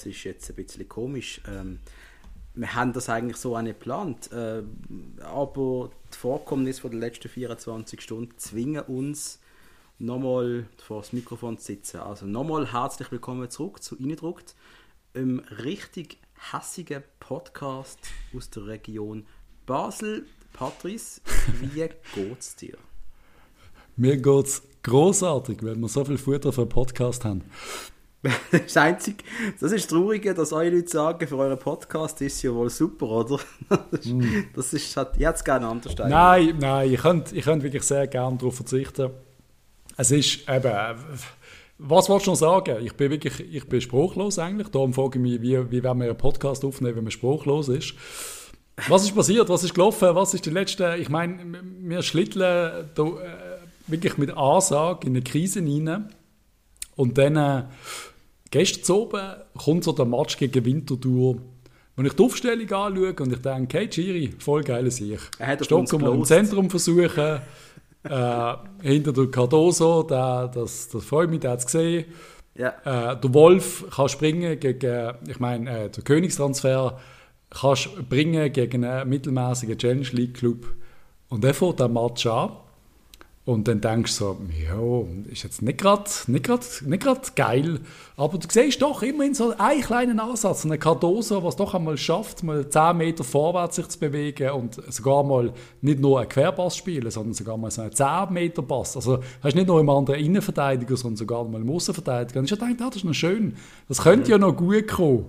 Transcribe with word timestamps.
das 0.00 0.06
ist 0.06 0.24
jetzt 0.24 0.48
ein 0.48 0.56
bisschen 0.56 0.88
komisch. 0.88 1.42
Ähm, 1.46 1.80
wir 2.54 2.74
haben 2.74 2.92
das 2.94 3.10
eigentlich 3.10 3.36
so 3.36 3.54
auch 3.54 3.62
nicht 3.62 3.78
geplant. 3.78 4.32
Äh, 4.32 4.62
aber 5.22 5.90
die 6.12 6.16
Vorkommnisse 6.16 6.88
der 6.88 6.98
letzten 6.98 7.28
24 7.28 8.00
Stunden 8.00 8.32
zwingen 8.38 8.82
uns, 8.84 9.40
nochmal 9.98 10.66
vor 10.82 11.02
das 11.02 11.12
Mikrofon 11.12 11.58
zu 11.58 11.66
sitzen. 11.66 11.98
Also 12.00 12.24
nochmal 12.24 12.72
herzlich 12.72 13.12
willkommen 13.12 13.50
zurück 13.50 13.82
zu 13.82 13.96
Innendruckt, 13.96 14.54
einem 15.12 15.40
richtig 15.62 16.16
hassigen 16.50 17.02
Podcast 17.18 17.98
aus 18.34 18.48
der 18.48 18.66
Region 18.66 19.26
Basel. 19.66 20.26
Patrice, 20.54 21.20
wie 21.60 21.88
geht's 22.14 22.56
dir? 22.56 22.78
Mir 23.96 24.16
geht's 24.16 24.62
großartig, 24.82 25.62
weil 25.62 25.76
wir 25.76 25.88
so 25.88 26.04
viel 26.06 26.16
Futter 26.16 26.52
für 26.52 26.62
einen 26.62 26.70
Podcast 26.70 27.24
haben. 27.24 27.44
Das, 28.22 28.76
Einzige, 28.76 29.24
das 29.60 29.72
ist 29.72 29.88
traurig, 29.88 30.34
dass 30.34 30.52
eure 30.52 30.70
Leute 30.70 30.88
sagen, 30.88 31.26
für 31.26 31.36
euren 31.38 31.58
Podcast 31.58 32.20
ist 32.20 32.42
ja 32.42 32.52
wohl 32.52 32.70
super, 32.70 33.06
oder? 33.08 33.38
Das 33.68 34.00
ist, 34.00 34.12
mm. 34.12 34.44
das 34.54 34.72
ist 34.72 34.96
halt, 34.96 35.10
es 35.18 35.44
gerne 35.44 35.66
anders 35.66 35.94
Nein, 35.96 36.56
nein, 36.58 36.92
ich 36.92 37.00
könnte, 37.00 37.34
ich 37.34 37.44
könnte 37.44 37.64
wirklich 37.64 37.82
sehr 37.82 38.06
gerne 38.06 38.36
darauf 38.36 38.56
verzichten. 38.56 39.10
Es 39.96 40.10
ist 40.10 40.48
eben, 40.48 40.72
was 41.78 42.08
wolltest 42.08 42.26
du 42.26 42.30
noch 42.32 42.38
sagen? 42.38 42.84
Ich 42.84 42.94
bin 42.94 43.10
wirklich, 43.10 43.40
ich 43.40 43.66
bin 43.66 43.80
spruchlos 43.80 44.38
eigentlich. 44.38 44.68
Darum 44.68 44.92
frage 44.92 45.18
ich 45.18 45.22
mich, 45.22 45.42
wie, 45.42 45.70
wie 45.70 45.82
werden 45.82 45.98
wir 45.98 46.08
einen 46.08 46.16
Podcast 46.16 46.64
aufnehmen, 46.64 46.96
wenn 46.96 47.04
man 47.04 47.10
spruchlos 47.10 47.68
ist. 47.68 47.94
Was 48.88 49.04
ist 49.04 49.14
passiert? 49.14 49.48
Was 49.48 49.64
ist 49.64 49.74
gelaufen? 49.74 50.14
Was 50.14 50.34
ist 50.34 50.44
die 50.44 50.50
letzte? 50.50 50.96
Ich 50.98 51.08
meine, 51.08 51.38
wir 51.80 52.02
schlitteln 52.02 52.90
da, 52.94 53.02
äh, 53.02 53.60
wirklich 53.86 54.18
mit 54.18 54.30
Ansage 54.36 55.06
in 55.06 55.14
eine 55.14 55.22
Krise 55.22 55.60
hinein. 55.60 56.10
Und 56.96 57.16
dann, 57.16 57.36
äh, 57.36 57.64
gestern 58.50 58.96
oben, 58.96 59.32
kommt 59.56 59.84
so 59.84 59.92
der 59.92 60.04
Match 60.04 60.36
gegen 60.36 60.64
Winterthur. 60.64 61.36
Wenn 61.96 62.06
ich 62.06 62.12
die 62.14 62.22
Aufstellung 62.22 62.72
anschaue 62.72 63.14
und 63.14 63.32
ich 63.32 63.42
denke, 63.42 63.78
hey 63.78 63.86
Giri, 63.86 64.32
voll 64.38 64.62
geile 64.62 64.90
Sieg. 64.90 65.20
Stockholm 65.60 66.14
im 66.14 66.24
Zentrum 66.24 66.70
versuchen, 66.70 67.40
äh, 68.04 68.54
hinter 68.82 69.12
der 69.12 69.26
Cardoso, 69.26 70.02
der, 70.04 70.48
das, 70.48 70.88
das 70.88 71.04
freut 71.04 71.30
mich, 71.30 71.40
der 71.40 71.52
hat 71.52 71.58
es 71.60 71.66
gesehen. 71.66 72.06
Ja. 72.54 72.74
Äh, 72.84 73.20
der 73.20 73.34
Wolf 73.34 73.84
kann 73.90 74.08
springen 74.08 74.58
gegen, 74.58 75.14
ich 75.28 75.40
meine, 75.40 75.84
äh, 75.84 75.90
der 75.90 76.02
Königstransfer 76.02 76.98
kann 77.50 77.76
bringen 78.08 78.52
gegen 78.52 78.84
einen 78.84 79.08
mittelmäßigen 79.08 79.78
Challenge 79.78 80.08
League 80.12 80.34
Club. 80.34 80.66
Und 81.28 81.44
der 81.44 81.54
fährt 81.54 81.80
den 81.80 81.92
Match 81.92 82.26
an. 82.26 82.50
Und 83.46 83.66
dann 83.68 83.80
denkst 83.80 84.18
du 84.18 84.24
so, 84.24 84.38
ja, 84.62 85.32
ist 85.32 85.44
jetzt 85.44 85.62
nicht 85.62 85.78
gerade 85.78 86.04
nicht 86.26 86.44
grad, 86.44 86.82
nicht 86.84 87.02
grad 87.02 87.34
geil. 87.34 87.80
Aber 88.16 88.36
du 88.36 88.46
siehst 88.50 88.82
doch 88.82 89.02
immerhin 89.02 89.32
so 89.32 89.54
einen 89.56 89.80
kleinen 89.80 90.20
Ansatz, 90.20 90.66
eine 90.66 90.76
Cardoso, 90.76 91.42
was 91.42 91.56
doch 91.56 91.74
einmal 91.74 91.96
schafft, 91.96 92.42
mal 92.42 92.68
10 92.68 92.98
Meter 92.98 93.24
vorwärts 93.24 93.76
sich 93.76 93.88
zu 93.88 93.98
bewegen 93.98 94.50
und 94.50 94.74
sogar 94.92 95.24
mal 95.24 95.54
nicht 95.80 96.00
nur 96.00 96.20
einen 96.20 96.28
Querpass 96.28 96.76
spielen, 96.76 97.10
sondern 97.10 97.32
sogar 97.32 97.56
mal 97.56 97.70
so 97.70 97.80
einen 97.80 97.92
10 97.92 98.30
Meter 98.30 98.60
Pass. 98.60 98.94
Also 98.94 99.20
hast 99.42 99.56
nicht 99.56 99.66
nur 99.66 99.80
im 99.80 99.88
anderen 99.88 100.20
Innenverteidiger, 100.20 100.96
sondern 100.98 101.16
sogar 101.16 101.42
mal 101.44 101.62
im 101.62 101.70
Außenverteidiger. 101.70 102.40
Und 102.40 102.52
ich 102.52 102.58
dachte, 102.58 102.76
ah, 102.78 102.86
das 102.88 102.96
ist 102.96 103.04
noch 103.04 103.14
schön. 103.14 103.56
Das 103.88 104.02
könnte 104.02 104.26
mhm. 104.26 104.30
ja 104.30 104.38
noch 104.38 104.52
gut 104.54 104.86
kommen. 104.86 105.24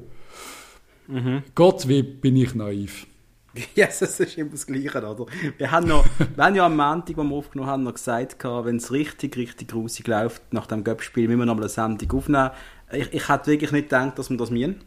Mhm. 1.08 1.44
Gott, 1.56 1.88
wie 1.88 2.04
bin 2.04 2.36
ich 2.36 2.54
naiv. 2.56 3.08
Ja, 3.54 3.64
yes, 3.86 4.00
das 4.00 4.20
ist 4.20 4.38
immer 4.38 4.52
das 4.52 4.66
Gleiche, 4.66 4.98
oder? 4.98 5.26
Wir 5.58 5.72
haben, 5.72 5.88
noch, 5.88 6.06
wir 6.36 6.44
haben 6.44 6.56
ja 6.56 6.66
am 6.66 6.76
Montag, 6.76 7.18
wo 7.18 7.24
wir 7.24 7.36
aufgenommen 7.36 7.70
haben, 7.70 7.84
noch 7.84 7.94
gesagt, 7.94 8.44
wenn 8.44 8.78
es 8.78 8.92
richtig, 8.92 9.36
richtig 9.38 9.70
grusig 9.70 10.08
läuft 10.08 10.54
nach 10.54 10.68
dem 10.68 10.84
Göppspiel, 10.84 11.28
müssen 11.28 11.40
wir 11.40 11.46
noch 11.46 11.56
mal 11.56 11.62
eine 11.62 11.70
Sendung 11.70 12.12
aufnehmen. 12.18 12.52
Ich, 12.92 13.14
ich 13.14 13.30
hätte 13.30 13.52
wirklich 13.52 13.72
nicht 13.72 13.90
gedacht, 13.90 14.18
dass 14.18 14.30
wir 14.30 14.38
das 14.38 14.52
müssen. 14.52 14.82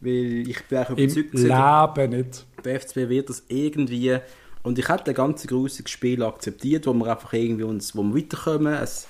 Weil 0.00 0.48
ich 0.48 0.64
bin 0.64 0.78
auch 0.78 0.90
überzeugt, 0.90 1.34
Im 1.34 1.42
Leben 1.42 2.10
nicht. 2.16 2.46
Der 2.64 2.80
FCB 2.80 3.08
wird 3.08 3.28
das 3.28 3.42
irgendwie... 3.48 4.18
Und 4.62 4.78
ich 4.78 4.88
hätte 4.88 5.10
ein 5.10 5.14
ganz 5.14 5.46
grusiges 5.46 5.90
Spiel 5.90 6.22
akzeptiert, 6.22 6.86
wo 6.86 6.92
wir 6.92 7.06
einfach 7.06 7.32
irgendwie 7.32 7.62
uns, 7.62 7.96
wo 7.96 8.02
wir 8.02 8.16
weiterkommen. 8.16 8.74
Es, 8.74 9.06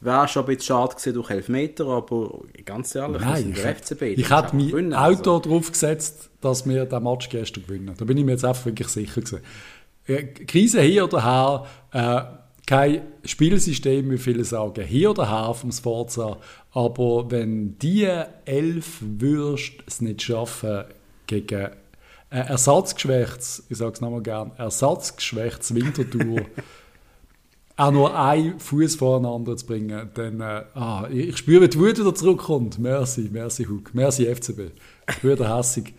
Wäre 0.00 0.28
schon 0.28 0.44
ein 0.44 0.46
bisschen 0.46 0.62
schade 0.62 0.94
gewesen 0.94 1.14
durch 1.14 1.30
Elfmeter, 1.30 1.86
aber 1.86 2.40
ganz 2.64 2.94
ehrlich, 2.94 3.20
Nein, 3.20 3.52
der 3.52 3.74
FCB. 3.76 4.02
Ich 4.16 4.30
hätte 4.30 4.54
mein 4.54 4.68
gewinnen, 4.68 4.94
Auto 4.94 5.36
also. 5.36 5.40
drauf 5.40 5.72
gesetzt, 5.72 6.30
dass 6.40 6.68
wir 6.68 6.84
den 6.86 7.02
Match 7.02 7.28
gestern 7.28 7.64
gewinnen. 7.64 7.94
Da 7.96 8.04
bin 8.04 8.16
ich 8.16 8.24
mir 8.24 8.32
jetzt 8.32 8.44
einfach 8.44 8.66
wirklich 8.66 8.88
sicher 8.88 9.20
gewesen. 9.20 9.40
Krise 10.46 10.80
hier 10.82 11.04
oder 11.04 11.24
her, 11.24 11.66
äh, 11.92 12.38
kein 12.66 13.00
Spielsystem, 13.24 14.10
wie 14.10 14.18
viele 14.18 14.44
sagen, 14.44 14.84
hier 14.84 15.10
oder 15.10 15.28
her 15.28 15.54
vom 15.54 15.72
Sforza, 15.72 16.36
aber 16.72 17.30
wenn 17.30 17.78
die 17.78 18.08
elf 18.44 18.98
Würst 19.00 19.72
es 19.86 20.00
nicht 20.00 20.22
schaffen 20.22 20.84
gegen 21.26 21.70
ein 22.30 22.46
ersatzgeschwächtes, 22.46 23.64
ich 23.70 23.78
sage 23.78 23.92
es 23.92 24.00
nochmal 24.00 24.22
gern, 24.22 24.52
ersatzgeschwächtes 24.58 25.74
Wintertour, 25.74 26.42
auch 27.78 27.92
nur 27.92 28.18
einen 28.18 28.58
Fuß 28.58 28.96
voreinander 28.96 29.56
zu 29.56 29.64
bringen, 29.64 30.10
dann 30.14 30.40
äh, 30.40 30.64
ah, 30.74 31.08
ich 31.10 31.36
spüre, 31.36 31.62
wie 31.62 31.68
die 31.68 31.78
Wut 31.78 31.98
wieder 31.98 32.14
zurückkommt. 32.14 32.78
Merci, 32.80 33.30
merci 33.32 33.66
Hug, 33.66 33.94
merci 33.94 34.26
FCB. 34.26 34.72
Ich 35.08 35.14
spüre 35.14 35.56
hässig. 35.56 35.94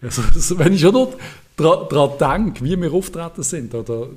Also, 0.00 0.22
also, 0.34 0.58
wenn 0.58 0.72
ich 0.72 0.80
schon 0.80 1.08
dort 1.56 1.92
daran 1.92 2.46
denke, 2.46 2.64
wie 2.64 2.80
wir 2.80 2.92
auftreten 2.92 3.42
sind, 3.42 3.74
oder, 3.74 4.08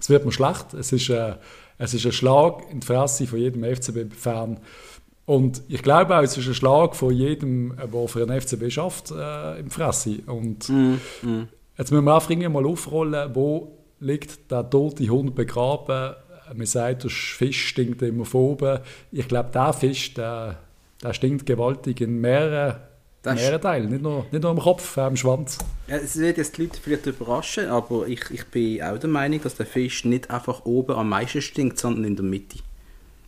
es 0.00 0.10
wird 0.10 0.24
mir 0.24 0.32
schlecht. 0.32 0.74
Es 0.74 0.92
ist, 0.92 1.10
äh, 1.10 1.34
es 1.78 1.94
ist 1.94 2.04
ein 2.04 2.12
Schlag 2.12 2.64
in 2.72 2.80
die 2.80 2.86
Fresse 2.86 3.28
von 3.28 3.38
jedem 3.38 3.62
FCB-Fan. 3.62 4.58
Und 5.26 5.62
ich 5.68 5.82
glaube 5.82 6.16
auch, 6.16 6.22
es 6.22 6.36
ist 6.36 6.48
ein 6.48 6.54
Schlag 6.54 6.96
von 6.96 7.14
jedem, 7.14 7.76
der 7.76 8.08
für 8.08 8.22
einen 8.22 8.40
FCB 8.40 8.68
schafft, 8.72 9.12
äh, 9.12 9.60
im 9.60 9.70
Fresse. 9.70 10.18
Und 10.26 10.68
mm, 10.68 10.94
mm. 11.22 11.48
jetzt 11.76 11.92
müssen 11.92 12.04
wir 12.04 12.14
einfach 12.14 12.34
mal 12.50 12.66
aufrollen, 12.66 13.30
wo 13.34 13.77
liegt 14.00 14.50
der 14.50 14.68
tote 14.68 15.08
Hund 15.08 15.34
begraben. 15.34 16.14
Man 16.54 16.66
sagt, 16.66 17.04
der 17.04 17.10
Fisch 17.10 17.68
stinkt 17.68 18.02
immer 18.02 18.32
oben. 18.34 18.80
Ich 19.12 19.28
glaube, 19.28 19.50
der 19.52 19.72
Fisch, 19.72 20.14
der, 20.14 20.58
der 21.02 21.12
stinkt 21.12 21.46
gewaltig 21.46 22.00
in 22.00 22.20
mehreren, 22.20 22.76
mehreren 23.24 23.60
Teilen, 23.60 23.90
nicht 23.90 24.02
nur, 24.02 24.24
nicht 24.30 24.42
nur 24.42 24.52
am 24.52 24.58
Kopf, 24.58 24.96
auch 24.96 25.04
am 25.04 25.16
Schwanz. 25.16 25.58
Ja, 25.86 25.96
es 25.96 26.16
wird 26.16 26.38
jetzt 26.38 26.56
die 26.56 26.62
Leute 26.62 26.80
vielleicht 26.82 27.06
überraschen, 27.06 27.66
aber 27.68 28.06
ich, 28.06 28.30
ich 28.30 28.46
bin 28.46 28.82
auch 28.82 28.98
der 28.98 29.10
Meinung, 29.10 29.42
dass 29.42 29.56
der 29.56 29.66
Fisch 29.66 30.04
nicht 30.04 30.30
einfach 30.30 30.64
oben 30.64 30.96
am 30.96 31.10
meisten 31.10 31.42
stinkt, 31.42 31.78
sondern 31.78 32.04
in 32.04 32.16
der 32.16 32.24
Mitte. 32.24 32.58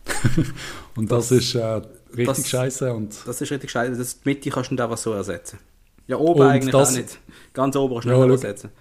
und 0.95 1.11
das, 1.11 1.29
das 1.29 1.37
ist 1.37 1.55
äh, 1.55 1.81
richtig 2.15 2.25
das, 2.25 2.49
scheiße. 2.49 2.93
Und 2.93 3.15
das 3.25 3.39
ist 3.39 3.51
richtig 3.51 3.69
scheiße. 3.69 4.03
die 4.03 4.29
Mitte 4.29 4.49
kannst 4.49 4.71
du 4.71 4.75
nicht 4.75 4.81
einfach 4.81 4.97
so 4.97 5.13
ersetzen. 5.13 5.59
Ja, 6.07 6.17
oben 6.17 6.41
eigentlich 6.41 6.71
das, 6.71 6.89
auch 6.89 6.97
nicht. 6.97 7.19
Ganz 7.53 7.75
oben 7.75 7.93
kannst 7.93 8.07
du 8.07 8.11
ja, 8.11 8.25
nicht 8.25 8.31
ersetzen. 8.31 8.71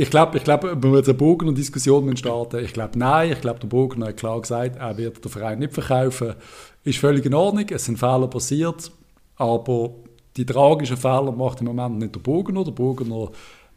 Ich 0.00 0.08
glaube, 0.08 0.38
ich 0.38 0.44
glaub, 0.44 0.62
wir 0.62 0.74
müssen 0.76 1.10
eine 1.10 1.14
Burgener-Diskussion 1.14 2.16
starten. 2.16 2.64
Ich 2.64 2.72
glaube, 2.72 2.98
nein. 2.98 3.32
Ich 3.32 3.42
glaube, 3.42 3.60
der 3.60 3.68
Burgener 3.68 4.06
hat 4.06 4.16
klar 4.16 4.40
gesagt, 4.40 4.76
er 4.76 4.96
wird 4.96 5.22
den 5.22 5.30
Verein 5.30 5.58
nicht 5.58 5.74
verkaufen. 5.74 6.36
Ist 6.84 7.00
völlig 7.00 7.26
in 7.26 7.34
Ordnung. 7.34 7.66
Es 7.68 7.84
sind 7.84 7.98
Fehler 7.98 8.26
passiert. 8.26 8.90
Aber 9.36 9.90
die 10.38 10.46
tragischen 10.46 10.96
Fehler 10.96 11.32
macht 11.32 11.60
im 11.60 11.66
Moment 11.66 11.98
nicht 11.98 12.14
der 12.14 12.20
Burgener. 12.20 12.64
Der 12.64 12.72
Burgener 12.72 13.28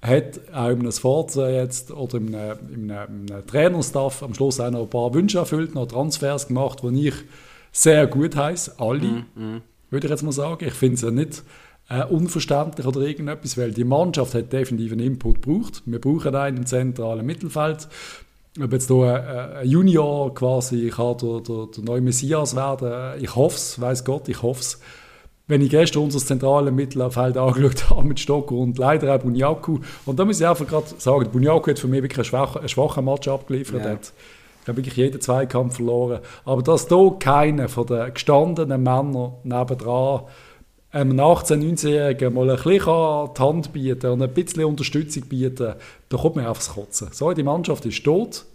hat 0.01 0.39
auch 0.53 0.69
in 0.69 0.79
einem 0.79 0.93
Sforza 0.93 1.49
jetzt 1.49 1.91
oder 1.91 2.19
in 2.19 2.33
einem, 2.33 2.57
in 2.73 2.91
einem, 2.91 3.25
in 3.27 3.33
einem 3.33 3.45
Trainerstaff 3.45 4.23
am 4.23 4.33
Schluss 4.33 4.61
auch 4.61 4.71
noch 4.71 4.83
ein 4.83 4.89
paar 4.89 5.13
Wünsche 5.13 5.39
erfüllt, 5.39 5.75
noch 5.75 5.87
Transfers 5.87 6.47
gemacht, 6.47 6.79
die 6.83 7.09
ich 7.09 7.15
sehr 7.73 8.07
gut 8.07 8.37
heiße. 8.37 8.75
Alle, 8.77 9.01
mm, 9.01 9.25
mm. 9.35 9.61
würde 9.89 10.07
ich 10.07 10.11
jetzt 10.11 10.23
mal 10.23 10.31
sagen. 10.31 10.63
Ich 10.65 10.73
finde 10.73 10.95
es 10.95 11.01
ja 11.01 11.11
nicht 11.11 11.43
äh, 11.93 12.05
unverständlich 12.05 12.87
oder 12.87 13.01
irgendetwas, 13.01 13.57
weil 13.57 13.71
die 13.71 13.83
Mannschaft 13.83 14.33
hat 14.33 14.51
definitiv 14.51 14.93
einen 14.93 15.01
Input 15.05 15.41
gebraucht. 15.43 15.83
Wir 15.85 16.01
brauchen 16.01 16.35
einen 16.35 16.57
im 16.57 16.65
zentralen 16.65 17.25
Mittelfeld. 17.25 17.87
Ob 18.61 18.71
jetzt 18.71 18.87
hier 18.87 19.05
ein, 19.05 19.57
ein 19.57 19.67
Junior 19.67 20.33
quasi 20.33 20.89
kann 20.89 21.17
der, 21.17 21.41
der, 21.41 21.67
der 21.75 21.83
neue 21.83 22.01
Messias 22.01 22.55
werden, 22.55 23.21
ich 23.21 23.35
hoffe 23.35 23.57
es, 23.57 23.79
weiß 23.79 24.03
Gott, 24.05 24.27
ich 24.27 24.41
hoffe 24.41 24.61
es. 24.61 24.79
Wenn 25.45 25.61
ich 25.61 25.69
gestern 25.69 26.03
unser 26.03 26.19
zentrales 26.19 26.73
Mittelfeld 26.73 27.37
angeschaut 27.37 27.89
habe 27.89 28.07
mit 28.07 28.19
Stocker 28.19 28.55
und 28.55 28.77
leider 28.77 29.13
auch 29.13 29.19
Bunyaku, 29.19 29.79
und 30.05 30.17
da 30.17 30.25
muss 30.25 30.39
ich 30.39 30.47
einfach 30.47 30.65
gerade 30.65 30.87
sagen, 30.97 31.29
Bunyaku 31.31 31.71
hat 31.71 31.79
für 31.79 31.87
mich 31.87 32.01
wirklich 32.01 32.19
einen 32.19 32.25
schwachen, 32.25 32.59
einen 32.59 32.69
schwachen 32.69 33.05
Match 33.05 33.27
abgeliefert. 33.27 33.83
Ja. 33.83 33.91
Hat, 33.91 34.13
ich 34.61 34.67
habe 34.67 34.77
wirklich 34.77 34.95
jeden 34.95 35.19
Zweikampf 35.19 35.75
verloren. 35.75 36.21
Aber 36.45 36.63
dass 36.63 36.87
hier 36.87 37.15
keiner 37.19 37.67
von 37.67 37.85
den 37.85 38.13
gestandenen 38.13 38.81
Männern 38.81 39.33
nebendran 39.43 40.21
einem 40.93 41.19
18-, 41.19 41.57
19-Jährigen 41.57 42.33
mal 42.33 42.49
ein 42.49 42.55
bisschen 42.55 42.79
die 42.79 43.41
Hand 43.41 43.73
bieten 43.73 44.11
und 44.11 44.21
ein 44.21 44.33
bisschen 44.33 44.63
Unterstützung 44.63 45.23
bieten, 45.23 45.73
da 46.09 46.17
kommt 46.17 46.35
man 46.35 46.45
aufs 46.45 46.69
Kotzen. 46.69 47.09
So, 47.11 47.33
die 47.33 47.43
Mannschaft 47.43 47.85
ist 47.85 48.03
tot. 48.03 48.45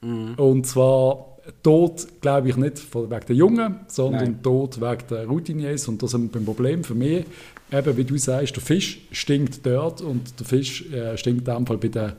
Mhm. 0.00 0.34
Und 0.34 0.66
zwar 0.66 1.38
tot, 1.62 2.06
glaube 2.20 2.48
ich, 2.48 2.56
nicht 2.56 2.94
wegen 2.94 3.08
der 3.08 3.36
Jungen, 3.36 3.80
sondern 3.86 4.24
Nein. 4.24 4.42
tot 4.42 4.80
wegen 4.80 5.02
der 5.08 5.26
Routiniers. 5.26 5.86
Und 5.88 6.02
das 6.02 6.14
ist 6.14 6.18
ein 6.18 6.44
Problem 6.44 6.82
für 6.82 6.94
mich. 6.94 7.24
Eben, 7.70 7.96
wie 7.96 8.04
du 8.04 8.16
sagst, 8.18 8.56
der 8.56 8.62
Fisch 8.62 9.00
stinkt 9.12 9.64
dort 9.64 10.00
und 10.00 10.38
der 10.40 10.46
Fisch 10.46 10.90
äh, 10.92 11.16
stinkt 11.16 11.46
in 11.46 11.54
dem 11.54 11.66
Fall 11.66 11.78
bei 11.78 11.88
den 11.88 12.12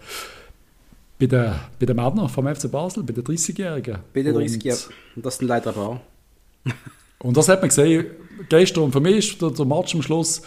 bei 1.20 1.26
den, 1.26 1.54
bei 1.78 1.86
den 1.86 1.98
Männern 1.98 2.30
vom 2.30 2.48
FC 2.48 2.72
Basel, 2.72 3.04
bei 3.04 3.12
den 3.12 3.26
30-Jährigen. 3.26 3.98
Bei 4.14 4.22
den 4.22 4.34
30-Jährigen, 4.38 4.94
und 5.18 5.26
das 5.26 5.38
sind 5.38 5.50
leider 5.50 5.76
wahr. 5.76 6.00
Und 7.20 7.36
das 7.36 7.50
hat 7.50 7.60
man 7.60 7.68
gesehen 7.68 8.06
gestern. 8.50 8.86
Und 8.86 8.92
für 8.92 9.00
mich 9.02 9.18
ist 9.32 9.42
der, 9.42 9.52
der 9.52 9.66
Match 9.66 9.94
am 9.96 10.02
Schluss, 10.02 10.42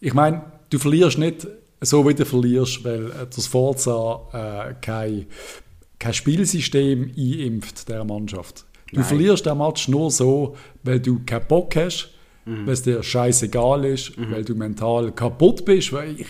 ich 0.00 0.14
meine, 0.14 0.42
du 0.70 0.78
verlierst 0.78 1.18
nicht 1.18 1.46
so, 1.80 2.06
wie 2.08 2.14
du 2.14 2.24
verlierst, 2.24 2.84
weil 2.84 3.06
äh, 3.10 3.26
das 3.34 3.46
Forza 3.46 4.68
äh, 4.70 4.74
kein, 4.80 5.26
kein 5.98 6.14
Spielsystem 6.14 7.10
einimpft 7.16 7.88
der 7.88 8.04
Mannschaft. 8.04 8.64
Du 8.90 8.96
Nein. 9.00 9.04
verlierst 9.04 9.46
den 9.46 9.58
Match 9.58 9.88
nur 9.88 10.10
so, 10.10 10.56
weil 10.82 11.00
du 11.00 11.20
keinen 11.24 11.46
Bock 11.46 11.76
hast, 11.76 12.10
Mhm. 12.46 12.66
weil 12.66 12.74
es 12.74 12.82
dir 12.82 13.02
scheißegal 13.02 13.86
ist, 13.86 14.12
weil 14.30 14.44
du 14.44 14.54
mental 14.54 15.10
kaputt 15.12 15.64
bist. 15.64 15.94
Weil 15.94 16.20
ich, 16.20 16.26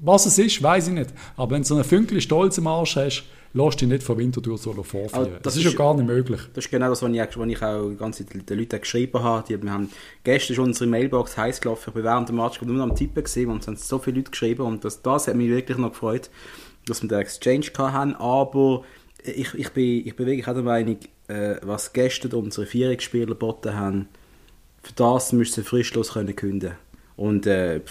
was 0.00 0.26
es 0.26 0.38
ist, 0.40 0.60
weiß 0.60 0.88
ich 0.88 0.94
nicht. 0.94 1.10
Aber 1.36 1.52
wenn 1.52 1.62
du 1.62 1.68
so 1.68 1.76
einen 1.76 1.84
Fünkchen 1.84 2.20
Stolz 2.20 2.58
im 2.58 2.66
Arsch 2.66 2.96
hast, 2.96 3.22
lass 3.52 3.76
dich 3.76 3.88
nicht 3.88 4.02
von 4.02 4.18
Winterthur 4.18 4.58
solo 4.58 4.82
vorführen. 4.82 5.26
Aber 5.26 5.34
Das, 5.34 5.54
das 5.54 5.56
ist 5.56 5.64
ja 5.64 5.72
gar 5.72 5.94
nicht 5.94 6.06
möglich. 6.06 6.40
Das 6.54 6.64
ist 6.64 6.70
genau 6.70 6.88
das, 6.88 7.02
was 7.02 7.10
ich, 7.10 7.18
was 7.18 7.48
ich 7.48 7.62
auch 7.62 7.88
die 7.88 7.96
ganze 7.96 8.26
Zeit 8.26 8.48
den 8.48 8.58
Leuten 8.58 8.80
geschrieben 8.80 9.22
habe. 9.22 9.44
Die, 9.48 9.62
wir 9.62 9.72
haben 9.72 9.90
gestern 10.24 10.56
schon 10.56 10.64
unsere 10.66 10.88
Mailbox 10.88 11.36
heiß 11.36 11.60
gelaufen. 11.60 11.84
Ich 11.88 11.94
bin 11.94 12.04
während 12.04 12.28
dem 12.28 12.36
Match 12.36 12.60
nur 12.62 12.82
am 12.82 12.94
Tippen 12.94 13.24
gesehen 13.24 13.50
und 13.50 13.62
es 13.62 13.66
haben 13.66 13.76
so 13.76 13.98
viele 13.98 14.18
Leute 14.18 14.30
geschrieben 14.30 14.62
und 14.62 14.84
das, 14.84 15.02
das 15.02 15.28
hat 15.28 15.34
mich 15.34 15.48
wirklich 15.48 15.78
noch 15.78 15.90
gefreut, 15.90 16.30
dass 16.86 17.02
wir 17.02 17.08
den 17.08 17.20
Exchange 17.20 17.66
haben. 17.78 18.14
Aber 18.16 18.84
ich, 19.24 19.54
ich, 19.54 19.70
bin, 19.70 20.06
ich 20.06 20.16
bin 20.16 20.26
wirklich 20.26 20.46
auch 20.46 20.54
der 20.54 20.62
Meinung, 20.62 20.98
äh, 21.28 21.56
was 21.62 21.92
gestern 21.92 22.32
unsere 22.32 22.66
Vierungsspieler 22.66 23.26
geboten 23.26 23.74
haben, 23.74 24.08
für 24.82 24.92
das 24.94 25.32
müssen 25.32 25.62
sie 25.62 25.68
fristlos 25.68 26.12
können 26.12 26.34
künden. 26.34 26.72
Und 27.16 27.46
äh, 27.46 27.82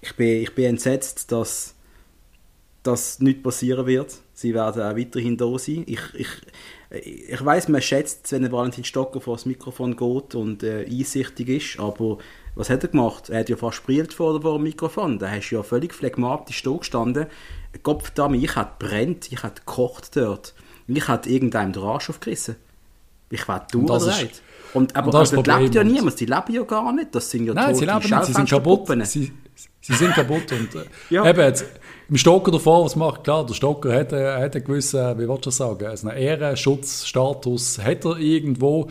ich, 0.00 0.16
bin, 0.16 0.42
ich 0.42 0.54
bin 0.54 0.64
entsetzt, 0.64 1.30
dass 1.30 1.73
dass 2.84 3.18
nichts 3.18 3.42
passieren 3.42 3.86
wird. 3.86 4.14
Sie 4.34 4.54
werden 4.54 4.80
auch 4.82 4.96
weiterhin 4.96 5.36
da 5.36 5.58
sein. 5.58 5.82
Ich, 5.86 6.00
ich, 6.14 6.28
ich 7.30 7.44
weiß, 7.44 7.68
man 7.68 7.82
schätzt, 7.82 8.30
wenn 8.30 8.50
Valentin 8.52 8.84
Stocker 8.84 9.20
vor 9.20 9.36
das 9.36 9.46
Mikrofon 9.46 9.96
geht 9.96 10.34
und 10.36 10.62
äh, 10.62 10.84
einsichtig 10.88 11.48
ist, 11.48 11.80
aber 11.80 12.18
was 12.54 12.70
hat 12.70 12.84
er 12.84 12.90
gemacht? 12.90 13.30
Er 13.30 13.40
hat 13.40 13.48
ja 13.48 13.56
fast 13.56 13.78
gespielt 13.78 14.12
vor, 14.12 14.40
vor 14.40 14.58
dem 14.58 14.62
Mikrofon. 14.62 15.18
Da 15.18 15.28
hast 15.30 15.50
du 15.50 15.56
ja 15.56 15.62
völlig 15.64 15.92
phlegmatisch 15.92 16.62
da 16.62 16.70
gestanden. 16.70 17.26
Gottverdammt, 17.82 18.36
ich 18.42 18.54
hätte 18.54 18.70
brennt, 18.78 19.32
ich 19.32 19.42
hätte 19.42 19.62
gekocht 19.66 20.16
dort. 20.16 20.54
Ich 20.86 21.08
hätte 21.08 21.30
irgendeinem 21.30 21.72
den 21.72 21.82
Arsch 21.82 22.10
aufgerissen. 22.10 22.56
Ich 23.30 23.40
ist- 23.40 23.48
durchgedreht. 23.72 24.42
Und, 24.74 24.94
aber 24.96 25.06
und 25.06 25.14
das 25.14 25.30
also, 25.30 25.42
das 25.42 25.60
lebt 25.60 25.74
ja 25.76 25.84
niemand, 25.84 26.18
die 26.18 26.26
leben 26.26 26.52
ja 26.52 26.62
gar 26.62 26.92
nicht. 26.92 27.14
Das 27.14 27.30
sind 27.30 27.46
ja 27.46 27.54
Nein, 27.54 27.74
sie 27.76 27.86
tote 27.86 28.06
leben 28.08 28.16
nicht, 28.18 28.26
sie 28.26 28.32
sind 28.32 28.48
kaputt. 28.50 28.88
Sie, 29.06 29.32
sie 29.80 29.92
sind 29.94 30.14
kaputt. 30.14 30.50
Und, 30.52 30.74
äh, 30.74 30.84
Ja. 31.10 31.28
eben, 31.30 31.40
jetzt, 31.40 31.64
im 32.08 32.16
Stocker 32.16 32.50
davor, 32.50 32.84
was 32.84 32.96
macht, 32.96 33.24
klar, 33.24 33.46
der 33.46 33.54
Stocker 33.54 33.92
hat, 33.92 34.12
äh, 34.12 34.36
hat 34.36 34.54
einen 34.54 34.64
gewissen, 34.64 35.18
wie 35.18 35.28
willst 35.28 35.46
du 35.46 35.50
sagen, 35.50 35.86
also 35.86 36.08
einen 36.08 36.18
Ehrenschutzstatus 36.18 37.78
hat 37.78 38.04
er 38.04 38.18
irgendwo. 38.18 38.88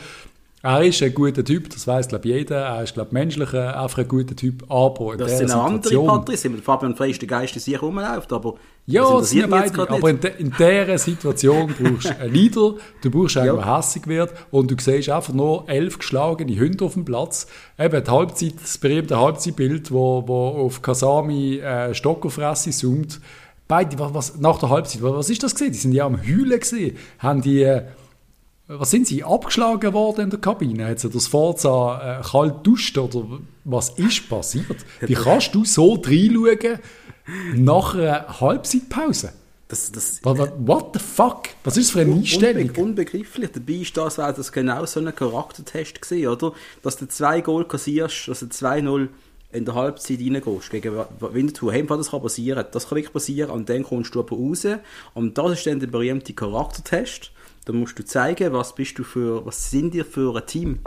Er 0.65 0.81
ist 0.81 1.03
ein 1.03 1.13
guter 1.13 1.43
Typ, 1.43 1.69
das 1.71 1.85
weiß 1.85 2.07
glaube 2.07 2.29
jeder. 2.29 2.61
Er 2.61 2.83
ist 2.83 2.93
glaube 2.93 3.09
ich 3.09 3.13
menschlich 3.13 3.53
äh, 3.53 3.57
einfach 3.57 3.97
ein 3.97 4.07
guter 4.07 4.33
Typ, 4.33 4.63
aber 4.71 5.11
in 5.11 5.19
Das 5.19 5.37
sind 5.37 5.51
andere 5.51 5.83
Situation... 5.83 6.07
Patrice, 6.07 6.49
mit 6.49 6.63
Fabian 6.63 6.95
Frey 6.95 7.11
ist 7.11 7.21
der 7.21 7.27
Geist, 7.27 7.53
der 7.53 7.61
sich 7.61 7.81
rumläuft, 7.81 8.31
aber 8.31 8.55
Ja, 8.85 9.11
das 9.11 9.31
sind 9.31 9.41
ja 9.41 9.47
beide. 9.47 9.89
Aber 9.89 10.09
in, 10.09 10.21
de, 10.21 10.31
in 10.37 10.51
dieser 10.57 10.97
Situation 10.97 11.73
brauchst 11.77 12.11
du 12.11 12.17
einen 12.17 12.33
Leader, 12.33 12.75
du 13.01 13.11
brauchst 13.11 13.35
einen, 13.35 13.57
der 13.57 13.77
hässig 13.77 14.07
wird 14.07 14.33
und 14.51 14.71
du 14.71 14.75
siehst 14.79 15.09
einfach 15.09 15.33
nur 15.33 15.67
elf 15.67 15.99
geschlagene 15.99 16.57
Hunde 16.57 16.85
auf 16.85 16.93
dem 16.93 17.03
Platz. 17.03 17.45
Eben 17.77 18.01
die 18.01 18.11
Halbzeit, 18.11 18.53
das 18.61 18.77
berühmte 18.77 19.19
Halbzeitbild, 19.19 19.91
wo, 19.91 20.23
wo 20.25 20.47
auf 20.65 20.81
Kasami 20.81 21.57
äh, 21.57 21.93
Stockerfresse 21.93 22.71
zoomt. 22.71 23.19
Beide, 23.67 23.99
was, 23.99 24.13
was, 24.13 24.39
nach 24.39 24.59
der 24.59 24.69
Halbzeit, 24.69 25.03
was, 25.03 25.13
was 25.13 25.29
ist 25.29 25.43
das 25.43 25.55
gesehen? 25.55 25.73
Die 25.73 25.79
sind 25.79 25.91
ja 25.91 26.05
am 26.05 26.21
Heulen 26.25 26.57
gesehen. 26.57 26.95
Haben 27.19 27.41
die, 27.41 27.63
äh, 27.63 27.81
was 28.67 28.91
sind 28.91 29.07
sie, 29.07 29.23
abgeschlagen 29.23 29.93
worden 29.93 30.21
in 30.21 30.29
der 30.29 30.39
Kabine? 30.39 30.87
Hat 30.87 30.99
sie 30.99 31.09
das 31.09 31.27
Forza 31.27 32.19
äh, 32.19 32.23
kalt 32.23 32.65
duscht 32.65 32.97
oder 32.97 33.39
was 33.65 33.89
ist 33.89 34.29
passiert? 34.29 34.85
Wie 35.01 35.13
kannst 35.13 35.53
du 35.53 35.65
so 35.65 35.93
reinschauen 35.95 36.79
nach 37.55 37.95
einer 37.95 38.39
Halbzeitpause? 38.39 39.33
Das, 39.67 39.91
das, 39.91 40.23
What, 40.23 40.89
the 40.93 40.99
fuck? 40.99 41.49
Was 41.63 41.77
ist 41.77 41.87
das 41.87 41.91
für 41.93 42.01
eine 42.01 42.13
Einstellung? 42.13 42.67
Unbe 42.69 42.81
unbegreiflich. 42.81 43.49
Dabei 43.51 43.73
ist 43.73 43.97
das, 43.97 44.17
wäre 44.17 44.33
das 44.33 44.51
genau 44.51 44.85
so 44.85 44.99
ein 44.99 45.15
Charaktertest 45.15 46.01
gewesen, 46.01 46.27
oder? 46.27 46.53
Dass 46.83 46.97
du 46.97 47.07
zwei 47.07 47.41
Goal 47.41 47.65
kassierst, 47.65 48.27
dass 48.27 48.41
du 48.41 48.45
2-0 48.45 49.07
in 49.51 49.65
der 49.65 49.75
Halbzeit 49.75 50.19
reingehst 50.19 50.69
gegen 50.69 50.93
Winterthur. 51.19 51.73
Hey, 51.73 51.85
das 51.85 52.11
kann 52.11 52.21
passieren. 52.21 52.65
Das 52.71 52.87
kann 52.87 52.97
wirklich 52.97 53.13
passieren. 53.13 53.49
Und 53.49 53.67
dann 53.69 53.83
kommst 53.83 54.13
du 54.13 54.19
aber 54.19 54.35
raus. 54.35 54.67
Und 55.13 55.37
das 55.37 55.51
ist 55.53 55.65
dann 55.65 55.79
der 55.79 55.87
berühmte 55.87 56.33
Charaktertest. 56.33 57.31
Da 57.65 57.73
musst 57.73 57.97
du 57.97 58.03
zeigen, 58.03 58.51
was 58.53 58.75
bist 58.75 58.99
du 58.99 59.03
für, 59.03 59.45
was 59.45 59.71
sind 59.71 59.93
dir 59.93 60.05
für 60.05 60.35
ein 60.35 60.45
Team? 60.45 60.79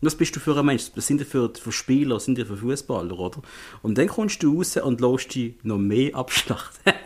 Was 0.00 0.14
bist 0.14 0.34
du 0.36 0.40
für 0.40 0.56
ein 0.56 0.66
Mensch? 0.66 0.90
Was 0.94 1.06
sind 1.06 1.20
dir 1.20 1.24
für, 1.24 1.52
für 1.54 1.72
Spieler? 1.72 2.16
Was 2.16 2.24
sind 2.24 2.36
dir 2.36 2.46
für 2.46 2.56
Fußballer, 2.56 3.18
oder? 3.18 3.40
Und 3.82 3.96
dann 3.96 4.08
kommst 4.08 4.42
du 4.42 4.58
raus 4.58 4.76
und 4.76 5.00
lässt 5.00 5.34
dich 5.34 5.54
noch 5.62 5.78
mehr 5.78 6.14
abschlachten. 6.14 6.92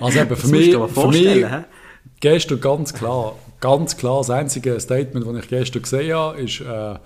Also 0.00 0.18
eben, 0.20 0.36
für 0.36 0.48
mich, 0.48 0.74
für 0.74 1.08
mich 1.08 1.46
gestern 2.20 2.60
ganz 2.60 2.92
klar, 2.92 3.36
ganz 3.60 3.96
klar, 3.96 4.18
das 4.18 4.28
einzige 4.28 4.78
Statement, 4.78 5.26
das 5.26 5.44
ich 5.44 5.48
gestern 5.48 5.82
gesehen 5.82 6.14
habe, 6.14 6.40
ist 6.42 6.60
äh, 6.60 6.98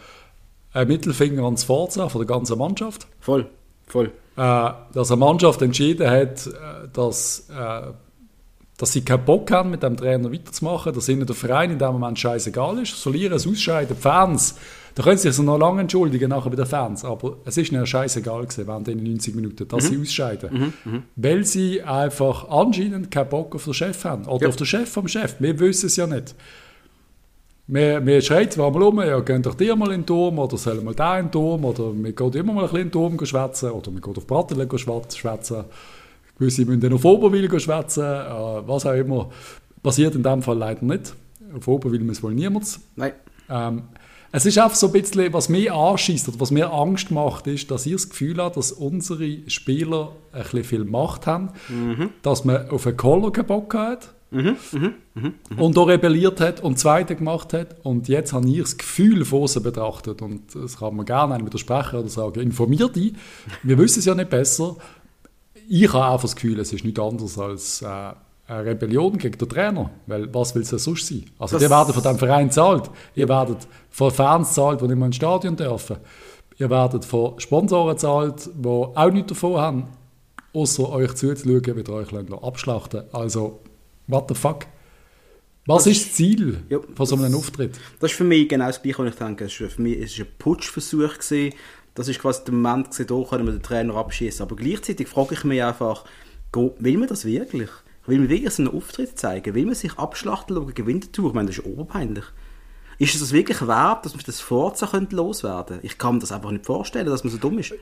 ein 0.72 0.88
Mittelfinger 0.88 1.44
ans 1.44 1.64
Forza 1.64 2.08
von 2.08 2.20
der 2.20 2.26
ganzen 2.26 2.58
Mannschaft. 2.58 3.06
Voll, 3.20 3.46
voll. 3.86 4.06
äh, 4.36 4.70
dass 4.92 5.10
eine 5.10 5.20
Mannschaft 5.20 5.62
entschieden 5.62 6.10
hat, 6.10 6.46
äh, 6.46 6.88
dass, 6.92 7.48
äh, 7.50 7.92
dass 8.76 8.92
sie 8.92 9.02
keinen 9.02 9.24
Bock 9.24 9.50
haben, 9.52 9.70
mit 9.70 9.82
dem 9.82 9.96
Trainer 9.96 10.32
weiterzumachen, 10.32 10.92
dass 10.92 11.08
ihnen 11.08 11.26
der 11.26 11.36
Verein 11.36 11.70
in 11.70 11.78
dem 11.78 11.92
Moment 11.92 12.18
scheißegal 12.18 12.80
ist. 12.80 12.92
Verlieren, 12.94 13.32
das 13.32 13.46
Ausscheiden, 13.46 13.94
die 13.96 14.02
Fans, 14.02 14.56
da 14.96 15.02
können 15.04 15.18
sie 15.18 15.30
sich 15.30 15.44
noch 15.44 15.58
lange 15.58 15.82
entschuldigen 15.82 16.30
nachher 16.30 16.50
bei 16.50 16.56
den 16.56 16.66
Fans, 16.66 17.04
aber 17.04 17.36
es 17.44 17.56
ist 17.56 17.70
ihnen 17.70 17.86
scheißegal 17.86 18.42
gewesen 18.46 18.66
während 18.66 18.86
den 18.88 19.02
90 19.02 19.34
Minuten, 19.36 19.68
dass 19.68 19.86
sie 19.86 20.00
ausscheiden. 20.00 20.72
Weil 21.16 21.44
sie 21.44 21.82
einfach 21.82 22.48
anscheinend 22.48 23.10
keinen 23.10 23.28
Bock 23.28 23.54
auf 23.54 23.64
den 23.64 23.74
Chef 23.74 24.04
haben. 24.04 24.24
Oder 24.26 24.42
Ja. 24.44 24.48
auf 24.48 24.56
den 24.56 24.66
Chef 24.66 24.88
vom 24.88 25.06
Chef. 25.08 25.36
Wir 25.38 25.58
wissen 25.60 25.86
es 25.86 25.96
ja 25.96 26.06
nicht. 26.06 26.34
Wir, 27.66 28.04
wir 28.04 28.20
schreien 28.20 28.50
zwar 28.50 28.70
mal 28.70 28.82
um, 28.82 29.00
ja, 29.00 29.18
gehen 29.20 29.40
doch 29.42 29.54
dir 29.54 29.74
mal 29.74 29.90
in 29.92 30.00
den 30.02 30.06
Turm 30.06 30.38
oder 30.38 30.58
sollen 30.58 30.84
mal 30.84 30.94
da 30.94 31.18
in 31.18 31.26
den 31.26 31.32
Turm 31.32 31.64
oder 31.64 31.94
wir 31.94 32.12
gehen 32.12 32.32
immer 32.34 32.52
mal 32.52 32.60
ein 32.62 32.66
bisschen 32.66 32.80
in 32.82 32.86
den 32.88 32.92
Turm 32.92 33.24
schwätzen 33.24 33.70
oder 33.70 33.90
wir 33.90 34.00
gehen 34.02 34.16
auf 34.16 34.26
Brattelen 34.26 34.68
schwätzen. 34.78 35.64
Gewisse 36.38 36.64
müssen 36.64 36.80
dann 36.80 36.92
auf 36.92 37.04
Oberwil 37.04 37.48
schwätzen, 37.60 38.04
äh, 38.04 38.68
was 38.68 38.86
auch 38.86 38.94
immer. 38.94 39.30
Passiert 39.82 40.14
in 40.14 40.22
dem 40.22 40.42
Fall 40.42 40.58
leider 40.58 40.84
nicht. 40.84 41.14
Auf 41.56 41.68
Oberwil 41.68 42.02
muss 42.02 42.22
wohl 42.22 42.34
niemand. 42.34 42.80
Nein. 42.96 43.12
Ähm, 43.48 43.82
es 44.36 44.46
ist 44.46 44.58
einfach 44.58 44.74
so 44.74 44.88
ein 44.88 44.92
bisschen, 44.92 45.32
was 45.32 45.48
mir 45.48 45.72
anschießt 45.72 46.26
oder 46.26 46.40
was 46.40 46.50
mir 46.50 46.72
Angst 46.72 47.12
macht, 47.12 47.46
ist, 47.46 47.70
dass 47.70 47.86
ich 47.86 47.92
das 47.92 48.08
Gefühl 48.08 48.38
habe, 48.38 48.52
dass 48.56 48.72
unsere 48.72 49.48
Spieler 49.48 50.10
ein 50.32 50.42
bisschen 50.42 50.64
viel 50.64 50.84
Macht 50.84 51.28
haben, 51.28 51.50
dass 52.22 52.44
man 52.44 52.68
auf 52.68 52.84
einen 52.84 52.96
Koller 52.96 53.30
keinen 53.30 53.46
Bock 53.46 53.72
hat 53.74 54.12
und 55.56 55.76
da 55.76 55.82
rebelliert 55.84 56.40
hat 56.40 56.60
und 56.64 56.80
Zweite 56.80 57.14
gemacht 57.14 57.52
hat. 57.52 57.76
Und 57.84 58.08
jetzt 58.08 58.32
habe 58.32 58.48
ich 58.48 58.58
das 58.58 58.76
Gefühl 58.76 59.24
von 59.24 59.42
außen 59.42 59.62
betrachtet 59.62 60.20
und 60.20 60.52
das 60.52 60.78
kann 60.78 60.96
man 60.96 61.06
gerne 61.06 61.34
einem 61.34 61.46
widersprechen 61.46 62.00
oder 62.00 62.08
sagen, 62.08 62.40
informier 62.40 62.88
dich, 62.88 63.12
wir 63.62 63.78
wissen 63.78 64.00
es 64.00 64.04
ja 64.04 64.16
nicht 64.16 64.30
besser. 64.30 64.74
Ich 65.68 65.92
habe 65.92 66.04
einfach 66.06 66.22
das 66.22 66.34
Gefühl, 66.36 66.58
es 66.60 66.72
ist 66.72 66.84
nichts 66.84 67.00
anderes 67.00 67.38
als 67.38 67.82
äh, 67.82 67.86
eine 67.86 68.64
Rebellion 68.66 69.16
gegen 69.16 69.38
den 69.38 69.48
Trainer, 69.48 69.90
weil 70.06 70.32
was 70.34 70.54
will 70.54 70.62
es 70.62 70.70
denn 70.70 70.78
sonst 70.78 71.06
sein? 71.06 71.24
Also 71.38 71.56
Das- 71.56 71.62
ihr 71.62 71.70
werdet 71.70 71.94
von 71.94 72.02
dem 72.02 72.18
Verein 72.18 72.50
zahlt, 72.50 72.90
ihr 73.14 73.28
werdet 73.28 73.66
von 73.90 74.10
Fans 74.10 74.52
zahlt, 74.52 74.80
die 74.82 74.86
nicht 74.88 74.96
mehr 74.96 75.06
ins 75.06 75.16
Stadion 75.16 75.56
dürfen, 75.56 75.96
ihr 76.58 76.68
werdet 76.70 77.04
von 77.04 77.38
Sponsoren 77.40 77.96
zahlt, 77.96 78.50
die 78.54 78.68
auch 78.68 79.10
nichts 79.10 79.28
davon 79.30 79.56
haben, 79.56 79.84
außer 80.52 80.88
euch 80.90 81.14
zuzuschauen, 81.14 81.62
wie 81.76 81.80
ihr 81.80 81.88
euch 81.88 82.12
abschlachten 82.42 83.00
lasst. 83.04 83.14
Also, 83.14 83.60
what 84.06 84.26
the 84.28 84.34
fuck? 84.34 84.66
Was 85.66 85.84
Das 85.84 85.96
ist 85.96 86.06
das 86.08 86.14
Ziel 86.16 86.62
Ja, 86.68 86.78
von 86.94 87.06
so 87.06 87.14
einem 87.16 87.24
das- 87.32 87.34
Auftritt? 87.36 87.78
Das 87.98 88.10
ist 88.10 88.18
für 88.18 88.24
mich 88.24 88.46
genau 88.50 88.66
das 88.66 88.82
Gleiche, 88.82 88.98
was 89.02 89.12
ich 89.14 89.18
denke. 89.18 89.44
Es 89.46 89.52
für 89.54 89.70
mich 89.80 89.96
es 89.98 90.12
ist 90.12 90.20
ein 90.20 90.26
Putschversuch 90.38 91.14
gewesen. 91.14 91.54
Das 91.94 92.08
ist 92.08 92.18
quasi 92.20 92.44
der 92.44 92.54
Moment 92.54 92.90
gewesen, 92.90 93.06
da 93.06 93.28
können 93.28 93.46
wir 93.46 93.52
den 93.52 93.62
Trainer 93.62 93.94
abschießen. 93.96 94.42
Aber 94.42 94.56
gleichzeitig 94.56 95.08
frage 95.08 95.34
ich 95.34 95.44
mich 95.44 95.62
einfach, 95.62 96.04
will 96.52 96.98
man 96.98 97.08
das 97.08 97.24
wirklich? 97.24 97.70
Will 98.06 98.18
man 98.18 98.28
wirklich 98.28 98.52
so 98.52 98.62
einen 98.62 98.74
Auftritt 98.74 99.18
zeigen? 99.18 99.54
Will 99.54 99.64
man 99.64 99.74
sich 99.74 99.96
abschlachten 99.98 100.56
lassen 100.56 100.74
gegen 100.74 100.88
Winterthur? 100.88 101.28
Ich 101.28 101.34
meine, 101.34 101.48
das 101.48 101.58
ist 101.58 101.66
oberpeinlich. 101.66 102.24
Ist 102.98 103.14
es 103.14 103.20
das 103.20 103.32
wirklich 103.32 103.66
wert, 103.66 104.04
dass 104.04 104.14
man 104.14 104.22
das 104.26 104.40
Forza 104.40 104.86
könnte 104.86 105.16
loswerden 105.16 105.80
Ich 105.82 105.98
kann 105.98 106.14
mir 106.14 106.20
das 106.20 106.32
einfach 106.32 106.50
nicht 106.50 106.66
vorstellen, 106.66 107.06
dass 107.06 107.24
man 107.24 107.32
so 107.32 107.38
dumm 107.38 107.58
ist. 107.58 107.74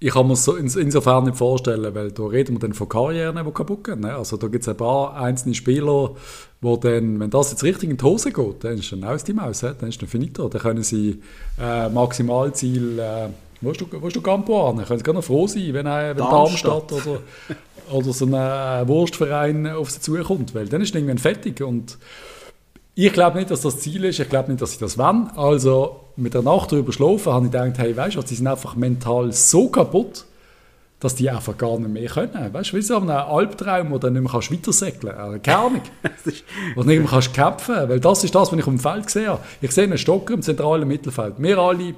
Ich 0.00 0.12
kann 0.12 0.28
mir 0.28 0.34
es 0.34 0.46
ins, 0.46 0.76
insofern 0.76 1.24
nicht 1.24 1.36
vorstellen, 1.36 1.92
weil 1.94 2.12
da 2.12 2.24
reden 2.24 2.54
wir 2.54 2.60
dann 2.60 2.72
von 2.72 2.88
Karrieren, 2.88 3.36
die 3.36 3.52
kaputt 3.52 3.84
gehen. 3.84 4.00
Ne? 4.00 4.14
Also 4.14 4.36
da 4.36 4.46
gibt 4.46 4.62
es 4.62 4.68
ein 4.68 4.76
paar 4.76 5.16
einzelne 5.16 5.54
Spieler, 5.54 6.14
wo 6.60 6.76
dann, 6.76 7.18
wenn 7.18 7.30
das 7.30 7.50
jetzt 7.50 7.64
richtig 7.64 7.90
in 7.90 7.96
die 7.96 8.04
Hose 8.04 8.30
geht, 8.30 8.62
dann 8.62 8.78
ist 8.78 8.92
dann 8.92 9.02
aus 9.02 9.24
die 9.24 9.32
Maus, 9.32 9.60
dann 9.60 9.88
ist 9.88 10.00
dann 10.00 10.08
finito. 10.08 10.48
Dann 10.48 10.62
können 10.62 10.82
sie 10.84 11.20
äh, 11.60 11.88
Maximalziel, 11.88 12.98
äh, 13.00 13.28
wo 13.60 13.70
ist 13.70 13.80
du, 13.80 13.86
wo 13.90 14.06
ist 14.06 14.16
du 14.16 14.20
Campo 14.20 14.68
an? 14.68 14.76
Dann 14.76 14.86
können 14.86 15.02
sie 15.04 15.12
noch 15.12 15.24
froh 15.24 15.46
sein, 15.46 15.72
wenn, 15.72 15.86
äh, 15.86 16.10
wenn 16.10 16.18
Darmstadt. 16.18 16.90
Darmstadt 16.90 17.06
oder, 17.06 17.20
oder 17.90 18.12
so 18.12 18.26
ein 18.26 18.34
äh, 18.34 18.88
Wurstverein 18.88 19.66
auf 19.66 19.90
sie 19.90 20.00
zukommt, 20.00 20.54
weil 20.54 20.68
dann 20.68 20.80
ist 20.80 20.94
dann 20.94 21.02
irgendwann 21.02 21.18
fertig 21.18 21.62
und 21.62 21.98
ich 23.00 23.12
glaube 23.12 23.38
nicht, 23.38 23.52
dass 23.52 23.60
das 23.60 23.78
Ziel 23.78 24.04
ist. 24.04 24.18
Ich 24.18 24.28
glaube 24.28 24.50
nicht, 24.50 24.60
dass 24.60 24.72
sie 24.72 24.80
das 24.80 24.98
wollen. 24.98 25.30
Also 25.36 26.00
mit 26.16 26.34
der 26.34 26.42
Nacht 26.42 26.72
drüber 26.72 26.92
schlafen, 26.92 27.32
habe 27.32 27.46
ich 27.46 27.52
gedacht, 27.52 27.78
hey, 27.78 27.96
weißt 27.96 28.16
du, 28.16 28.22
die 28.22 28.34
sind 28.34 28.48
einfach 28.48 28.74
mental 28.74 29.32
so 29.32 29.68
kaputt, 29.68 30.24
dass 30.98 31.14
die 31.14 31.30
einfach 31.30 31.56
gar 31.56 31.78
nicht 31.78 31.90
mehr 31.90 32.08
können. 32.08 32.52
Weißt 32.52 32.72
du, 32.72 32.76
wie 32.76 32.82
so 32.82 32.96
ein 32.96 33.08
Albtraum, 33.08 33.92
wo 33.92 33.98
du 33.98 34.10
nicht 34.10 34.20
mehr 34.20 34.32
kannst 34.32 34.50
weitersäckeln 34.50 35.14
kannst. 35.14 35.44
Keine 35.44 35.58
Ahnung. 35.58 35.82
wo 36.74 36.82
du 36.82 36.88
nicht 36.88 36.98
mehr 36.98 37.08
kannst 37.08 37.32
kämpfen 37.32 37.88
Weil 37.88 38.00
das 38.00 38.24
ist 38.24 38.34
das, 38.34 38.50
was 38.50 38.58
ich 38.58 38.66
auf 38.66 38.74
dem 38.74 38.80
Feld 38.80 39.28
habe. 39.28 39.40
Ich 39.60 39.70
sehe 39.70 39.84
einen 39.84 39.96
Stocker 39.96 40.34
im 40.34 40.42
zentralen 40.42 40.88
Mittelfeld. 40.88 41.34
Wir 41.38 41.58
alle, 41.58 41.94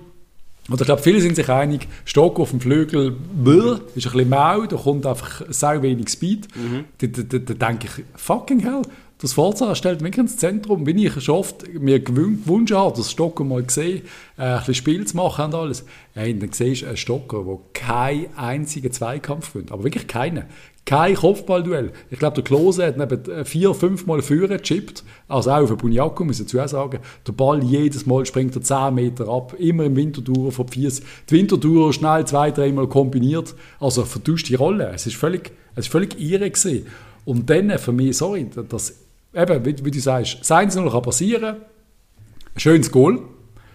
oder 0.71 0.83
ich 0.83 0.87
glaube, 0.87 1.03
viele 1.03 1.21
sind 1.21 1.37
sich 1.37 1.49
einig, 1.49 1.89
Stocker 2.05 2.43
auf 2.43 2.51
dem 2.51 2.61
Flügel, 2.61 3.11
bläh, 3.11 3.79
ist 3.95 4.07
ein 4.07 4.13
bisschen 4.13 4.29
mau, 4.29 4.65
da 4.67 4.77
kommt 4.77 5.05
einfach 5.05 5.43
sehr 5.49 5.83
wenig 5.83 6.09
Speed. 6.09 6.49
Mhm. 6.57 6.85
Da, 6.99 7.23
da, 7.23 7.39
da, 7.39 7.69
denke 7.69 7.89
ich, 7.89 8.05
fucking 8.15 8.61
hell, 8.61 8.83
das 9.21 9.35
Forza 9.35 9.75
stellt 9.75 10.01
mich 10.01 10.17
ins 10.17 10.39
Zentrum, 10.39 10.87
wie 10.87 11.07
ich 11.07 11.23
schon 11.23 11.35
oft 11.35 11.69
mir 11.75 12.01
gewünscht 12.01 12.73
habe, 12.73 12.97
das 12.97 13.11
Stocker 13.11 13.45
mal 13.45 13.63
gesehen, 13.63 14.03
äh, 14.39 14.43
ein 14.43 14.59
bisschen 14.59 14.75
Spiel 14.75 15.07
zu 15.07 15.17
machen 15.19 15.47
und 15.47 15.55
alles. 15.55 15.85
Hey, 16.15 16.39
dann 16.39 16.53
siehst 16.53 16.83
du 16.83 16.87
einen 16.87 16.97
Stocker, 16.97 17.45
der 17.45 17.59
keinen 17.75 18.35
einzigen 18.37 18.91
Zweikampf 18.91 19.53
gewinnt. 19.53 19.73
Aber 19.73 19.85
wirklich 19.85 20.07
keinen. 20.07 20.45
Kein 20.85 21.15
Kopfballduell. 21.15 21.93
Ich 22.11 22.19
glaube, 22.19 22.35
der 22.35 22.45
Klose 22.45 22.87
hat 22.87 22.97
neben 22.97 23.45
vier, 23.45 23.75
fünf 23.75 24.07
Mal 24.07 24.23
Führer 24.23 24.59
gechippt. 24.59 25.05
Also 25.29 25.51
auch 25.51 25.63
auf 25.63 25.69
den 25.69 25.77
Bunyaku, 25.77 26.25
muss 26.25 26.41
ich 26.41 26.47
dazu 26.47 26.67
sagen. 26.67 26.99
Der 27.27 27.33
Ball 27.33 27.63
jedes 27.63 28.07
Mal 28.07 28.27
springt 28.27 28.57
er 28.57 28.63
10 28.63 28.95
Meter 28.95 29.29
ab. 29.29 29.55
Immer 29.59 29.85
im 29.85 29.95
Wintertourer 29.95 30.51
von 30.51 30.67
Fies. 30.67 31.03
Die 31.29 31.35
Wintertourer 31.35 31.93
schnell 31.93 32.25
zwei, 32.27 32.51
dreimal 32.51 32.89
kombiniert. 32.89 33.55
Also 33.79 34.05
vertuscht 34.05 34.49
die 34.49 34.57
Rolle. 34.57 34.91
Es 34.93 35.07
ist 35.07 35.17
völlig, 35.17 35.53
es 35.77 35.87
ist 35.87 35.93
völlig 35.93 36.19
irre 36.21 36.51
gewesen. 36.51 36.87
Und 37.25 37.49
dann 37.49 37.79
für 37.79 37.93
mich, 37.93 38.17
sorry, 38.17 38.49
das 38.69 38.95
eben, 39.35 39.65
wie, 39.65 39.85
wie 39.85 39.91
du 39.91 40.01
sagst, 40.01 40.39
das 40.41 40.51
1 40.51 40.75
kann 40.75 41.03
passieren. 41.03 41.57
Schönes 42.57 42.91
Goal. 42.91 43.21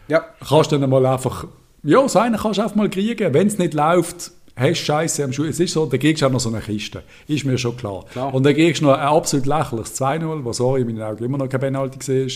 Ja. 0.08 0.26
Kannst 0.48 0.72
du 0.72 0.78
dann 0.78 0.90
mal 0.90 1.06
einfach, 1.06 1.48
ja, 1.84 2.00
eine 2.00 2.38
kannst 2.38 2.58
du 2.58 2.64
einfach 2.64 2.76
mal 2.76 2.90
kriegen. 2.90 3.34
Wenn 3.34 3.48
es 3.48 3.58
nicht 3.58 3.74
läuft, 3.74 4.32
hast 4.56 4.80
Scheiße 4.80 5.24
am 5.24 5.34
Schuh. 5.34 5.46
Es 5.46 5.60
ist 5.60 5.74
so, 5.74 5.86
dann 5.86 6.00
kriegst 6.00 6.22
du 6.22 6.28
auch 6.28 6.32
noch 6.32 6.40
so 6.40 6.50
eine 6.50 6.60
Kiste. 6.60 7.04
Ist 7.28 7.46
mir 7.46 7.58
schon 7.58 7.76
klar. 7.76 8.06
klar. 8.12 8.34
Und 8.34 8.46
dann 8.46 8.54
kriegst 8.54 8.82
du 8.82 8.86
noch 8.86 8.94
ein 8.94 9.00
absolut 9.00 9.46
lächerliches 9.46 10.00
2-0, 10.00 10.46
was 10.46 10.58
sorry, 10.58 10.82
in 10.82 10.88
meinen 10.88 11.02
Augen 11.02 11.24
immer 11.24 11.38
noch 11.38 11.50
kein 11.50 11.60
Penalty 11.60 12.00
gesehen 12.00 12.32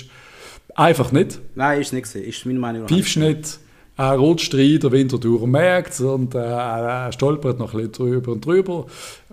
Einfach 0.76 1.12
nicht. 1.12 1.40
Nein, 1.56 1.82
ist 1.82 1.94
nicht 1.94 2.04
gesehen. 2.04 2.24
Ist 2.26 2.46
meine 2.46 2.60
Meinung 2.60 2.84
nach. 2.84 2.90
Nicht 2.90 3.60
er 4.00 4.16
rutscht 4.16 4.56
rein, 4.56 4.80
der 4.80 4.94
Winterthur 4.94 5.46
merkt 5.46 6.00
und 6.00 6.34
äh, 6.34 6.38
er 6.38 7.12
stolpert 7.12 7.60
noch 7.60 7.74
ein 7.74 7.90
bisschen 7.90 7.92
drüber 7.92 8.32
und 8.32 8.46
drüber. 8.46 8.86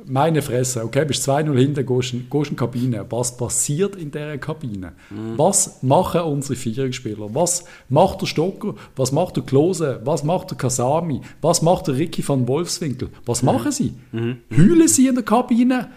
Meine 0.05 0.43
Fresse, 0.43 0.83
okay, 0.85 1.05
bist 1.05 1.29
2-0 1.29 1.57
hinten, 1.57 1.87
gehst, 1.87 2.13
in 2.13 2.27
die 2.29 2.55
Kabine. 2.57 3.07
Was 3.09 3.37
passiert 3.37 3.95
in 3.95 4.11
dieser 4.11 4.39
Kabine? 4.39 4.93
Mhm. 5.11 5.39
Was 5.39 5.83
machen 5.83 6.23
unsere 6.23 6.57
Vierungsspieler? 6.57 7.33
Was 7.33 7.65
macht 7.89 8.23
der 8.23 8.27
Stocker? 8.27 8.75
Was 8.97 9.13
macht 9.13 9.37
der 9.37 9.45
Klose? 9.45 10.01
Was 10.05 10.25
macht 10.25 10.51
der 10.51 10.59
Kasami? 10.59 11.21
Was 11.41 11.63
macht 11.63 11.87
der 11.87 11.97
Ricky 11.97 12.27
van 12.27 12.49
Wolfswinkel? 12.49 13.11
Was 13.25 13.43
mhm. 13.43 13.47
machen 13.47 13.71
sie? 13.71 13.95
Mhm. 14.11 14.39
Heulen 14.51 14.89
sie 14.89 15.07
in 15.07 15.15
der 15.15 15.25
Kabine? 15.25 15.91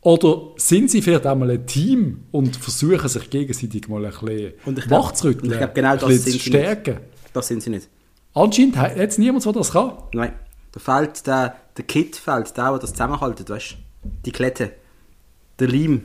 Oder 0.00 0.40
sind 0.56 0.90
sie 0.90 1.02
vielleicht 1.02 1.26
einmal 1.26 1.52
ein 1.52 1.66
Team 1.66 2.24
und 2.32 2.56
versuchen 2.56 3.08
sich 3.08 3.30
gegenseitig 3.30 3.88
mal 3.88 4.04
ein 4.04 4.10
bisschen 4.10 4.54
wach 4.88 5.12
zu 5.12 5.28
rütteln, 5.28 5.52
ich 5.52 5.58
glaub, 5.58 5.74
genau 5.74 5.96
das 5.96 6.24
sind 6.24 6.32
zu 6.32 6.38
stärken? 6.40 6.94
Nicht. 6.94 7.04
Das 7.32 7.46
sind 7.46 7.62
sie 7.62 7.70
nicht. 7.70 7.88
Anscheinend 8.38 8.76
hat 8.76 8.96
jetzt 8.96 9.18
niemand, 9.18 9.44
der 9.44 9.52
das 9.52 9.72
kann. 9.72 9.92
Nein. 10.12 10.32
Da 10.72 10.80
fehlt 10.80 11.26
der, 11.26 11.56
der 11.76 11.84
Kit, 11.84 12.16
fehlt 12.16 12.56
der, 12.56 12.70
der 12.70 12.78
das 12.78 12.92
zusammenhaltet, 12.92 13.50
weißt 13.50 13.72
du? 13.72 14.08
Die 14.24 14.32
Klette. 14.32 14.72
Der 15.58 15.68
Leim. 15.68 16.04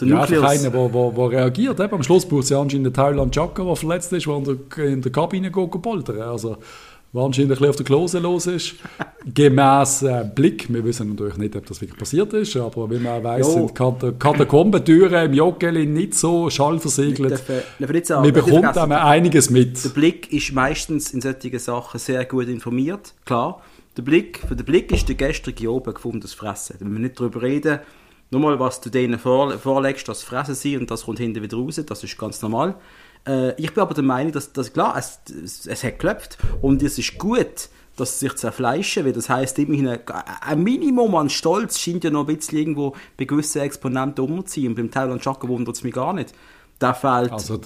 Der 0.00 0.08
ja, 0.08 0.20
Nukleus. 0.20 0.42
einfach 0.44 0.60
einer, 0.60 0.70
der, 0.70 0.88
der, 0.88 1.10
der 1.10 1.30
reagiert. 1.30 1.80
Eben, 1.80 1.94
am 1.94 2.02
Schluss 2.02 2.26
braucht 2.26 2.44
es 2.44 2.50
ja 2.50 2.60
anscheinend 2.60 2.86
einen 2.86 2.94
Thailand 2.94 3.34
Chaka, 3.34 3.64
der 3.64 3.76
verletzt 3.76 4.12
ist, 4.12 4.26
der 4.26 4.36
in 4.36 4.44
der, 4.44 4.84
in 4.84 5.02
der 5.02 5.12
Kabine 5.12 5.50
geht, 5.50 5.82
poltern. 5.82 6.20
Also, 6.20 6.58
wahrscheinlich 7.16 7.60
ein 7.60 7.68
auf 7.68 7.76
der 7.76 7.86
Klose 7.86 8.18
los 8.18 8.46
ist. 8.46 8.74
Gemäß 9.34 10.02
äh, 10.02 10.30
Blick, 10.32 10.72
wir 10.72 10.84
wissen 10.84 11.08
natürlich 11.08 11.36
nicht, 11.36 11.56
ob 11.56 11.66
das 11.66 11.80
wirklich 11.80 11.98
passiert 11.98 12.32
ist, 12.32 12.56
aber 12.56 12.88
wie 12.90 12.98
man 12.98 13.24
weiß, 13.24 13.54
sind 13.54 13.74
Katakombentüren 13.74 15.26
im 15.26 15.34
Joggeli 15.34 15.86
nicht 15.86 16.14
so 16.14 16.48
schallversiegelt. 16.48 17.32
Darf, 17.32 17.42
darf 17.78 18.06
sagen, 18.06 18.22
man 18.22 18.32
bekommt 18.32 18.76
da 18.76 18.84
einiges 18.84 19.50
mit. 19.50 19.84
Der 19.84 19.88
Blick 19.88 20.32
ist 20.32 20.52
meistens 20.52 21.12
in 21.12 21.20
solchen 21.20 21.58
Sachen 21.58 21.98
sehr 21.98 22.24
gut 22.24 22.48
informiert, 22.48 23.14
klar. 23.24 23.62
Der 23.96 24.02
Blick, 24.02 24.40
für 24.46 24.54
den 24.54 24.66
Blick 24.66 24.92
ist 24.92 25.08
der 25.08 25.16
gestrige 25.16 25.72
oben 25.72 25.94
gefundenes 25.94 26.34
Fressen. 26.34 26.76
Da 26.78 26.84
müssen 26.84 27.02
wir 27.02 27.08
nicht 27.08 27.18
darüber 27.18 27.42
reden. 27.42 27.80
Nur 28.30 28.40
mal, 28.42 28.60
was 28.60 28.80
du 28.80 28.90
denen 28.90 29.18
vorlegst, 29.18 30.08
das 30.08 30.22
Fressen 30.22 30.54
sie 30.54 30.76
und 30.76 30.90
das 30.90 31.04
kommt 31.04 31.18
hinten 31.18 31.42
wieder 31.42 31.56
raus, 31.56 31.80
das 31.86 32.04
ist 32.04 32.18
ganz 32.18 32.42
normal. 32.42 32.74
Äh, 33.26 33.60
ich 33.60 33.72
bin 33.72 33.82
aber 33.82 33.94
der 33.94 34.04
Meinung, 34.04 34.32
dass, 34.32 34.52
dass 34.52 34.72
klar, 34.72 34.96
es, 34.98 35.20
es, 35.44 35.66
es 35.66 35.84
hat 35.84 35.98
geklopft 35.98 36.38
und 36.62 36.82
es 36.82 36.98
ist 36.98 37.18
gut, 37.18 37.68
dass 37.96 38.20
sie 38.20 38.26
sich 38.26 38.36
zerfleischen, 38.36 39.04
weil 39.04 39.12
das 39.12 39.28
heisst, 39.28 39.58
immerhin 39.58 39.88
ein, 39.88 40.00
ein 40.42 40.62
Minimum 40.62 41.14
an 41.14 41.30
Stolz 41.30 41.78
scheint 41.78 42.04
ja 42.04 42.10
noch 42.10 42.28
ein 42.28 42.36
bisschen 42.36 42.58
irgendwo 42.58 42.94
bei 43.16 43.24
gewissen 43.24 43.62
Exponenten 43.62 44.24
umzuziehen. 44.24 44.68
Und 44.68 44.74
beim 44.76 44.90
Thailand 44.90 45.22
Chaka 45.22 45.48
wundert 45.48 45.76
es 45.76 45.82
mich 45.82 45.94
gar 45.94 46.12
nicht. 46.12 46.32
Da 46.78 46.92
fehlt... 46.92 47.32
Also, 47.32 47.58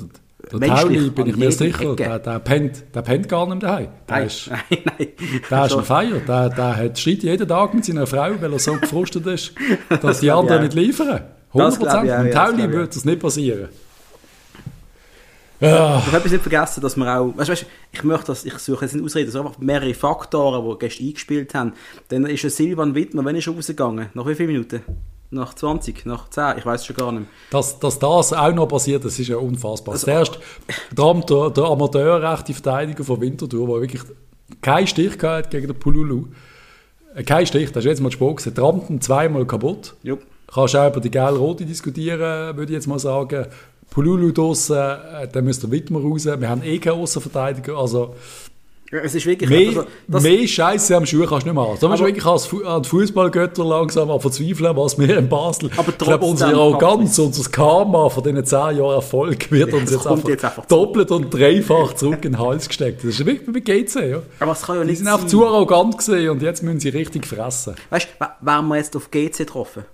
der 0.53 0.69
Tauli, 0.69 1.11
bin 1.11 1.27
ich 1.27 1.37
mir 1.37 1.53
sicher, 1.53 1.95
der, 1.95 2.19
der, 2.19 2.39
pennt, 2.39 2.85
der 2.95 3.03
pennt 3.03 3.29
gar 3.29 3.47
nicht 3.47 3.63
daheim. 3.63 3.89
Der 4.09 4.17
nein, 4.17 4.27
ist, 4.27 4.51
nein, 4.71 4.79
nein. 4.85 5.09
Der 5.51 5.67
ist 5.67 5.75
ein 5.75 5.85
Feier. 5.85 6.21
Der, 6.21 6.49
der 6.49 6.77
hat 6.77 6.99
Streit 6.99 7.23
jeden 7.23 7.47
Tag 7.47 7.75
mit 7.75 7.85
seiner 7.85 8.07
Frau, 8.07 8.31
weil 8.41 8.53
er 8.53 8.59
so 8.59 8.73
gefrustet 8.75 9.27
ist, 9.27 9.53
dass 10.01 10.21
die 10.21 10.31
anderen 10.31 10.63
nicht 10.63 10.75
liefern. 10.75 11.25
100 11.53 11.79
Prozent. 11.79 12.09
Dem 12.09 12.31
Tauli 12.31 12.73
würde 12.73 12.89
das 12.89 13.05
nicht 13.05 13.21
passieren. 13.21 13.69
Ja. 15.61 16.03
Ich 16.07 16.13
habe 16.13 16.29
nicht 16.29 16.43
vergessen, 16.43 16.81
dass 16.81 16.97
wir 16.97 17.19
auch, 17.19 17.37
weißt, 17.37 17.51
weißt, 17.51 17.67
ich 17.93 18.03
möchte 18.03 18.27
das, 18.29 18.45
ich 18.45 18.55
suche 18.55 18.87
jetzt 18.87 18.95
nicht 18.95 19.05
Ausreden, 19.05 19.31
sind 19.31 19.47
einfach 19.47 19.59
mehrere 19.59 19.93
Faktoren, 19.93 20.69
die 20.69 20.79
gestern 20.79 21.07
eingespielt 21.07 21.55
haben. 21.55 21.73
Dann 22.09 22.27
ist 22.27 22.45
ein 22.45 22.51
Silvan 22.51 22.95
Wittmer, 22.95 23.25
wann 23.25 23.37
ist 23.37 23.47
er 23.47 23.55
rausgegangen? 23.55 24.09
Nach 24.15 24.27
wie 24.27 24.35
vielen 24.35 24.53
Minuten? 24.53 24.83
Nach 25.33 25.55
20, 25.55 26.07
nach 26.07 26.29
10, 26.29 26.59
ich 26.59 26.67
weiß 26.67 26.85
schon 26.87 26.97
gar 26.97 27.13
nicht. 27.13 27.27
Dass, 27.51 27.79
dass 27.79 27.99
das 27.99 28.33
auch 28.33 28.53
noch 28.53 28.67
passiert, 28.67 29.05
das 29.05 29.19
ist 29.19 29.29
ja 29.29 29.37
unfassbar. 29.37 29.93
Also, 29.93 30.07
Zuerst 30.07 30.41
der, 30.91 31.15
der, 31.15 31.51
der 31.51 31.65
Amateurrechte 31.65 32.55
Verteidiger 32.55 33.05
von 33.05 33.21
Winterthur, 33.21 33.67
der 33.67 33.81
wirklich 33.81 34.03
keinen 34.61 34.87
Stich 34.87 35.23
hat 35.23 35.51
gegen 35.51 35.69
den 35.69 35.79
Pululu. 35.79 36.27
Äh, 37.15 37.23
kein 37.23 37.47
Stich, 37.47 37.71
das 37.71 37.85
ist 37.85 37.91
jetzt 37.91 38.01
mal 38.01 38.11
Sport 38.11 38.43
Trampen 38.55 39.01
zweimal 39.01 39.47
kaputt. 39.47 39.95
Jupp. 40.03 40.23
Kannst 40.53 40.75
auch 40.75 40.91
über 40.91 41.01
die 41.01 41.13
gelb-rote 41.13 41.65
diskutieren, 41.65 42.57
würde 42.57 42.65
ich 42.65 42.71
jetzt 42.71 42.89
mal 42.89 42.99
sagen. 42.99 43.47
Pululu 43.91 44.33
draussen, 44.33 44.77
äh, 44.77 45.29
dann 45.31 45.45
müsste 45.45 45.71
Wittmer 45.71 46.01
raus. 46.01 46.25
Wir 46.25 46.49
haben 46.49 46.63
eh 46.63 46.79
keinen 46.79 47.01
Außenverteidiger. 47.01 47.77
Also, 47.77 48.15
es 48.93 49.15
ist 49.15 49.25
wirklich 49.25 49.49
mehr, 49.49 49.87
also, 50.13 50.29
mehr 50.29 50.49
Scheiße 50.49 50.97
am 50.97 51.07
Schuh 51.07 51.25
kannst 51.25 51.47
du 51.47 51.51
nicht 51.51 51.55
machen. 51.55 51.79
Da 51.81 51.87
musst 51.87 52.01
du 52.01 52.07
wirklich 52.07 52.27
als, 52.27 52.53
an 52.65 52.83
Fußballgötter 52.83 53.65
langsam 53.65 54.11
an 54.11 54.21
verzweifeln, 54.21 54.77
was 54.77 54.99
wir 54.99 55.17
in 55.17 55.29
Basel. 55.29 55.71
Aber 55.77 55.91
ich 55.91 55.99
glaube, 55.99 56.25
unsere 56.25 56.55
Arroganz, 56.55 57.17
unser 57.21 57.49
Karma 57.51 58.09
von 58.09 58.25
diesen 58.25 58.45
10 58.45 58.59
Jahren 58.59 58.95
Erfolg 58.97 59.49
wird 59.53 59.73
uns 59.73 59.93
jetzt 59.93 60.07
einfach, 60.09 60.29
jetzt 60.29 60.45
einfach, 60.45 60.67
doppelt 60.67 61.13
und 61.13 61.31
dreifach 61.31 61.95
zurück 61.95 62.25
in 62.25 62.33
den 62.33 62.39
Hals 62.41 62.67
gesteckt. 62.67 63.05
Das 63.05 63.11
ist 63.11 63.25
wirklich 63.25 63.53
bei 63.53 63.61
GC. 63.61 64.11
Ja. 64.11 64.23
Aber 64.41 64.53
es 64.53 64.63
kann 64.63 64.77
ja 64.77 64.83
nicht 64.83 64.99
Die 64.99 65.05
sind 65.05 65.07
einfach 65.07 65.29
zu 65.29 65.47
arrogant 65.47 65.97
gesehen 65.97 66.31
und 66.31 66.43
jetzt 66.43 66.65
müssen 66.65 66.81
sie 66.81 66.89
richtig 66.89 67.27
fressen. 67.27 67.77
Weißt 67.91 68.09
du, 68.19 68.27
wären 68.41 68.67
wir 68.67 68.77
jetzt 68.77 68.97
auf 68.97 69.13
GC 69.13 69.39
getroffen? 69.39 69.85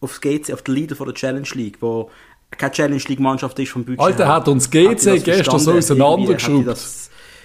Auf 0.00 0.20
GC, 0.20 0.52
auf 0.52 0.62
den 0.62 0.74
Leader 0.74 0.96
von 0.96 1.06
der 1.06 1.14
Challenge 1.14 1.48
League, 1.54 1.76
wo 1.80 2.10
keine 2.50 2.72
Challenge 2.72 3.02
League 3.08 3.20
Mannschaft 3.20 3.58
ist 3.58 3.70
vom 3.70 3.84
Budget 3.84 4.00
Alter, 4.00 4.28
hat 4.28 4.48
uns 4.48 4.70
GC 4.70 5.22
gestern 5.22 5.58
so 5.58 5.72
auseinandergeschraubt. 5.72 6.76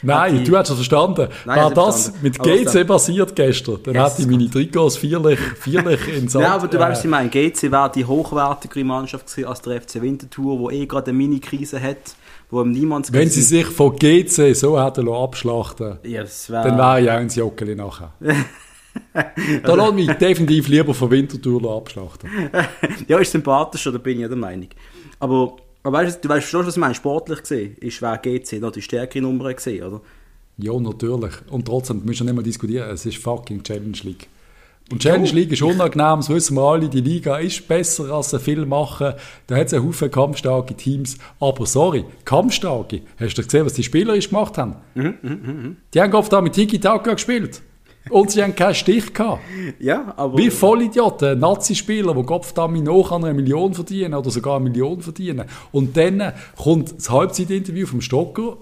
Nein, 0.04 0.44
du 0.44 0.58
hast 0.58 0.70
es 0.70 0.76
verstanden. 0.76 1.28
Nein, 1.46 1.60
War 1.60 1.74
das 1.74 2.10
verstanden. 2.10 2.20
mit 2.24 2.40
GC 2.40 2.88
passiert 2.88 3.36
gestern, 3.36 3.80
dann 3.84 3.96
yes. 3.96 4.14
hätte 4.14 4.22
ich 4.24 4.28
meine 4.28 4.50
Trikots 4.50 4.98
vierlich, 4.98 5.40
vierlich 5.40 6.00
in 6.08 6.28
Sand. 6.28 6.46
Ja, 6.46 6.56
aber 6.56 6.68
du 6.68 6.78
äh, 6.78 6.80
weißt, 6.80 6.92
was 6.92 7.06
ich 7.06 7.10
meine. 7.10 7.30
GC 7.30 7.72
wäre 7.72 7.92
die 7.94 8.06
hochwertigere 8.06 8.84
Mannschaft 8.84 9.28
gewesen 9.28 9.48
als 9.48 9.62
der 9.62 9.82
FC 9.82 10.02
Winterthur, 10.02 10.60
wo 10.60 10.70
eh 10.70 10.86
gerade 10.86 11.12
eine 11.12 11.18
Mini-Krise 11.18 11.82
hat, 11.82 12.16
wo 12.50 12.62
ihm 12.62 12.72
niemand 12.72 13.14
Wenn 13.14 13.30
sie 13.30 13.42
sich 13.42 13.66
von 13.66 13.96
GC 13.96 14.56
so 14.56 14.84
hätten 14.84 15.08
abschlachten 15.08 16.00
ja, 16.04 16.24
wär... 16.24 16.64
dann 16.64 16.78
wäre 16.78 17.02
ja 17.02 17.18
auch 17.18 17.22
ins 17.22 17.36
Joggeli 17.36 17.76
nachher. 17.76 18.14
da 19.64 19.76
lasse 19.76 19.94
mich 19.94 20.12
definitiv 20.14 20.68
lieber 20.68 20.94
von 20.94 21.12
Winterthur 21.12 21.78
abschlachten. 21.78 22.30
ja, 23.08 23.20
ist 23.20 23.32
sympathischer, 23.32 23.92
da 23.92 23.98
bin 24.00 24.16
ich 24.16 24.22
ja 24.22 24.28
der 24.28 24.38
Meinung. 24.38 24.70
Aber, 25.22 25.56
aber 25.84 26.00
weißt, 26.00 26.26
du 26.26 26.30
weißt 26.30 26.48
schon, 26.48 26.66
was 26.66 26.76
ich 26.76 26.80
meine, 26.80 26.96
sportlich 26.96 27.42
gesehen, 27.42 27.78
ist 27.80 28.02
wer 28.02 28.18
GC 28.18 28.60
noch 28.60 28.72
die 28.72 28.82
stärkere 28.82 29.22
Nummer 29.22 29.54
gesehen, 29.54 29.84
oder? 29.84 30.02
Ja, 30.58 30.78
natürlich. 30.80 31.34
Und 31.50 31.66
trotzdem, 31.66 32.04
müssen 32.04 32.26
wir 32.26 32.34
nicht 32.34 32.36
mehr 32.36 32.44
diskutieren, 32.44 32.90
es 32.90 33.06
ist 33.06 33.18
fucking 33.18 33.64
Challenge 33.64 33.98
League. 34.04 34.28
Und 34.92 35.02
Challenge 35.02 35.30
League 35.30 35.52
ist 35.52 35.62
unangenehm, 35.62 36.18
das 36.18 36.30
wissen 36.30 36.56
wir 36.58 36.64
alle, 36.64 36.90
die 36.90 37.00
Liga 37.00 37.38
ist 37.38 37.66
besser, 37.68 38.12
als 38.12 38.32
sie 38.32 38.40
viel 38.40 38.66
machen. 38.66 39.14
Da 39.48 39.56
hat 39.56 39.68
es 39.68 39.74
einen 39.74 39.88
Haufen 39.88 40.12
kampfstarke 40.12 40.76
Teams. 40.76 41.18
Aber 41.40 41.66
sorry, 41.66 42.04
kampfstarke, 42.26 43.02
hast 43.18 43.38
du 43.38 43.44
gesehen, 43.44 43.66
was 43.66 43.74
die 43.74 43.84
Spieler 43.84 44.18
gemacht 44.18 44.58
haben? 44.58 44.76
Mhm, 44.96 45.18
mh, 45.22 45.30
mh. 45.30 45.76
Die 45.94 46.02
haben 46.02 46.14
oft 46.14 46.34
da 46.34 46.42
mit 46.42 46.54
Tiki-Taka 46.54 47.14
gespielt. 47.14 47.62
Und 48.10 48.32
sie 48.32 48.42
haben 48.42 48.56
keinen 48.56 48.76
Stich 48.76 49.14
gehabt. 49.14 49.42
Ja, 49.80 50.14
aber... 50.18 50.38
Wie 50.38 50.50
Vollidioten, 50.50 51.40
Nazi-Spieler, 51.40 52.16
die 52.16 52.24
Gottverdammt 52.24 52.84
noch 52.84 53.12
an 53.12 53.24
einer 53.24 53.34
Million 53.34 53.74
verdienen 53.74 54.16
oder 54.16 54.32
sogar 54.32 54.56
eine 54.56 54.70
Million 54.70 55.02
verdienen. 55.02 55.46
Und 55.72 55.96
dann 55.96 56.34
kommt 56.58 56.98
das 56.98 57.10
Halbzeitinterview 57.10 57.86
vom 57.86 58.02
Stocker 58.02 58.58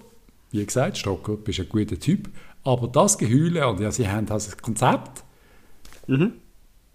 wie 0.52 0.66
gesagt, 0.66 0.98
Stocker, 0.98 1.34
du 1.34 1.38
bist 1.38 1.60
ein 1.60 1.70
guter 1.70 2.00
Typ, 2.00 2.30
aber 2.64 2.88
das 2.88 3.18
Geheule, 3.18 3.68
und 3.68 3.80
ja, 3.80 3.92
sie 3.92 4.08
haben 4.08 4.30
also 4.30 4.52
ein 4.52 4.62
Konzept. 4.62 5.24
Mhm. 6.08 6.34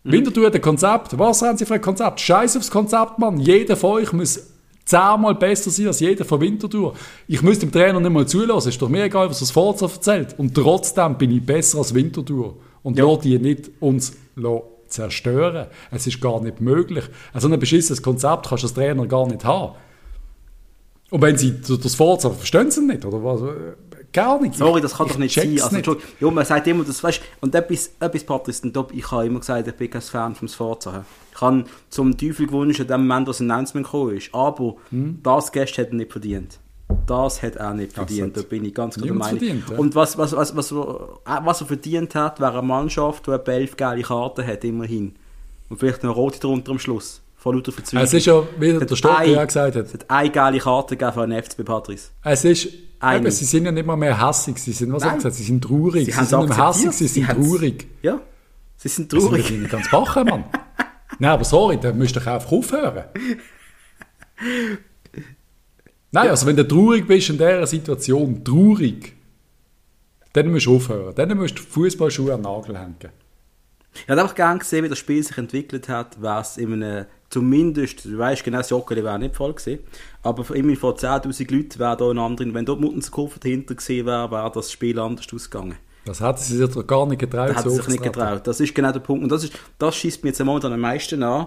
Winterthur 0.03 0.47
hat 0.47 0.55
ein 0.55 0.61
Konzept. 0.61 1.19
Was 1.19 1.41
haben 1.41 1.57
sie 1.57 1.65
für 1.65 1.75
ein 1.75 1.81
Konzept? 1.81 2.21
Scheiß 2.21 2.57
aufs 2.59 2.71
Konzept, 2.71 3.19
Mann. 3.19 3.39
Jeder 3.39 3.75
von 3.77 3.93
euch 3.93 4.13
muss 4.13 4.54
zehnmal 4.85 5.35
besser 5.35 5.71
sein 5.71 5.87
als 5.87 6.01
jeder 6.01 6.25
von 6.25 6.41
Winterthur. 6.41 6.95
Ich 7.27 7.43
muss 7.43 7.59
dem 7.59 7.73
Trainer 7.73 8.01
nicht 8.01 8.13
mal 8.13 8.27
zulassen. 8.27 8.69
Ist 8.69 8.83
doch 8.83 8.89
mir 8.89 9.05
egal, 9.05 9.31
was 9.31 9.41
das 9.41 9.51
Forza 9.51 9.87
erzählt. 9.87 10.35
Und 10.39 10.55
trotzdem 10.55 11.17
bin 11.17 11.31
ich 11.31 11.45
besser 11.45 11.79
als 11.79 11.95
Winterthur. 11.95 12.57
Und 12.83 12.99
ja. 12.99 13.17
die 13.17 13.39
nicht 13.39 13.71
uns 13.81 14.13
zerstören. 14.89 15.67
Es 15.91 16.07
ist 16.07 16.21
gar 16.21 16.41
nicht 16.41 16.61
möglich. 16.61 17.05
Also 17.33 17.49
ein 17.49 17.59
beschissenes 17.59 18.03
Konzept 18.03 18.49
kannst 18.49 18.63
du 18.63 18.67
als 18.69 18.75
Trainer 18.75 19.07
gar 19.07 19.27
nicht 19.27 19.45
haben. 19.45 19.75
Und 21.11 21.23
wenn 21.23 21.37
sie 21.37 21.61
das 21.61 21.95
Forza 21.95 22.31
verstehen 22.31 22.71
sie 22.71 22.81
nicht, 22.81 23.05
oder 23.05 23.23
was? 23.23 23.41
Gar 24.15 24.41
nicht. 24.41 24.55
Sorry, 24.55 24.81
das 24.81 24.95
kann 24.95 25.07
ich, 25.07 25.13
doch 25.13 25.19
nicht 25.19 25.35
sein. 25.35 25.61
Also, 25.61 25.97
ja, 26.21 26.31
man 26.31 26.45
sagt 26.45 26.69
immer, 26.69 26.85
das 26.85 27.03
weißt 27.03 27.21
und 27.41 27.55
etwas, 27.55 27.91
etwas 27.99 28.25
Patrice, 28.25 28.73
ich 28.93 29.11
habe 29.11 29.27
immer 29.27 29.41
gesagt, 29.41 29.67
ich 29.67 29.75
bin 29.75 29.91
kein 29.91 30.01
Fan 30.01 30.35
vom 30.37 30.49
Forza. 30.49 31.05
Ich 31.35 31.41
habe 31.41 31.65
zum 31.91 32.17
Teufel 32.17 32.47
gewünscht, 32.47 32.79
in 32.79 32.87
dem 32.87 33.07
Moment, 33.07 33.27
als 33.27 33.41
ein 33.41 33.51
Announcement 33.51 33.85
gekommen 33.85 34.17
ist. 34.17 34.33
Aber 34.33 34.77
hm. 34.91 35.19
das 35.23 35.51
Gast 35.51 35.77
hat 35.79 35.89
er 35.89 35.95
nicht 35.95 36.13
verdient. 36.13 36.61
Das 37.07 37.43
hat 37.43 37.57
er 37.57 37.75
nicht 37.75 37.93
verdient, 37.93 38.37
da 38.37 38.43
bin 38.43 38.65
ich 38.65 38.73
ganz 38.73 38.95
klar 38.95 39.07
der 39.07 39.15
Meinung. 39.15 39.39
Verdient, 39.39 39.65
ja. 39.69 39.79
Und 39.79 39.95
was, 39.97 40.17
was, 40.17 40.35
was, 40.35 40.55
was, 40.55 40.73
was 40.73 41.61
er 41.61 41.67
verdient 41.67 42.15
hat, 42.15 42.41
wäre 42.41 42.59
eine 42.59 42.63
Mannschaft, 42.63 43.27
die 43.27 43.33
etwa 43.33 43.53
elf 43.53 43.77
geile 43.77 44.03
Karten 44.03 44.47
hat, 44.47 44.63
immerhin. 44.65 45.17
Und 45.69 45.81
vielleicht 45.81 46.05
noch 46.05 46.15
rote 46.15 46.39
drunter 46.39 46.71
am 46.71 46.79
Schluss. 46.79 47.21
Von 47.37 47.57
lauter 47.57 47.73
Verzweiflung. 47.73 48.05
Es 48.05 48.15
ist 48.15 48.27
ja, 48.27 48.43
wie 48.59 48.73
der 48.73 48.97
Stocker 48.97 49.25
ja 49.25 49.45
gesagt 49.45 49.77
hat. 49.77 49.87
Es 49.87 49.95
hat 49.95 50.09
eine 50.09 50.31
geile 50.31 50.59
Karte 50.59 50.97
gegeben 50.97 51.13
für 51.13 51.27
den 51.27 51.43
FCB 51.43 51.65
Patrice. 51.65 52.11
Es 52.23 52.45
ist, 52.45 52.69
eben, 53.13 53.31
sie 53.31 53.45
sind 53.45 53.65
ja 53.65 53.73
nicht 53.73 53.87
mal 53.87 53.97
mehr 53.97 54.19
hassig, 54.21 54.59
sie 54.59 54.73
sind, 54.73 54.93
was 54.93 55.03
Nein. 55.03 55.17
gesagt, 55.17 55.35
sie 55.35 55.45
sind 55.45 55.63
traurig. 55.63 56.07
Sie, 56.07 56.13
sie 56.13 56.25
sind 56.25 56.41
nicht 56.41 56.57
hassig, 56.57 56.93
sie 56.93 57.07
sind 57.07 57.29
traurig. 57.29 57.87
Ja, 58.03 58.21
sie 58.77 58.89
sind 58.89 59.11
traurig. 59.11 59.47
Sie 59.47 59.59
sind 59.59 59.71
ganz 59.71 59.91
bachen, 59.91 60.25
Mann. 60.27 60.45
Nein, 61.19 61.31
aber 61.31 61.45
sorry, 61.45 61.79
da 61.79 61.93
müsst 61.93 62.17
ihr 62.17 62.27
einfach 62.27 62.51
aufhören. 62.51 63.05
Nein, 66.11 66.27
ja. 66.27 66.31
also 66.31 66.47
wenn 66.47 66.57
du 66.57 66.67
traurig 66.67 67.07
bist 67.07 67.31
in 67.31 67.39
dieser 67.39 67.67
Situation, 67.67 68.45
traurig, 68.45 69.15
dann 70.33 70.51
musst 70.51 70.67
du 70.67 70.77
aufhören. 70.77 71.15
Dann 71.15 71.37
musst 71.37 71.59
du 71.59 71.63
Fußballschuhe 71.63 72.35
an 72.35 72.43
den 72.43 72.53
Nagel 72.53 72.79
hängen. 72.79 73.24
Ich 73.95 74.09
hätte 74.09 74.21
einfach 74.21 74.35
gerne 74.35 74.59
gesehen, 74.59 74.85
wie 74.85 74.89
das 74.89 74.99
Spiel 74.99 75.23
sich 75.23 75.39
entwickelt 75.39 75.89
hat, 75.89 76.17
was 76.21 76.57
in 76.57 76.73
einem, 76.73 77.07
zumindest, 77.31 78.05
du 78.05 78.19
weißt 78.19 78.45
genau, 78.45 78.59
das 78.59 78.71
Joggeli 78.71 79.05
wäre 79.05 79.19
nicht 79.19 79.35
voll 79.35 79.55
gewesen, 79.55 79.81
aber 80.23 80.43
immerhin 80.55 80.79
vor 80.79 80.97
10'000 80.97 81.55
Leuten 81.55 81.79
wäre 81.79 81.97
da 81.97 82.11
ein 82.11 82.19
anderer, 82.19 82.53
wenn 82.53 82.67
dort 82.67 82.81
Muttenskurve 82.81 83.39
dahinter 83.39 83.75
gewesen 83.75 84.07
wäre, 84.07 84.31
wäre 84.31 84.51
das 84.53 84.71
Spiel 84.71 84.99
anders 84.99 85.27
ausgegangen. 85.33 85.77
Das 86.05 86.21
hat 86.21 86.39
sie 86.39 86.57
sich 86.57 86.71
doch 86.71 86.87
gar 86.87 87.07
nicht 87.07 87.21
getraut. 87.21 87.51
Das 87.51 87.57
hat 87.57 87.71
sie 87.71 87.77
sich 87.77 87.89
nicht 87.89 88.03
getraut. 88.03 88.47
Das 88.47 88.61
ist 88.61 88.75
genau 88.75 88.93
der 88.93 89.01
Punkt. 89.01 89.23
Und 89.23 89.33
das, 89.33 89.45
ist, 89.45 89.55
das 89.79 89.97
schießt 89.97 90.23
mir 90.23 90.31
jetzt 90.31 90.45
momentan 90.45 90.73
am 90.73 90.81
meisten 90.81 91.23
an, 91.23 91.47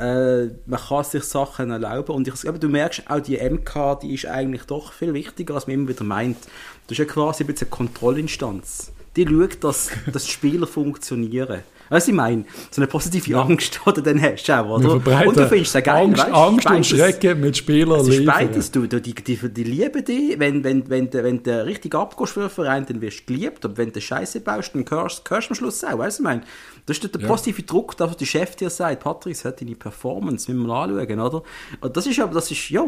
äh, 0.00 0.46
man 0.64 0.80
kann 0.80 1.04
sich 1.04 1.22
Sachen 1.24 1.70
erlauben 1.70 2.14
und 2.14 2.26
ich, 2.26 2.48
aber 2.48 2.58
du 2.58 2.68
merkst 2.68 3.02
auch 3.08 3.20
die 3.20 3.36
MK, 3.36 4.00
die 4.00 4.14
ist 4.14 4.24
eigentlich 4.26 4.62
doch 4.62 4.92
viel 4.92 5.12
wichtiger, 5.12 5.54
als 5.54 5.66
man 5.66 5.74
immer 5.74 5.88
wieder 5.88 6.04
meint. 6.04 6.38
Das 6.86 6.92
ist 6.92 6.98
ja 6.98 7.04
quasi 7.04 7.44
ein 7.44 7.48
bisschen 7.48 7.66
eine 7.66 7.76
Kontrollinstanz. 7.76 8.92
Die 9.16 9.26
schaut, 9.28 9.62
dass, 9.62 9.90
dass 10.10 10.24
die 10.24 10.30
Spieler 10.30 10.66
funktionieren. 10.66 11.60
Weißt 11.90 12.06
du, 12.06 12.12
ich 12.12 12.16
meine, 12.16 12.44
so 12.70 12.80
eine 12.80 12.86
positive 12.86 13.36
Angst, 13.36 13.80
oder 13.86 14.00
dann 14.00 14.22
hast 14.22 14.44
du 14.44 14.52
auch, 14.52 14.78
oder? 14.78 14.92
Und 14.94 15.36
du 15.36 15.48
findest 15.48 15.74
es 15.74 15.82
geil, 15.82 16.04
Angst, 16.04 16.22
weißt, 16.22 16.32
Angst 16.32 16.70
und 16.70 16.86
Schrecken 16.86 17.40
mit 17.40 17.56
Spielern 17.56 18.06
liefern. 18.06 18.26
beides, 18.26 18.70
du, 18.70 18.86
die, 18.86 19.12
die, 19.12 19.36
die 19.36 19.64
lieben 19.64 20.04
dich, 20.04 20.38
wenn, 20.38 20.62
wenn, 20.62 20.88
wenn, 20.88 21.12
wenn 21.12 21.42
du 21.42 21.66
richtig 21.66 21.96
abgehst 21.96 22.32
für 22.32 22.40
einen 22.42 22.50
Verein, 22.50 22.86
dann 22.86 23.00
wirst 23.00 23.20
du 23.20 23.34
geliebt, 23.34 23.64
aber 23.64 23.76
wenn 23.76 23.92
du 23.92 24.00
Scheiße 24.00 24.40
baust, 24.40 24.74
dann 24.74 24.84
gehörst, 24.84 25.28
du 25.28 25.34
am 25.34 25.54
Schluss 25.54 25.82
auch, 25.82 25.98
weißt 25.98 26.20
du, 26.20 26.22
ich 26.22 26.24
meine, 26.24 26.42
das 26.86 26.98
ist 26.98 27.14
der 27.14 27.20
ja. 27.20 27.26
positive 27.26 27.62
Druck, 27.64 27.96
dass 27.96 28.16
der 28.16 28.26
Chef 28.26 28.54
dir 28.54 28.70
sagt, 28.70 29.02
Patrice, 29.02 29.48
hat 29.48 29.60
deine 29.60 29.74
Performance, 29.74 30.50
müssen 30.50 30.66
wir 30.66 30.72
anschauen, 30.72 31.20
oder? 31.20 31.42
Und 31.80 31.96
das 31.96 32.06
ist 32.06 32.20
aber, 32.20 32.32
das 32.32 32.50
ist, 32.52 32.70
ja, 32.70 32.84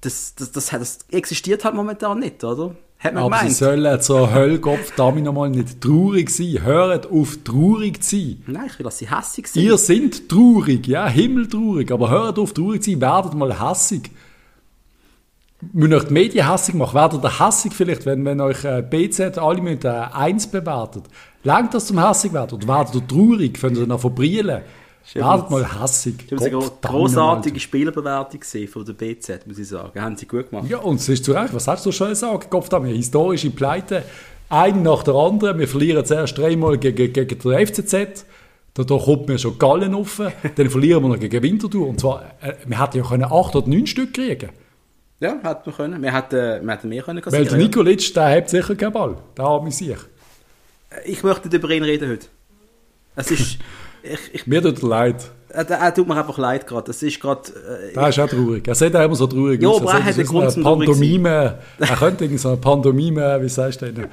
das, 0.00 0.34
das, 0.34 0.50
das, 0.50 0.70
das 0.70 0.98
existiert 1.12 1.64
halt 1.64 1.76
momentan 1.76 2.18
nicht, 2.18 2.42
oder? 2.42 2.74
Hat 3.02 3.14
man 3.14 3.24
Aber 3.24 3.36
gemeint. 3.36 3.50
sie 3.50 3.64
sollen 3.64 4.00
so 4.00 4.32
Höllkopf 4.32 4.92
damit 4.96 5.24
nochmal 5.24 5.50
nicht 5.50 5.80
traurig 5.80 6.30
sein. 6.30 6.62
Hört 6.62 7.10
auf, 7.10 7.38
traurig 7.42 8.00
zu 8.02 8.16
sein. 8.16 8.42
Nein, 8.46 8.66
ich 8.68 8.78
will, 8.78 8.84
dass 8.84 8.98
sie 8.98 9.10
hässig 9.10 9.48
sind. 9.48 9.62
Ihr 9.62 9.76
seid 9.76 10.28
traurig, 10.28 10.86
ja, 10.86 11.08
himmeltraurig. 11.08 11.90
Aber 11.90 12.10
hört 12.10 12.38
auf, 12.38 12.54
traurig 12.54 12.82
zu 12.82 12.92
sein, 12.92 13.00
werdet 13.00 13.34
mal 13.34 13.58
hässig. 13.60 14.10
Wenn 15.72 15.92
euch 15.94 16.04
die 16.04 16.12
Medien 16.12 16.48
hässig 16.48 16.74
machen, 16.74 16.94
werdet 16.94 17.24
ihr 17.24 17.40
hässig 17.40 17.72
vielleicht, 17.72 18.06
wenn, 18.06 18.24
wenn 18.24 18.40
euch 18.40 18.64
äh, 18.64 18.82
BZ 18.82 19.36
alle 19.38 19.60
mit 19.60 19.84
äh, 19.84 19.88
1 19.88 20.48
bewertet. 20.48 21.04
Langt 21.42 21.74
das 21.74 21.86
zum 21.86 22.04
hässig 22.04 22.32
werden? 22.32 22.54
Oder 22.56 22.68
werdet 22.68 22.94
ihr 22.94 23.06
traurig, 23.06 23.54
könnt 23.60 23.76
ihr 23.78 23.86
noch 23.86 24.00
verbrielen? 24.00 24.62
Werdet 25.14 25.50
mal 25.50 25.82
hässig. 25.82 26.14
Ich 26.26 26.32
habe 26.32 26.44
eine 26.46 26.70
großartige 26.80 27.60
Spielerbewertung 27.60 28.40
gesehen 28.40 28.68
von 28.68 28.84
der 28.84 28.92
BZ, 28.92 29.46
muss 29.46 29.58
ich 29.58 29.68
sagen. 29.68 30.00
Haben 30.00 30.16
sie 30.16 30.26
gut 30.26 30.50
gemacht. 30.50 30.68
Ja, 30.68 30.78
und 30.78 31.00
es 31.00 31.08
ist 31.08 31.24
zu 31.24 31.32
Recht. 31.32 31.52
Was 31.52 31.68
hast 31.68 31.84
du 31.84 31.92
schon 31.92 32.10
gesagt? 32.10 32.50
Kopf 32.50 32.70
haben 32.72 32.86
wir 32.86 32.94
historische 32.94 33.50
Pleite. 33.50 34.04
Ein 34.48 34.82
nach 34.82 35.02
der 35.02 35.14
anderen. 35.14 35.58
Wir 35.58 35.68
verlieren 35.68 36.04
zuerst 36.04 36.38
dreimal 36.38 36.78
gegen, 36.78 37.12
gegen 37.12 37.38
den 37.38 37.66
FCZ. 37.66 38.24
Da, 38.74 38.84
da 38.84 38.96
kommt 38.96 39.28
mir 39.28 39.38
schon 39.38 39.58
Gallen 39.58 39.94
offen. 39.94 40.32
Dann 40.54 40.70
verlieren 40.70 41.02
wir 41.02 41.08
noch 41.08 41.18
gegen 41.18 41.42
Winterthur. 41.42 41.88
Und 41.88 42.00
zwar, 42.00 42.34
äh, 42.40 42.54
wir 42.64 42.80
hätten 42.80 42.98
ja 42.98 43.04
können 43.04 43.24
acht 43.24 43.54
oder 43.54 43.68
neun 43.68 43.86
Stück 43.86 44.14
kriegen 44.14 44.50
Ja, 45.20 45.36
hätten 45.42 45.66
wir 45.66 45.72
können. 45.72 46.02
Wir 46.02 46.14
hätten, 46.14 46.66
wir 46.66 46.72
hätten 46.72 46.88
mehr 46.88 47.02
können 47.02 47.20
kassieren. 47.20 47.44
Weil 47.44 47.50
der 47.50 47.58
Nikolic, 47.58 48.14
der 48.14 48.36
hat 48.36 48.48
sicher 48.48 48.74
keinen 48.76 48.92
Ball. 48.92 49.16
Da 49.34 49.44
habe 49.44 49.68
ich 49.68 49.76
sich. 49.76 49.96
Ich 51.04 51.22
möchte 51.22 51.48
nicht 51.48 51.54
über 51.54 51.70
ihn 51.70 51.82
reden 51.82 52.08
heute. 52.08 52.26
Es 53.16 53.30
ist... 53.30 53.58
Ich, 54.02 54.34
ich, 54.34 54.46
mir 54.46 54.62
tut 54.62 54.82
leid. 54.82 55.30
Er, 55.48 55.68
er 55.68 55.94
tut 55.94 56.08
mir 56.08 56.16
einfach 56.16 56.38
leid 56.38 56.66
gerade. 56.66 56.86
Das 56.86 57.02
ist 57.02 57.20
gerade. 57.20 57.50
Äh, 57.50 57.94
das 57.94 58.08
ist 58.10 58.18
auch 58.18 58.28
traurig. 58.28 58.66
Er 58.66 58.74
sieht 58.74 58.96
auch 58.96 59.04
immer 59.04 59.14
so 59.14 59.26
traurig 59.26 59.62
ja, 59.62 59.68
aus. 59.68 59.80
Ja, 59.80 59.82
aber 59.82 59.92
er 59.98 60.04
hat 60.04 60.14
einen 60.14 60.26
Grund 60.26 60.50
zum 60.50 60.62
Pantomime. 60.62 61.58
er 61.78 61.96
könnte 61.96 62.24
irgendwie 62.24 62.38
so 62.38 62.48
eine 62.48 62.56
Pantomime, 62.56 63.38
wie 63.42 63.48
sagst 63.48 63.82
du 63.82 63.92
denn? 63.92 64.08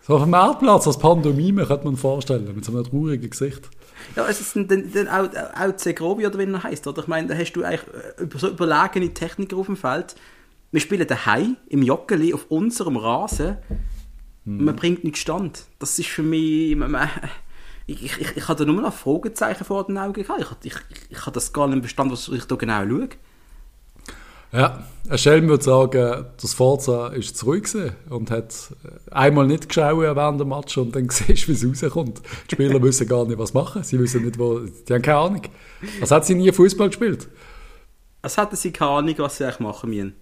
So 0.00 0.14
auf 0.14 0.22
dem 0.22 0.30
Marktplatz 0.30 0.86
als 0.86 0.98
Pantomime 0.98 1.66
könnte 1.66 1.84
man 1.84 1.96
vorstellen, 1.96 2.48
mit 2.54 2.64
so 2.64 2.72
einem 2.72 2.84
traurigen 2.84 3.30
Gesicht. 3.30 3.68
Ja, 4.16 4.26
es 4.28 4.40
ist 4.40 4.56
dann, 4.56 4.68
dann 4.68 5.08
auch, 5.08 5.28
auch 5.28 5.72
Segrovi 5.78 6.26
oder 6.26 6.38
wie 6.38 6.50
er 6.50 6.62
heißt, 6.62 6.86
oder? 6.86 7.02
Ich 7.02 7.08
meine, 7.08 7.28
da 7.28 7.34
hast 7.34 7.52
du 7.52 7.62
eigentlich 7.62 7.82
äh, 8.18 8.38
so 8.38 8.48
überlegene 8.48 9.12
Techniker 9.14 9.56
auf 9.56 9.66
dem 9.66 9.76
Feld. 9.76 10.16
Wir 10.70 10.80
spielen 10.80 11.06
daheim 11.06 11.56
im 11.68 11.82
Joggeli 11.82 12.34
auf 12.34 12.46
unserem 12.48 12.96
Rasen. 12.96 13.58
Hm. 14.44 14.64
Man 14.64 14.76
bringt 14.76 15.04
nicht 15.04 15.18
stand. 15.18 15.64
Das 15.78 15.98
ist 15.98 16.08
für 16.08 16.22
mich. 16.22 16.74
Man, 16.76 16.90
man, 16.90 17.08
ich, 17.86 18.04
ich, 18.04 18.20
ich, 18.20 18.36
ich 18.36 18.48
hatte 18.48 18.66
nur 18.66 18.80
noch 18.80 18.92
Fragezeichen 18.92 19.64
vor 19.64 19.84
den 19.84 19.98
Augen 19.98 20.12
gehabt. 20.12 20.64
Ich, 20.64 20.72
ich, 20.72 20.80
ich, 20.90 21.10
ich 21.10 21.20
habe 21.22 21.32
das 21.32 21.52
gar 21.52 21.66
nicht 21.68 21.80
verstanden, 21.80 22.12
was 22.12 22.28
ich 22.28 22.44
da 22.44 22.56
genau 22.56 22.86
schaue. 22.86 23.08
Ja, 24.52 24.84
ein 25.08 25.16
Schelm 25.16 25.48
würde 25.48 25.64
sagen, 25.64 26.26
das 26.40 26.52
Forza 26.52 27.08
ist 27.08 27.38
zurück 27.38 27.66
und 28.10 28.30
hat 28.30 28.54
einmal 29.10 29.46
nicht 29.46 29.68
geschaut 29.68 29.98
während 29.98 30.40
dem 30.40 30.48
Match 30.48 30.76
und 30.76 30.94
dann 30.94 31.08
siehst 31.10 31.48
du, 31.48 31.52
wie 31.52 31.70
es 31.70 31.82
rauskommt. 31.82 32.20
Die 32.50 32.54
Spieler 32.54 32.82
wissen 32.82 33.08
gar 33.08 33.24
nicht, 33.24 33.38
was 33.38 33.54
machen. 33.54 33.82
Sie 33.82 33.98
wissen 33.98 34.24
nicht, 34.24 34.38
wo, 34.38 34.58
die 34.60 34.92
haben 34.92 35.00
keine 35.00 35.18
Ahnung. 35.18 35.42
Was 36.00 36.10
hat 36.10 36.26
sie 36.26 36.34
nie 36.34 36.52
Fußball 36.52 36.88
gespielt? 36.88 37.28
Als 38.20 38.36
hätten 38.36 38.56
sie 38.56 38.72
keine 38.72 38.90
Ahnung, 38.90 39.14
was 39.18 39.38
sie 39.38 39.44
eigentlich 39.44 39.60
machen 39.60 39.88
müssen. 39.88 40.14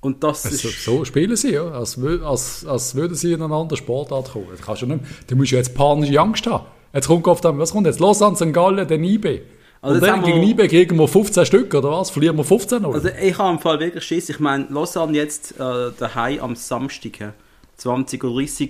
Und 0.00 0.24
das 0.24 0.46
also, 0.46 0.68
ist... 0.68 0.84
So 0.84 1.04
spielen 1.04 1.36
sie, 1.36 1.52
ja. 1.52 1.68
Als, 1.70 1.98
als, 2.24 2.64
als 2.66 2.94
würden 2.94 3.14
sie 3.14 3.32
in 3.32 3.42
eine 3.42 3.54
andere 3.54 3.76
Sportart 3.76 4.32
kommen. 4.32 4.46
Das 4.50 4.62
kannst 4.62 4.82
du, 4.82 4.86
nicht, 4.86 5.04
du 5.26 5.36
musst 5.36 5.50
ja 5.50 5.58
jetzt 5.58 5.74
panische 5.74 6.18
Angst 6.18 6.46
haben. 6.46 6.64
Jetzt 6.92 7.06
kommt 7.06 7.46
an, 7.46 7.58
was 7.58 7.72
kommt 7.72 7.86
jetzt? 7.86 8.00
Los 8.00 8.22
an 8.22 8.34
St. 8.34 8.52
Gallen, 8.52 8.86
den 8.88 9.04
IB. 9.04 9.42
Also 9.82 9.94
und 9.96 10.06
dann 10.06 10.22
gegen 10.22 10.42
IB 10.42 10.68
kriegen 10.68 10.98
wir 10.98 11.08
15 11.08 11.46
Stück, 11.46 11.74
oder 11.74 11.90
was? 11.90 12.10
Verlieren 12.10 12.36
wir 12.36 12.44
15 12.44 12.84
oder? 12.84 12.94
Also 12.94 13.08
ich 13.08 13.38
habe 13.38 13.54
im 13.54 13.58
Fall 13.58 13.80
wirklich 13.80 14.04
Schiss. 14.04 14.28
Ich 14.28 14.40
meine, 14.40 14.66
Lausanne 14.68 15.16
jetzt 15.16 15.58
äh, 15.58 15.90
daheim 15.98 16.40
am 16.40 16.56
Samstag, 16.56 17.32
20.30 17.78 18.68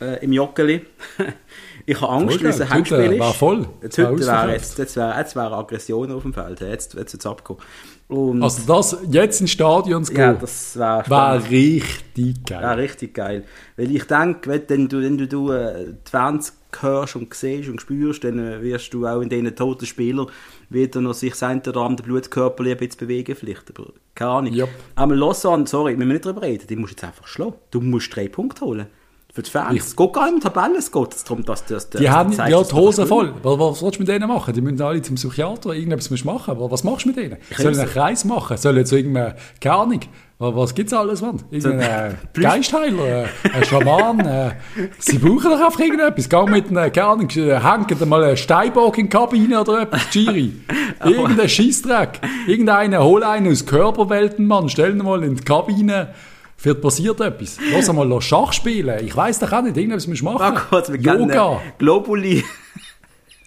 Uhr 0.00 0.06
äh, 0.06 0.24
im 0.24 0.32
Joggeli. 0.32 0.82
ich 1.86 2.00
habe 2.00 2.12
Angst, 2.12 2.42
weil 2.42 2.50
es 2.50 2.60
ein 2.60 2.70
Heimspiel 2.70 3.12
ist. 3.12 3.18
War 3.18 3.34
voll. 3.34 3.68
Jetzt, 3.82 3.98
heute 3.98 4.26
wäre 4.26 4.52
jetzt, 4.52 4.78
jetzt 4.78 4.96
wäre, 4.96 5.18
jetzt 5.18 5.34
wäre 5.34 5.56
Aggression 5.56 6.12
auf 6.12 6.22
dem 6.22 6.32
Feld. 6.32 6.60
Jetzt, 6.60 6.94
jetzt 6.94 7.12
wird 7.12 7.24
es 7.24 7.26
abgekommen. 7.26 7.62
Und 8.10 8.42
also 8.42 8.62
das 8.66 8.98
jetzt 9.08 9.40
ins 9.40 9.52
Stadion 9.52 10.04
zu 10.04 10.12
gehen, 10.12 10.20
ja, 10.20 10.32
das 10.32 10.76
wäre 10.76 11.04
wär 11.06 11.48
richtig 11.48 12.44
geil. 12.44 12.60
Ja, 12.60 12.72
richtig 12.72 13.14
geil. 13.14 13.44
Weil 13.76 13.94
ich 13.94 14.02
denke, 14.04 14.50
wenn 14.68 14.88
du, 14.88 15.00
wenn 15.00 15.16
du 15.16 15.52
äh, 15.52 15.94
20 16.04 16.54
hörst 16.80 17.14
und 17.14 17.32
siehst 17.32 17.68
und 17.68 17.80
spürst, 17.80 18.24
dann 18.24 18.40
äh, 18.40 18.62
wirst 18.62 18.92
du 18.94 19.06
auch 19.06 19.20
in 19.20 19.28
diesen 19.28 19.54
toten 19.54 19.86
Spielern 19.86 20.26
wieder 20.70 21.00
noch 21.00 21.14
sich 21.14 21.36
sein 21.36 21.62
oder 21.64 21.82
andere 21.82 22.04
Blutkörper 22.04 22.64
ein 22.64 22.76
bisschen 22.76 22.98
bewegen 22.98 23.36
vielleicht. 23.36 23.70
Aber 23.70 23.92
keine 24.16 24.30
Ahnung. 24.30 24.54
Yep. 24.54 24.68
Aber 24.96 25.14
Lausanne, 25.14 25.68
sorry, 25.68 25.92
wir 25.92 25.98
müssen 25.98 26.12
nicht 26.12 26.26
darüber 26.26 26.42
reden, 26.42 26.66
die 26.68 26.76
musst 26.76 26.94
jetzt 26.94 27.04
einfach 27.04 27.28
schlagen. 27.28 27.54
Du 27.70 27.80
musst 27.80 28.14
drei 28.14 28.26
Punkte 28.26 28.64
holen. 28.64 28.86
Für 29.32 29.42
die 29.42 29.50
Fans. 29.50 29.78
Es 29.78 29.94
geht 29.94 30.12
gar 30.12 30.24
nicht 30.24 30.34
um 30.34 30.40
Tabellen, 30.40 30.76
es 30.76 30.90
geht 30.90 31.08
darum, 31.24 31.44
dass 31.44 31.64
das... 31.64 31.88
Die 31.90 32.10
haben 32.10 32.32
ja 32.32 32.46
die 32.48 32.74
Hose 32.74 33.06
voll. 33.06 33.32
Was, 33.42 33.58
was 33.58 33.82
willst 33.82 33.96
du 33.96 34.00
mit 34.00 34.08
denen 34.08 34.26
machen? 34.26 34.52
Die 34.52 34.60
müssen 34.60 34.82
alle 34.82 35.00
zum 35.02 35.14
Psychiater, 35.14 35.72
irgendetwas 35.72 36.10
musst 36.10 36.24
du 36.24 36.28
machen. 36.28 36.50
Aber 36.50 36.70
Was 36.70 36.82
machst 36.82 37.04
du 37.04 37.10
mit 37.10 37.16
denen? 37.16 37.36
Sollen 37.56 37.78
einen 37.78 37.88
Kreis 37.88 38.24
machen? 38.24 38.56
Sollen 38.56 38.78
jetzt 38.78 38.92
irgendeine, 38.92 39.36
keine 39.60 39.76
Ahnung, 39.76 40.00
was, 40.38 40.72
es 40.72 40.92
alles, 40.92 41.20
Mann? 41.20 41.40
Irgendein 41.50 42.12
äh, 42.12 42.14
Geistheiler, 42.40 43.24
äh, 43.24 43.26
ein 43.52 43.64
Schaman, 43.64 44.20
äh, 44.20 44.50
sie 44.98 45.18
brauchen 45.18 45.50
doch 45.50 45.60
einfach 45.60 45.80
irgendetwas. 45.80 46.28
Geh 46.28 46.50
mit 46.50 46.70
einer, 46.70 46.90
keine 46.90 47.06
Ahnung, 47.08 47.28
äh, 47.36 47.60
hängen 47.60 48.08
mal 48.08 48.24
einen 48.24 48.36
Steinbock 48.38 48.96
in 48.96 49.04
die 49.04 49.10
Kabine 49.10 49.60
oder 49.60 49.82
etwas, 49.82 50.10
Giri. 50.10 50.54
Irgendein 51.04 51.48
Scheissdreck. 51.48 52.20
Irgendeiner, 52.46 53.04
hol 53.04 53.22
einen 53.22 53.52
aus 53.52 53.66
Körperwelten, 53.66 54.46
Mann, 54.46 54.70
stell 54.70 54.92
ihn 54.92 55.04
mal 55.04 55.22
in 55.22 55.36
die 55.36 55.44
Kabine 55.44 56.14
wird 56.62 56.80
passiert 56.80 57.20
etwas. 57.20 57.58
Lass 57.72 57.92
mal 57.92 58.20
Schach 58.22 58.52
spielen. 58.52 59.04
Ich 59.04 59.16
weiß 59.16 59.38
doch 59.38 59.52
auch 59.52 59.62
nicht, 59.62 59.76
irgendwas 59.76 60.06
musst 60.06 60.20
du 60.20 60.24
machen. 60.24 60.56
Oh 60.56 60.60
Gott, 60.70 60.92
wir 60.92 61.00
Yoga. 61.00 61.60
Globuli. 61.78 62.44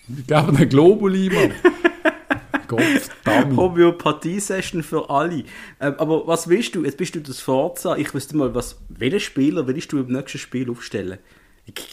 Wir 0.06 0.24
geben 0.24 0.58
einen 0.58 0.68
Globuli, 0.68 1.30
Mann. 1.30 1.54
Gott, 2.68 3.56
Homöopathie-Session 3.56 4.84
für 4.84 5.10
alle. 5.10 5.46
Ähm, 5.80 5.96
aber 5.98 6.28
was 6.28 6.50
willst 6.50 6.76
du? 6.76 6.84
Jetzt 6.84 6.98
bist 6.98 7.16
du 7.16 7.22
das 7.22 7.40
Forza. 7.40 7.96
Ich 7.96 8.14
wüsste 8.14 8.36
mal, 8.36 8.54
was, 8.54 8.78
welchen 8.90 9.22
Spieler 9.22 9.66
willst 9.66 9.94
du 9.94 10.00
im 10.00 10.12
nächsten 10.12 10.40
Spiel 10.40 10.70
aufstellen? 10.70 11.20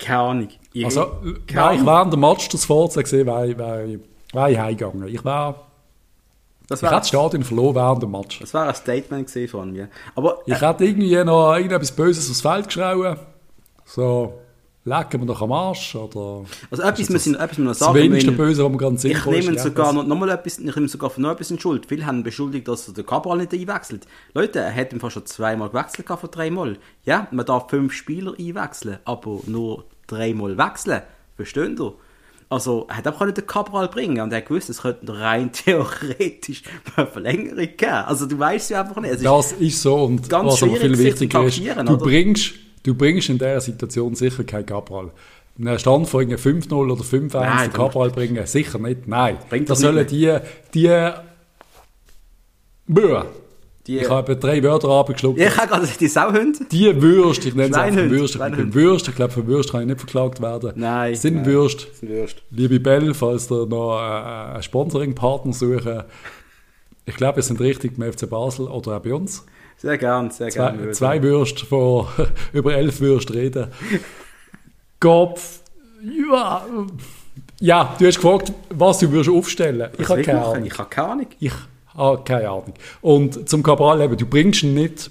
Keine 0.05 0.19
Ahnung. 0.19 0.49
Ich, 0.73 0.85
also, 0.85 1.07
keine 1.47 1.63
Ahnung. 1.63 1.81
ich 1.81 1.87
während 1.87 2.13
dem 2.13 2.21
Match 2.21 2.49
das 2.49 2.65
Forza 2.65 3.01
gesehen, 3.01 3.29
weil, 3.29 3.57
weil, 3.57 4.01
weil 4.33 4.53
ich 4.53 4.59
heimgegangen. 4.59 5.07
Ich 5.07 5.25
war 5.25 5.70
das 6.71 6.83
ich 6.83 6.89
hätte 6.89 6.99
das 7.01 7.09
Stadion 7.09 7.43
verloren 7.43 7.75
während 7.75 8.03
dem 8.03 8.13
Match. 8.13 8.39
Das 8.39 8.55
war 8.55 8.69
ein 8.69 8.75
Statement 8.77 9.29
von 9.51 9.73
mir. 9.73 9.89
Aber, 10.15 10.39
äh, 10.47 10.53
ich 10.53 10.61
hätte 10.61 10.85
irgendwie 10.85 11.25
noch 11.25 11.57
irgendetwas 11.57 11.91
Böses 11.91 12.31
aufs 12.31 12.41
Feld 12.41 12.67
geschrien. 12.67 13.17
So, 13.85 14.35
lecken 14.85 15.21
wir 15.21 15.27
doch 15.27 15.43
am 15.43 15.51
Arsch. 15.51 15.97
Oder 15.97 16.45
also 16.71 16.83
etwas 16.85 17.11
muss 17.11 17.27
ich, 17.27 17.35
etwas 17.35 17.59
noch 17.59 17.75
sagen. 17.75 17.95
Das 17.95 18.03
wenigste 18.05 18.31
Böse, 18.31 18.63
was 18.63 18.71
man 18.71 18.79
ganz 18.79 19.03
Ich 19.03 19.27
nehme 19.27 19.59
sogar 19.59 19.93
noch, 19.93 20.07
noch 20.07 20.17
mal 20.17 20.31
etwas, 20.31 20.59
ich 20.61 20.77
nehme 20.77 20.87
sogar 20.87 21.11
noch 21.17 21.33
etwas 21.33 21.51
in 21.51 21.59
Schuld. 21.59 21.87
Viele 21.87 22.07
haben 22.07 22.23
beschuldigt, 22.23 22.69
dass 22.69 22.87
er 22.87 22.95
den 22.95 23.05
Cabral 23.05 23.39
nicht 23.39 23.53
einwechselt. 23.53 24.07
Leute, 24.33 24.61
er 24.61 24.73
hat 24.73 24.95
fast 25.01 25.15
schon 25.15 25.27
zweimal 25.27 25.71
gewechselt 25.71 26.07
von 26.07 26.31
dreimal. 26.31 26.79
Ja, 27.05 27.27
man 27.33 27.47
darf 27.47 27.69
fünf 27.69 27.93
Spieler 27.93 28.35
einwechseln, 28.39 29.01
aber 29.05 29.41
nur 29.47 29.87
dreimal 30.07 30.57
wechseln. 30.57 31.03
Versteht 31.35 31.81
ihr? 31.81 31.95
Also, 32.51 32.87
er 32.89 32.97
hat 32.97 33.21
nicht 33.21 33.37
den 33.37 33.47
Cabral 33.47 33.87
bringen 33.87 34.21
und 34.21 34.33
er 34.33 34.43
gewusst, 34.43 34.69
es 34.71 34.83
könnte 34.83 35.19
rein 35.19 35.53
theoretisch 35.53 36.65
eine 36.97 37.07
Verlängerung 37.07 37.57
geben. 37.57 37.93
Also, 37.93 38.27
du 38.27 38.37
weißt 38.39 38.71
ja 38.71 38.83
einfach 38.83 39.01
nicht. 39.01 39.15
Ist 39.15 39.25
das 39.25 39.53
ist 39.53 39.81
so 39.81 40.05
und 40.05 40.29
ganz 40.29 40.55
was 40.55 40.63
aber 40.65 40.77
viel 40.77 40.99
wichtiger 40.99 41.45
ist, 41.45 41.59
du 41.61 41.97
bringst, 41.97 42.53
du 42.83 42.95
bringst 42.95 43.29
in 43.29 43.39
dieser 43.39 43.61
Situation 43.61 44.17
sicher 44.17 44.43
kein 44.43 44.67
Cabral. 44.67 45.13
Einen 45.59 45.79
Stand 45.79 46.09
von 46.09 46.27
5-0 46.27 46.73
oder 46.73 47.03
5-1 47.03 47.63
den 47.63 47.73
Cabral 47.73 48.11
bringen, 48.11 48.45
sicher 48.47 48.79
nicht. 48.79 49.07
Nein, 49.07 49.39
da 49.67 49.75
sollen 49.77 50.07
die, 50.09 50.37
die 50.75 51.11
Böe, 52.89 53.27
die, 53.87 53.99
ich 53.99 54.11
habe 54.11 54.37
drei 54.37 54.63
Wörter 54.63 54.89
abgeschluckt. 54.89 55.41
Ich 55.41 55.57
habe 55.57 55.69
gerade 55.69 55.89
die 55.99 56.07
Sauhunde. 56.07 56.59
Die 56.71 57.03
Würst, 57.03 57.47
ich 57.47 57.55
nenne 57.55 57.71
es 57.71 57.77
einfach 57.77 58.11
Würst. 58.11 58.35
Ich 58.37 58.41
bin 58.41 58.75
Würst, 58.75 59.09
ich 59.09 59.15
glaube, 59.15 59.33
für 59.33 59.47
Würst 59.47 59.73
kann 59.73 59.81
ich 59.81 59.87
nicht 59.87 60.01
verklagt 60.01 60.43
werden. 60.43 60.73
Nein. 60.77 61.15
Sind 61.15 61.37
nein, 61.37 61.47
Würst. 61.47 61.89
Sind 61.99 62.11
Würst. 62.11 62.43
Liebe 62.51 62.79
Bell, 62.79 63.15
falls 63.15 63.51
ihr 63.51 63.67
noch 63.67 63.99
äh, 63.99 64.53
einen 64.53 64.63
Sponsoring-Partner 64.63 65.53
suchen, 65.53 66.03
ich 67.07 67.17
glaube, 67.17 67.37
wir 67.37 67.43
sind 67.43 67.61
richtig 67.61 67.99
beim 67.99 68.13
FC 68.13 68.29
Basel 68.29 68.67
oder 68.67 68.97
auch 68.97 69.01
bei 69.01 69.15
uns. 69.15 69.45
Sehr 69.79 69.97
gern, 69.97 70.31
sehr 70.31 70.51
zwei, 70.51 70.73
gern. 70.73 70.95
Zwei 70.95 71.23
Würst, 71.23 71.61
von 71.61 72.07
über 72.53 72.75
elf 72.75 73.01
Würst 73.01 73.33
reden. 73.33 73.69
Kopf, 75.01 75.61
ja, 76.03 76.67
ja, 77.61 77.95
du 77.99 78.07
hast 78.07 78.17
gefragt, 78.17 78.53
was 78.71 78.99
du 78.99 79.11
würdest 79.11 79.31
aufstellen. 79.31 79.91
Ich 79.99 80.09
habe 80.09 80.23
keine 80.23 80.45
Ahnung. 80.45 80.65
Ich 80.67 80.79
habe 80.79 80.89
keine 80.89 81.09
Ahnung. 81.09 81.27
Ich 81.39 81.53
Ah, 81.95 82.17
keine 82.25 82.49
Ahnung. 82.49 82.75
Und 83.01 83.49
zum 83.49 83.63
Cabral 83.63 84.01
eben, 84.01 84.17
du 84.17 84.27
bringst 84.27 84.63
ihn 84.63 84.75
nicht, 84.75 85.11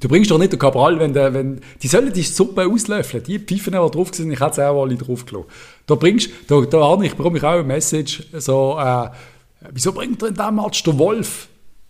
du 0.00 0.08
bringst 0.08 0.30
doch 0.30 0.38
nicht 0.38 0.52
den 0.52 0.58
Cabral, 0.58 0.98
wenn 0.98 1.12
der, 1.12 1.32
wenn, 1.32 1.60
die 1.82 1.88
sollen 1.88 2.12
die 2.12 2.22
Suppe 2.22 2.66
auslöffeln, 2.66 3.24
die 3.24 3.38
Pfeifen, 3.38 3.72
die 3.72 3.78
drauf 3.78 4.10
sind, 4.12 4.30
ich 4.30 4.40
hätte 4.40 4.52
es 4.52 4.58
auch 4.58 4.82
alle 4.82 4.96
drauf 4.96 5.24
gelassen. 5.24 5.48
Da 5.86 5.94
bringst, 5.94 6.30
da, 6.48 6.60
da 6.60 7.00
ich 7.02 7.14
bekomme 7.14 7.38
ich 7.38 7.44
auch 7.44 7.50
eine 7.50 7.64
Message, 7.64 8.24
so, 8.34 8.78
äh, 8.78 9.08
wieso 9.70 9.92
bringt 9.92 10.22
er 10.22 10.28
in 10.28 10.34
diesem 10.34 10.56
Match 10.56 10.82
der 10.82 10.98
Wolf? 10.98 11.48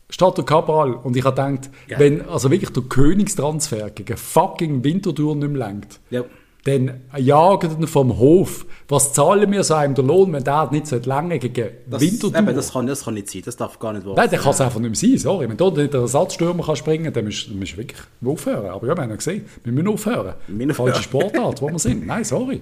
statt 0.09 0.38
der 0.38 0.45
Cabral. 0.45 0.95
Und 0.95 1.16
ich 1.16 1.25
habe 1.25 1.35
gedacht, 1.35 1.69
ja. 1.88 1.99
wenn 1.99 2.23
also 2.29 2.49
wirklich 2.49 2.71
der 2.71 2.85
Königstransfer 2.85 3.90
gegen 3.90 4.16
fucking 4.16 4.85
Winterthur 4.85 5.35
nicht 5.35 5.49
mehr 5.51 5.66
lenkt, 5.66 5.99
ja 6.11 6.23
dann 6.67 7.01
jagen 7.17 7.81
ihn 7.81 7.87
vom 7.87 8.19
Hof. 8.19 8.67
Was 8.89 9.13
zahlen 9.13 9.51
wir 9.51 9.63
so 9.65 9.75
einem 9.75 9.95
der 9.95 10.05
Lohn, 10.05 10.33
wenn 10.33 10.45
der 10.45 10.69
nicht 10.71 10.87
so 10.87 10.97
lange 11.05 11.39
gegen 11.39 11.71
das, 11.89 12.01
Winterthur... 12.01 12.39
Eben, 12.39 12.55
das, 12.55 12.73
kann, 12.73 12.87
das 12.87 13.05
kann 13.05 13.15
nicht 13.15 13.31
sein, 13.31 13.43
das 13.45 13.57
darf 13.57 13.79
gar 13.79 13.93
nicht 13.93 14.07
wahr 14.07 14.15
Nein, 14.17 14.31
der 14.31 14.39
kann 14.39 14.51
es 14.51 14.61
einfach 14.61 14.81
nicht 14.81 14.97
sein, 14.97 15.19
sorry. 15.19 15.49
Wenn 15.49 15.57
dort 15.57 15.77
nicht 15.77 15.93
der 15.93 16.01
Ersatzstürmer 16.01 16.65
kann 16.65 16.77
springen 16.77 17.13
dann 17.13 17.25
müssen 17.25 17.61
wir 17.61 17.77
wirklich 17.77 18.01
aufhören. 18.25 18.71
Aber 18.71 18.87
ja, 18.87 18.97
wir 18.97 19.03
haben 19.03 19.11
ja 19.11 19.17
gesehen, 19.17 19.45
wir 19.65 19.73
müssen 19.73 19.89
aufhören. 19.89 20.35
Wir 20.49 20.75
Falsche 20.75 21.03
Sportart, 21.05 21.63
wo 21.63 21.69
wir 21.71 21.79
sind. 21.79 22.07
Nein, 22.07 22.25
sorry. 22.25 22.61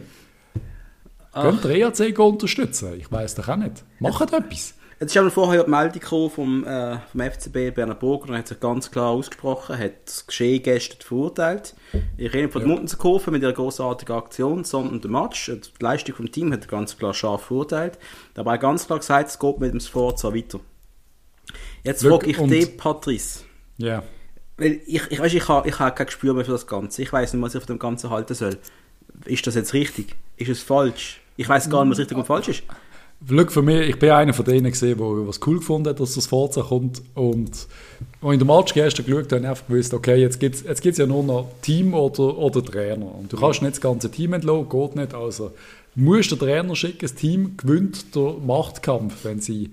Könnt 1.32 1.64
ihr 1.64 1.70
ERC 1.70 2.18
unterstützen? 2.18 2.92
Ich 2.98 3.10
weiß 3.10 3.34
doch 3.34 3.48
auch 3.48 3.56
nicht. 3.56 3.84
Macht 3.98 4.32
etwas. 4.32 4.74
Jetzt 5.00 5.10
ist 5.10 5.16
aber 5.16 5.30
vorher 5.30 5.64
die 5.64 5.70
Meldung 5.70 6.30
vom, 6.30 6.64
äh, 6.64 6.98
vom 7.10 7.20
FCB 7.20 7.74
Bernhard 7.74 8.00
Burger 8.00 8.28
und 8.28 8.38
hat 8.38 8.48
sich 8.48 8.60
ganz 8.60 8.90
klar 8.90 9.10
ausgesprochen, 9.10 9.76
hat 9.76 9.92
das 10.06 10.26
Geschehen 10.26 10.62
gestern 10.62 11.00
verurteilt. 11.00 11.74
Ich 12.16 12.32
rede 12.32 12.48
von 12.48 12.62
der 12.62 12.70
ja. 12.70 12.76
Munzenkurve 12.76 13.30
mit 13.30 13.42
ihrer 13.42 13.52
großartigen 13.52 14.14
Aktion, 14.14 14.64
sondern 14.64 15.00
der 15.00 15.10
Match, 15.10 15.46
die 15.50 15.82
Leistung 15.82 16.14
vom 16.14 16.30
Team 16.30 16.52
hat 16.52 16.62
er 16.62 16.68
ganz 16.68 16.96
klar 16.96 17.12
scharf 17.12 17.44
verurteilt. 17.46 17.98
Dabei 18.34 18.56
ganz 18.58 18.86
klar 18.86 19.00
gesagt, 19.00 19.30
es 19.30 19.38
geht 19.38 19.60
mit 19.60 19.72
dem 19.72 19.80
Sforza 19.80 20.32
weiter. 20.32 20.60
Jetzt 21.82 22.04
frage 22.04 22.30
ich 22.30 22.36
dich, 22.36 22.76
Patrice. 22.76 23.40
Ja. 23.76 24.02
Weil 24.56 24.80
ich, 24.86 25.02
ich, 25.10 25.18
weißt, 25.18 25.34
ich 25.34 25.48
habe 25.48 25.68
ich 25.68 25.78
hab 25.78 25.96
kein 25.96 26.06
Gespür 26.06 26.34
mehr 26.34 26.44
für 26.44 26.52
das 26.52 26.66
Ganze. 26.66 27.02
Ich 27.02 27.12
weiß 27.12 27.32
nicht, 27.32 27.42
was 27.42 27.54
ich 27.54 27.60
auf 27.60 27.66
dem 27.66 27.78
Ganzen 27.78 28.10
halten 28.10 28.34
soll. 28.34 28.58
Ist 29.24 29.46
das 29.46 29.54
jetzt 29.56 29.74
richtig? 29.74 30.14
Ist 30.36 30.48
es 30.48 30.62
falsch? 30.62 31.20
Ich 31.36 31.48
weiß 31.48 31.68
gar 31.68 31.84
nicht, 31.84 31.92
was 31.92 31.98
richtig 31.98 32.16
und 32.16 32.26
falsch 32.26 32.48
ist. 32.48 32.62
Glück 33.26 33.52
für 33.52 33.62
mich, 33.62 33.88
ich 33.88 33.98
bin 33.98 34.10
einer 34.10 34.34
von 34.34 34.44
denen 34.44 34.70
gesehen, 34.70 34.98
der 34.98 35.06
was 35.26 35.40
cool 35.46 35.58
gefunden 35.58 35.88
hat, 35.88 36.00
dass 36.00 36.14
das 36.14 36.26
Forza 36.26 36.62
kommt. 36.62 37.02
Und 37.14 37.66
in 38.22 38.38
der 38.38 38.46
Match 38.46 38.74
gestern 38.74 39.06
geschaut 39.06 39.32
habe, 39.32 39.48
einfach 39.48 39.66
gewusst, 39.66 39.94
okay, 39.94 40.16
jetzt 40.16 40.40
gibt 40.40 40.56
es 40.56 40.62
jetzt 40.62 40.82
gibt's 40.82 40.98
ja 40.98 41.06
nur 41.06 41.22
noch 41.22 41.50
Team 41.62 41.94
oder, 41.94 42.36
oder 42.36 42.64
Trainer. 42.64 43.14
Und 43.14 43.32
du 43.32 43.36
kannst 43.38 43.62
nicht 43.62 43.74
das 43.74 43.80
ganze 43.80 44.10
Team 44.10 44.32
entlassen, 44.32 44.68
geht 44.68 44.96
nicht. 44.96 45.14
Also 45.14 45.52
musst 45.94 46.30
den 46.32 46.38
Trainer 46.38 46.74
schicken, 46.76 47.00
das 47.00 47.14
Team 47.14 47.56
gewinnt 47.56 48.14
der 48.14 48.34
Machtkampf, 48.44 49.24
wenn 49.24 49.40
sie, 49.40 49.70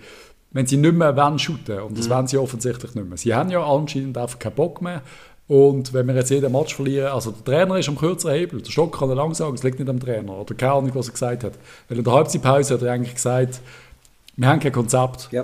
wenn 0.51 0.67
sie 0.67 0.77
nicht 0.77 0.95
mehr 0.95 1.15
wollen 1.15 1.39
shooten. 1.39 1.79
Und 1.79 1.97
das 1.97 2.07
mhm. 2.07 2.13
wollen 2.13 2.27
sie 2.27 2.37
offensichtlich 2.37 2.95
nicht 2.95 3.07
mehr. 3.07 3.17
Sie 3.17 3.33
haben 3.33 3.49
ja 3.49 3.63
anscheinend 3.63 4.17
einfach 4.17 4.39
keinen 4.39 4.55
Bock 4.55 4.81
mehr. 4.81 5.01
Und 5.51 5.91
wenn 5.91 6.07
wir 6.07 6.15
jetzt 6.15 6.29
jeden 6.29 6.49
Match 6.49 6.73
verlieren, 6.73 7.11
also 7.11 7.31
der 7.31 7.43
Trainer 7.43 7.77
ist 7.77 7.89
am 7.89 7.97
kürzeren 7.97 8.35
Hebel, 8.35 8.61
der 8.61 8.71
Stock 8.71 8.97
kann 8.97 9.09
er 9.09 9.15
lang 9.15 9.33
sagen, 9.33 9.53
es 9.53 9.63
liegt 9.63 9.79
nicht 9.79 9.89
am 9.89 9.99
Trainer. 9.99 10.37
Oder 10.37 10.55
keine 10.55 10.71
Ahnung, 10.71 10.91
was 10.93 11.09
er 11.09 11.11
gesagt 11.11 11.43
hat. 11.43 11.51
Weil 11.89 11.97
in 11.97 12.05
der 12.05 12.13
Halbzeitpause 12.13 12.75
hat 12.75 12.81
er 12.81 12.93
eigentlich 12.93 13.15
gesagt, 13.15 13.59
wir 14.37 14.47
haben 14.47 14.61
kein 14.61 14.71
Konzept. 14.71 15.27
Ja. 15.33 15.43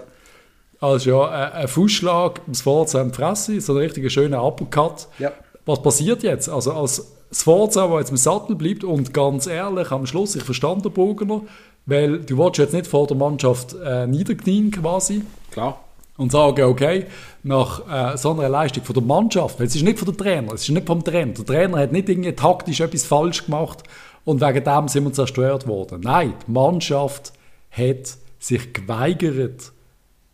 Also 0.80 1.10
ja, 1.10 1.52
ein 1.52 1.68
Fußschlag, 1.68 2.40
das 2.48 2.62
Forza 2.62 3.02
am 3.02 3.12
Fresse, 3.12 3.60
so 3.60 3.74
ein 3.74 3.80
richtiger 3.80 4.10
schöner 4.10 4.46
Uppercut. 4.46 5.10
Ja. 5.20 5.34
Was 5.66 5.82
passiert 5.82 6.24
jetzt? 6.24 6.48
Also 6.48 6.72
als 6.72 7.12
Sforza, 7.34 7.86
der 7.86 8.00
jetzt 8.00 8.12
im 8.12 8.16
Sattel 8.16 8.56
bleibt 8.56 8.86
und 8.86 9.14
ganz 9.14 9.46
ehrlich, 9.46 9.92
am 9.92 10.06
Schluss, 10.06 10.38
ich 10.38 10.44
verstand 10.44 10.86
den 10.86 10.94
Bogener, 10.94 11.42
weil 11.86 12.20
du 12.20 12.38
willst 12.38 12.60
jetzt 12.60 12.74
nicht 12.74 12.88
vor 12.88 13.08
der 13.08 13.18
Mannschaft 13.18 13.76
äh, 13.84 14.08
niederknien 14.08 14.72
quasi. 14.72 15.24
Klar 15.52 15.82
und 16.18 16.32
sagen, 16.32 16.64
okay, 16.64 17.06
nach 17.44 18.14
äh, 18.14 18.18
so 18.18 18.32
einer 18.32 18.50
Leistung 18.50 18.84
von 18.84 18.94
der 18.94 19.04
Mannschaft, 19.04 19.60
es 19.62 19.76
ist 19.76 19.84
nicht 19.84 20.00
von 20.00 20.08
der 20.08 20.18
Trainer, 20.18 20.54
es 20.54 20.64
ist 20.64 20.70
nicht 20.70 20.88
vom 20.88 21.04
Trainer. 21.04 21.34
Der 21.34 21.46
Trainer 21.46 21.78
hat 21.78 21.92
nicht 21.92 22.10
irgendwie 22.10 22.34
taktisch 22.34 22.80
etwas 22.80 23.06
falsch 23.06 23.46
gemacht 23.46 23.84
und 24.26 24.42
wegen 24.42 24.64
dem 24.64 24.88
sind 24.88 25.04
wir 25.06 25.14
zerstört 25.14 25.68
worden. 25.68 26.02
Nein, 26.02 26.34
die 26.48 26.52
Mannschaft 26.52 27.34
hat 27.72 28.18
sich 28.40 28.74
geweigert, 28.74 29.72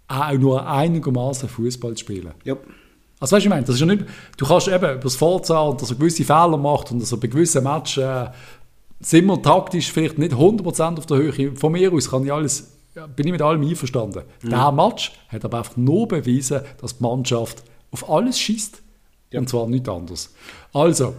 auch 0.07 0.33
nur 0.33 0.67
einigermaßen 0.67 1.49
Fußball 1.49 1.95
zu 1.95 1.99
spielen. 1.99 2.31
Ja. 2.43 2.55
Also 3.19 3.35
weißt 3.35 3.45
du, 3.45 3.47
ich 3.47 3.49
meine, 3.49 3.65
das 3.65 3.75
ist 3.75 3.81
ja 3.81 3.87
nicht, 3.87 4.05
du 4.37 4.45
kannst 4.45 4.67
eben 4.67 4.77
über 4.77 4.95
das 4.95 5.15
Vorzahlen, 5.15 5.77
dass 5.77 5.89
er 5.89 5.95
gewisse 5.95 6.23
Fehler 6.23 6.57
macht 6.57 6.91
und 6.91 7.01
dass 7.01 7.11
er 7.11 7.17
bei 7.17 7.27
gewissen 7.27 7.63
Matches 7.63 8.03
äh, 8.03 8.27
sind 8.99 9.25
wir 9.25 9.41
taktisch 9.41 9.91
vielleicht 9.91 10.17
nicht 10.17 10.33
100% 10.33 10.97
auf 10.97 11.05
der 11.05 11.17
Höhe. 11.17 11.55
Von 11.55 11.73
mir 11.73 11.91
aus 11.93 12.09
kann 12.09 12.25
ich 12.25 12.33
alles 12.33 12.72
ja, 12.95 13.07
bin 13.07 13.25
ich 13.27 13.31
mit 13.31 13.41
allem 13.41 13.61
einverstanden. 13.61 14.23
Mhm. 14.41 14.49
Der 14.49 14.71
Match 14.71 15.11
hat 15.29 15.45
aber 15.45 15.59
einfach 15.59 15.77
nur 15.77 16.07
bewiesen, 16.07 16.61
dass 16.79 16.97
die 16.97 17.03
Mannschaft 17.03 17.63
auf 17.91 18.09
alles 18.09 18.39
schießt. 18.39 18.81
Ja. 19.31 19.39
Und 19.39 19.49
zwar 19.49 19.67
nicht 19.67 19.89
anders. 19.89 20.33
Also, 20.73 21.15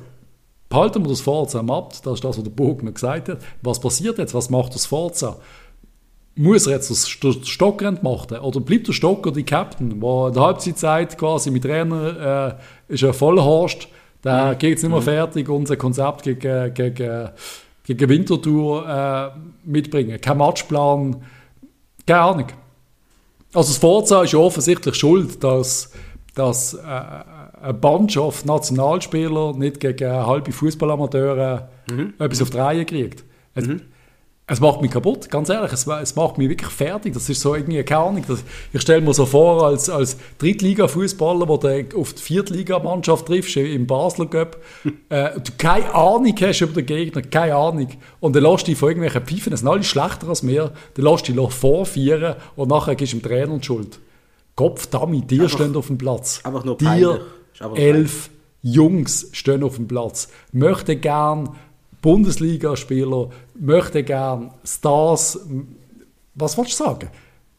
behalten 0.69 1.03
wir 1.03 1.09
das 1.09 1.21
Forza 1.21 1.61
ab. 1.61 1.95
Das 2.03 2.15
ist 2.15 2.25
das, 2.25 2.39
was 2.39 2.43
der 2.43 2.51
Bogner 2.51 2.93
gesagt 2.93 3.29
hat. 3.29 3.39
Was 3.63 3.81
passiert 3.81 4.19
jetzt? 4.19 4.35
Was 4.35 4.51
macht 4.51 4.75
das 4.75 4.87
Forza? 4.87 5.39
Muss 6.37 6.67
er 6.67 6.75
jetzt 6.75 6.91
das 6.91 7.09
Stocker 7.09 7.87
entmachten? 7.87 8.39
Oder 8.39 8.61
bleibt 8.61 8.89
der 8.89 8.93
Stocker 8.93 9.31
die 9.31 9.45
Captain, 9.45 10.01
der 10.01 10.27
in 10.29 10.35
der 10.35 10.43
Halbzeitzeit 10.43 11.17
quasi 11.17 11.51
mit 11.51 11.63
Trainer 11.63 12.59
äh, 12.89 12.93
ist 12.93 13.05
ein 13.05 13.15
Vollhorst, 13.15 13.89
Der 14.25 14.53
mhm. 14.53 14.59
geht 14.59 14.71
jetzt 14.71 14.83
nicht 14.83 14.93
mehr 14.93 15.03
fertig, 15.03 15.49
unser 15.49 15.77
Konzept 15.77 16.23
gegen, 16.25 16.75
gegen, 16.75 17.31
gegen 17.85 18.09
Winterthur 18.09 18.89
äh, 18.89 19.39
mitbringen. 19.65 20.21
Kein 20.21 20.39
Matchplan, 20.39 21.23
keine 22.07 22.21
Ahnung. 22.21 22.47
Also 23.53 23.69
das 23.69 23.79
Forza 23.79 24.23
ist 24.23 24.33
ja 24.33 24.39
offensichtlich 24.39 24.95
schuld, 24.97 25.43
dass, 25.43 25.93
dass 26.35 26.75
äh, 26.75 26.79
eine 26.85 27.79
Mannschaft 27.81 28.45
Nationalspieler 28.45 29.55
nicht 29.55 29.81
gegen 29.81 30.11
halbe 30.11 30.53
Fußballamateure 30.53 31.69
mhm. 31.91 32.15
etwas 32.19 32.43
auf 32.43 32.51
die 32.51 32.59
Reihe 32.59 32.85
kriegt. 32.85 33.25
Mhm. 33.55 33.83
Es, 34.47 34.61
macht 34.61 34.83
mich 34.83 34.91
kaputt, 34.91 35.31
ganz 35.31 35.49
ehrlich. 35.49 35.73
Es, 35.73 35.87
es, 35.87 36.17
macht 36.17 36.37
mich 36.37 36.51
wirklich 36.51 36.71
fertig. 36.71 37.15
Das 37.15 37.29
ist 37.31 37.41
so 37.41 37.55
irgendwie 37.55 37.83
keine 37.83 38.01
Ahnung. 38.03 38.25
Das, 38.29 38.45
ich 38.73 38.81
stelle 38.83 39.01
mir 39.01 39.15
so 39.15 39.25
vor, 39.25 39.65
als, 39.65 39.89
als 39.89 40.19
Drittliga-Fußballer, 40.39 41.49
wo 41.49 41.57
du 41.57 41.87
auf 41.97 42.13
die 42.13 42.23
Viertligamannschaft 42.23 43.27
triffst, 43.27 43.57
im 43.57 43.87
Basler 43.87 44.27
Cup, 44.27 44.59
äh, 45.09 45.41
du 45.41 45.53
keine 45.57 45.95
Ahnung 45.95 46.35
hast 46.39 46.61
über 46.61 46.83
den 46.83 46.87
Gegner, 46.87 47.23
keine 47.23 47.55
Ahnung. 47.55 47.89
Und 48.21 48.37
dann 48.37 48.43
lässt 48.43 48.67
du 48.67 48.73
dich 48.73 48.79
von 48.79 48.91
irgendwelchen 48.91 49.23
Pfeifen, 49.23 49.51
das 49.51 49.61
sind 49.61 49.69
alle 49.69 49.83
schlechter 49.83 50.29
als 50.29 50.43
mir, 50.43 50.73
dann 50.95 51.05
lässt 51.05 51.27
du 51.27 51.33
dich 51.33 51.53
vorführen 51.53 52.37
und 52.57 52.69
nachher 52.69 52.97
gibst 52.97 53.15
du 53.15 53.19
dem 53.19 53.23
Trainer 53.23 53.57
die 53.57 53.65
Schuld. 53.65 53.99
Kopf, 54.57 54.87
Dummy, 54.89 55.23
dir 55.23 55.45
einfach, 55.45 55.59
stehen 55.59 55.75
auf 55.75 55.87
dem 55.87 55.99
Platz. 55.99 56.41
Einfach 56.45 56.65
nur 56.65 56.77
dir 56.77 57.21
elf 57.75 58.31
Jungs 58.63 59.29
stehen 59.33 59.63
auf 59.63 59.77
dem 59.77 59.89
Platz. 59.89 60.29
Möchte 60.53 60.97
gern 60.97 61.51
Bundesligaspieler, 62.03 63.31
möchte 63.55 64.03
gern 64.03 64.53
Stars, 64.65 65.39
was 66.35 66.59
willst 66.59 66.79
du 66.79 66.85
sagen? 66.85 67.09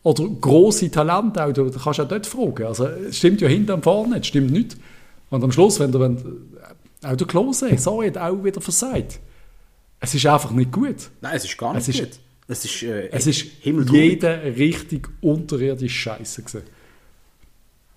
Oder 0.04 0.24
große 0.24 0.92
Talente 0.92 1.44
auch, 1.44 1.52
du 1.52 1.72
kannst 1.72 2.00
auch 2.00 2.08
dort 2.08 2.28
fragen. 2.28 2.66
Also, 2.66 2.86
es 2.86 3.18
stimmt 3.18 3.42
ja 3.42 3.48
hinten 3.48 3.72
und 3.72 3.84
vorne, 3.84 4.20
es 4.20 4.28
stimmt 4.28 4.52
nicht. 4.52 4.78
Und 5.30 5.44
am 5.44 5.52
Schluss, 5.52 5.80
wenn 5.80 5.92
du, 5.92 6.00
wenn, 6.00 6.18
auch 7.04 7.16
der 7.16 7.28
Klose, 7.28 7.78
so 7.78 8.04
hat 8.04 8.18
auch 8.18 8.44
wieder 8.44 8.62
versagt. 8.62 9.20
Es 10.00 10.14
ist 10.14 10.26
einfach 10.26 10.52
nicht 10.52 10.72
gut. 10.72 11.10
Nein, 11.22 11.36
es 11.36 11.46
ist 11.46 11.58
gar 11.58 11.74
nicht 11.74 11.88
es 11.88 12.00
gut. 12.00 12.20
es 12.48 12.66
ist, 12.66 12.84
äh, 12.84 13.10
es 13.10 13.28
ist 13.28 13.46
jeder 13.64 14.44
richtig 14.44 15.10
unterirdisch 15.22 15.98
Scheiße 15.98 16.44
gewesen. 16.44 16.64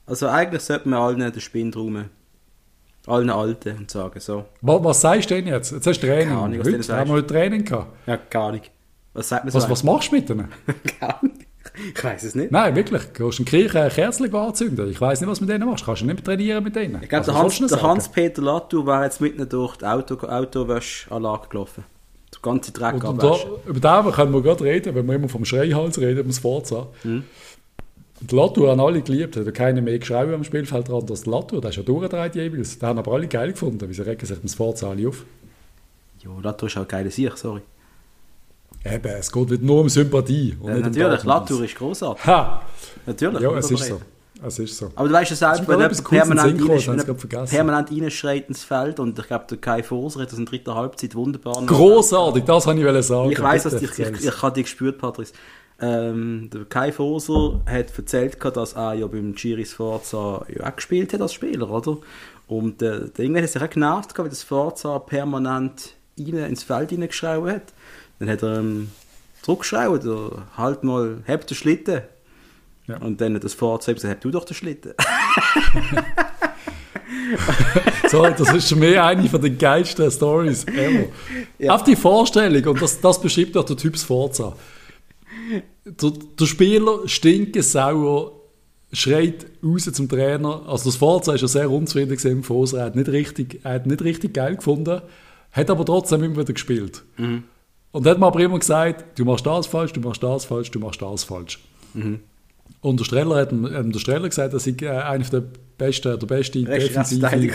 Also 0.07 0.29
eigentlich 0.29 0.63
sollte 0.63 0.89
man 0.89 1.01
allen 1.01 1.33
den 1.33 1.41
Spinn 1.41 1.73
rum 1.75 2.05
allen 3.09 3.31
Alten 3.31 3.77
und 3.79 3.91
sagen 3.91 4.21
so. 4.21 4.45
Was, 4.61 4.85
was 4.85 5.01
sagst 5.01 5.31
du 5.31 5.35
denn 5.35 5.47
jetzt? 5.47 5.73
Jetzt 5.73 5.87
hast 5.87 6.03
du 6.03 6.07
Training. 6.07 6.29
Keine 6.29 6.41
Ahnung, 6.41 6.59
was 6.61 6.67
heute, 6.67 6.97
haben 6.97 7.11
wir 7.11 7.15
heute 7.17 7.27
Training 7.27 7.65
gehabt. 7.65 7.93
Ja, 8.07 8.17
keine 8.17 8.45
Ahnung. 8.45 8.61
Was 9.15 9.29
sagt 9.29 9.45
man 9.45 9.53
so? 9.53 9.59
Was, 9.59 9.71
was 9.71 9.83
machst 9.85 10.11
du 10.11 10.17
mit 10.17 10.29
denen? 10.29 10.49
keine 11.01 11.19
Ahnung. 11.19 11.39
Ich 11.95 12.03
weiß 12.03 12.23
es 12.25 12.35
nicht. 12.35 12.51
Nein, 12.51 12.75
wirklich. 12.75 13.03
Du 13.05 13.25
kannst 13.25 13.39
einen 13.39 13.47
Kirche 13.47 13.81
ein 13.81 13.91
Kerzchen 13.91 14.35
anzünden. 14.35 14.91
Ich 14.91 15.01
weiß 15.01 15.21
nicht, 15.21 15.31
was 15.31 15.39
du 15.39 15.45
mit 15.45 15.53
denen 15.53 15.69
machst. 15.69 15.85
Kannst 15.85 16.03
du 16.03 16.07
nicht 16.07 16.25
trainieren 16.25 16.65
mit 16.65 16.75
denen? 16.75 17.03
Ich 17.03 17.09
glaube, 17.09 17.33
also, 17.33 17.67
der, 17.67 17.83
Hans, 17.83 17.83
Hans-Peter 17.83 18.43
Latour 18.43 18.87
war 18.87 19.05
jetzt 19.05 19.21
mitten 19.21 19.49
durch 19.49 19.77
die 19.77 19.85
Auto, 19.85 20.15
Autowäschanlage 20.27 21.49
gelaufen. 21.49 21.85
Der 22.35 22.41
ganze 22.43 22.73
Dreck 22.73 23.05
abwaschen. 23.05 23.51
Über 23.67 23.81
den 23.81 24.13
können 24.13 24.33
wir 24.33 24.43
gerade 24.43 24.65
reden, 24.65 24.95
wenn 24.95 25.07
wir 25.07 25.15
immer 25.15 25.29
vom 25.29 25.45
Schreihals 25.45 25.99
reden, 25.99 26.21
um 26.21 26.27
das 26.27 26.39
Forza. 26.39 26.89
Mhm. 27.05 27.25
Der 28.21 28.37
Latour 28.37 28.71
haben 28.71 28.81
alle 28.81 29.01
geliebt, 29.01 29.37
hat 29.37 29.55
keiner 29.55 29.81
mehr 29.81 29.99
geschrieben 29.99 30.35
am 30.35 30.45
Spielfeld 30.45 30.89
dran 30.89 31.05
als 31.09 31.27
Latour, 31.27 31.61
der 31.61 31.71
ist 31.71 31.77
ja 31.77 31.83
durchgedreht 31.83 32.35
jeweils. 32.35 32.79
Den 32.79 32.89
haben 32.89 32.99
aber 32.99 33.13
alle 33.13 33.29
geil 33.29 33.53
gefunden, 33.53 33.85
wieso 33.89 34.03
regen 34.03 34.27
sich 34.27 34.39
das 34.41 34.55
Forza 34.55 34.91
alle 34.91 35.09
auf? 35.09 35.25
Ja, 36.25 36.31
Latour 36.43 36.69
ist 36.69 36.77
auch 36.77 36.89
geil 36.89 37.11
Sieg, 37.11 37.37
sorry. 37.37 37.63
Eben, 38.85 39.09
es 39.09 39.31
geht 39.31 39.51
nicht 39.51 39.63
nur 39.63 39.81
um 39.81 39.89
Sympathie. 39.89 40.57
Ja, 40.63 40.79
natürlich, 40.79 41.23
um 41.23 41.29
Latour 41.29 41.65
ist 41.65 41.75
großartig. 41.77 42.27
Ha! 42.27 42.63
Natürlich. 43.07 43.41
Ja, 43.41 43.57
es 43.57 43.71
ist 43.71 43.87
so. 43.87 44.01
Es 44.47 44.59
ist 44.59 44.77
so. 44.77 44.91
Aber 44.95 45.09
du 45.09 45.15
weißt 45.15 45.31
ja 45.31 45.37
selbst, 45.37 45.69
wenn 45.69 45.79
jemand 45.79 46.05
permanent, 46.05 46.69
rein, 46.69 47.47
permanent 47.47 47.91
reinschreit 47.91 48.49
ins 48.49 48.63
Feld 48.63 49.01
und 49.01 49.19
ich 49.19 49.27
glaube, 49.27 49.47
der 49.51 49.59
Kai 49.59 49.83
Forser 49.83 50.21
hat 50.21 50.31
das 50.31 50.39
in 50.39 50.47
dritter 50.47 50.77
Halbzeit 50.77 51.15
wunderbar 51.17 51.65
Großartig, 51.67 52.45
das 52.45 52.67
wollte 52.67 52.99
ich 52.99 53.07
sagen. 53.07 53.33
Ich 53.33 53.43
weiß, 53.43 53.65
dass 53.65 53.75
ich, 53.75 53.99
ich, 53.99 54.25
ich, 54.25 54.43
habe 54.43 54.55
dich 54.55 54.65
gespürt, 54.65 54.99
Patrice. 54.99 55.33
Ähm, 55.81 56.51
der 56.53 56.65
Kai 56.65 56.91
Foser 56.91 57.61
hat 57.67 57.97
erzählt, 57.97 58.37
dass 58.57 58.73
er 58.73 58.95
ja 58.95 59.07
beim 59.07 59.35
Giris 59.35 59.75
Forza 59.75 60.45
ja 60.49 60.67
auch 60.67 60.75
gespielt 60.75 61.13
hat 61.13 61.21
als 61.21 61.35
Spieler, 61.35 61.71
oder? 61.71 61.99
Und 62.49 62.83
äh, 62.83 63.09
der 63.09 63.25
England 63.25 63.45
hat 63.45 63.53
sich 63.53 63.63
auch 63.63 63.71
genervt, 63.71 64.19
weil 64.19 64.29
das 64.29 64.43
Forza 64.43 64.99
permanent 64.99 65.95
rein, 66.19 66.35
ins 66.35 66.65
Feld 66.65 66.91
hineingeschraubt 66.91 67.49
hat. 67.49 67.73
Dann 68.19 68.29
hat 68.29 68.43
er 68.43 68.59
ähm, 68.59 68.91
zurückgeschraubt, 69.43 70.05
halt 70.57 70.83
mal, 70.83 71.19
hab 71.29 71.47
den 71.47 71.57
Schlitten. 71.57 72.03
Ja. 72.89 72.97
Und 72.99 73.21
dann 73.21 73.37
hat 73.37 73.45
das 73.45 73.55
Forza 73.55 73.93
gesagt, 73.93 74.15
hab 74.15 74.21
du 74.21 74.33
doch 74.33 74.45
den 74.45 74.55
Schlitten. 74.55 74.95
so, 78.09 78.23
das 78.23 78.53
ist 78.53 78.75
mehr 78.75 79.05
eine 79.05 79.29
von 79.29 79.41
den 79.41 79.59
geilsten 79.59 80.11
Stories 80.11 80.65
ever. 80.65 81.05
Ja. 81.59 81.75
Auf 81.75 81.85
die 81.85 81.95
Vorstellung, 81.95 82.65
und 82.65 82.83
das, 82.83 83.01
das 83.01 83.21
beschreibt 83.21 83.57
auch 83.57 83.65
der 83.65 83.77
Typ 83.77 83.97
Forza 83.97 84.57
der, 86.03 86.13
der 86.39 86.47
Spieler 86.47 87.07
stinkesauer 87.07 88.33
schreit 88.93 89.47
raus 89.63 89.85
zum 89.93 90.09
Trainer. 90.09 90.63
Also 90.67 90.91
das 90.91 90.97
Forza 90.97 91.33
war 91.33 91.39
ja 91.39 91.49
sehr 91.49 91.71
unzufrieden 91.71 92.17
im 92.31 92.43
Foser. 92.43 92.79
Er 92.79 92.85
hat 92.87 92.97
nicht 92.97 93.09
richtig, 93.09 93.61
er 93.65 93.75
hat 93.75 93.87
nicht 93.87 94.03
richtig 94.03 94.35
geil 94.35 94.57
gefunden, 94.57 95.03
hat 95.53 95.71
aber 95.71 95.85
trotzdem 95.85 96.23
immer 96.23 96.39
wieder 96.39 96.53
gespielt. 96.53 97.05
Mhm. 97.17 97.45
Und 97.91 98.07
hat 98.07 98.19
mir 98.19 98.27
aber 98.27 98.41
immer 98.41 98.59
gesagt, 98.59 99.19
du 99.19 99.25
machst 99.25 99.47
das 99.47 99.67
falsch, 99.67 99.93
du 99.93 100.01
machst 100.01 100.23
das 100.23 100.45
falsch, 100.45 100.71
du 100.71 100.79
machst 100.79 101.03
das 101.03 101.25
falsch. 101.25 101.59
Mhm. 101.95 102.21
Und 102.81 103.01
der 103.01 103.05
Streller 103.05 103.37
hat, 103.37 103.53
hat 103.53 103.95
der 103.95 103.99
Streller 103.99 104.29
gesagt, 104.29 104.55
dass 104.55 104.67
ich 104.67 104.81
äh, 104.83 104.89
einer 104.89 105.25
der 105.25 105.43
besten, 105.79 106.19
der 106.19 106.27
beste 106.27 106.63
Defensive 106.63 107.53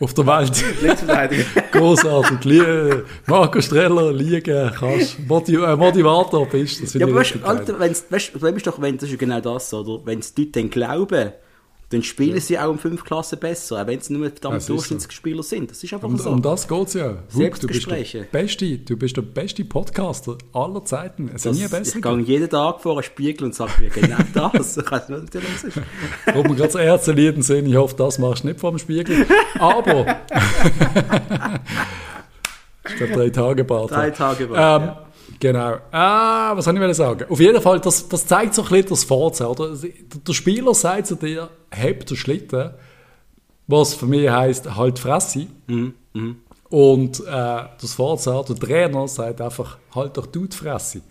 auf 0.00 0.14
der 0.14 0.26
Welt. 0.26 0.64
Großartig. 1.72 3.02
Marco 3.26 3.60
Streller 3.60 4.12
liegen 4.12 4.72
kannst. 4.76 5.18
Motiv 5.26 5.60
äh, 5.62 5.76
Motivator 5.76 6.46
bist. 6.46 6.82
Das 6.82 6.94
ja, 6.94 7.06
aber 7.06 7.14
weißt, 7.14 7.38
Alter, 7.42 7.78
wenn's, 7.78 8.04
weißt, 8.10 8.34
ist 8.34 8.66
doch, 8.66 8.80
wenn, 8.80 8.98
das 8.98 9.10
ist 9.10 9.18
genau 9.18 9.40
das, 9.40 9.72
oder? 9.72 10.04
Wenn 10.04 10.18
es 10.18 10.34
die 10.34 10.42
Leute 10.42 10.60
dann 10.60 10.70
glauben, 10.70 11.32
dann 11.90 12.02
spielen 12.02 12.34
ja. 12.34 12.40
sie 12.40 12.58
auch 12.58 12.70
um 12.70 12.78
fünf 12.78 13.04
Klassen 13.04 13.38
besser, 13.38 13.82
auch 13.82 13.86
wenn 13.86 14.00
sie 14.00 14.12
nur 14.12 14.30
verdammt 14.30 14.68
Durchschnittsspieler 14.68 15.42
so. 15.42 15.48
sind. 15.50 15.70
Das 15.70 15.82
ist 15.82 15.92
einfach 15.92 16.08
um, 16.08 16.16
so. 16.16 16.30
Um 16.30 16.42
das 16.42 16.66
geht 16.66 16.88
es 16.88 16.94
ja. 16.94 17.18
Selbstgespräche. 17.28 18.18
Du 18.18 18.24
bist, 18.24 18.60
der 18.60 18.66
beste, 18.66 18.78
du 18.78 18.96
bist 18.96 19.16
der 19.16 19.22
beste 19.22 19.64
Podcaster 19.64 20.38
aller 20.52 20.84
Zeiten. 20.84 21.30
Es 21.34 21.42
das, 21.42 21.56
nie 21.56 21.68
besser 21.68 21.96
ich 21.96 22.02
gehe 22.02 22.18
jeden 22.20 22.50
Tag 22.50 22.80
vor 22.80 22.94
einen 22.94 23.02
Spiegel 23.02 23.44
und 23.44 23.54
sage 23.54 23.72
mir 23.80 23.90
genau 23.90 24.18
das. 24.52 24.76
ich 24.76 24.90
weiß 24.90 25.08
nicht, 25.08 25.34
was 25.34 25.42
das 25.42 25.64
ist. 25.64 25.78
Ob 26.34 26.48
wir 26.48 26.54
gerade 26.54 26.70
so 26.70 26.78
Ärzte 26.78 27.42
sehen, 27.42 27.66
ich 27.66 27.76
hoffe, 27.76 27.94
das 27.96 28.18
machst 28.18 28.44
du 28.44 28.48
nicht 28.48 28.60
vor 28.60 28.70
dem 28.70 28.78
Spiegel. 28.78 29.26
Aber... 29.58 30.06
ist 32.84 33.00
der 33.00 33.08
drei 33.08 33.30
Tage 33.30 33.64
Bart. 33.64 33.90
Drei 33.90 34.10
Tage 34.10 34.46
Bart, 34.46 34.82
ähm, 34.82 34.88
ja. 34.88 35.03
Genau. 35.40 35.76
Ah, 35.90 36.56
was 36.56 36.64
soll 36.64 36.90
ich 36.90 36.96
sagen? 36.96 37.24
Auf 37.28 37.40
jeden 37.40 37.60
Fall, 37.60 37.80
das, 37.80 38.08
das 38.08 38.26
zeigt 38.26 38.54
so 38.54 38.62
ein 38.62 38.68
bisschen 38.68 38.88
das 38.88 39.04
Vorzeichen, 39.04 39.50
oder? 39.50 39.76
Der 40.26 40.32
Spieler 40.32 40.74
sagt 40.74 41.06
zu 41.06 41.16
dir, 41.16 41.50
heb 41.70 42.06
den 42.06 42.16
Schlitten, 42.16 42.70
was 43.66 43.94
für 43.94 44.06
mich 44.06 44.28
heisst, 44.28 44.74
halt 44.76 44.98
Fresse. 44.98 45.46
Mhm. 45.66 45.94
Mhm. 46.12 46.36
Und 46.70 47.20
äh, 47.20 47.62
das 47.80 47.94
Vorzeichen, 47.94 48.54
der 48.54 48.56
Trainer 48.56 49.08
sagt 49.08 49.40
einfach, 49.40 49.78
halt 49.94 50.16
doch 50.16 50.26
du 50.26 50.46
die 50.46 50.56
Fresse. 50.56 51.02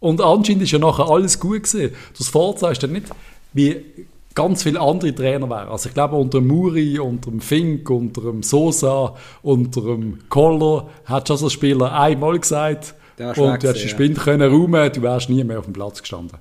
Und 0.00 0.20
anscheinend 0.20 0.62
ist 0.62 0.72
ja 0.72 0.78
nachher 0.78 1.08
alles 1.08 1.40
gut 1.40 1.64
gewesen. 1.64 1.94
Das 2.16 2.28
Vorzeichen 2.28 2.72
ist 2.72 2.82
dann 2.82 2.92
nicht 2.92 3.06
wie 3.52 4.06
ganz 4.34 4.62
viele 4.62 4.80
andere 4.80 5.12
Trainer 5.12 5.50
wären. 5.50 5.68
Also 5.68 5.88
ich 5.88 5.94
glaube, 5.94 6.14
unter 6.14 6.40
Muri, 6.40 6.98
unter 7.00 7.30
dem 7.30 7.40
Fink, 7.40 7.90
unter 7.90 8.20
dem 8.20 8.42
Sosa, 8.44 9.16
unter 9.42 9.80
dem 9.80 10.28
Koller 10.28 10.88
hat 11.06 11.26
schon 11.26 11.38
so 11.38 11.46
ein 11.46 11.50
Spieler 11.50 11.92
einmal 11.92 12.38
gesagt, 12.38 12.94
und 13.20 13.36
du 13.36 13.52
hättest 13.52 13.84
die 13.84 13.88
Spinde 13.88 14.18
ja. 14.18 14.24
können 14.24 14.50
räumen, 14.50 14.92
du 14.92 15.02
wärst 15.02 15.28
nie 15.28 15.44
mehr 15.44 15.58
auf 15.58 15.64
dem 15.64 15.74
Platz 15.74 16.00
gestanden. 16.00 16.38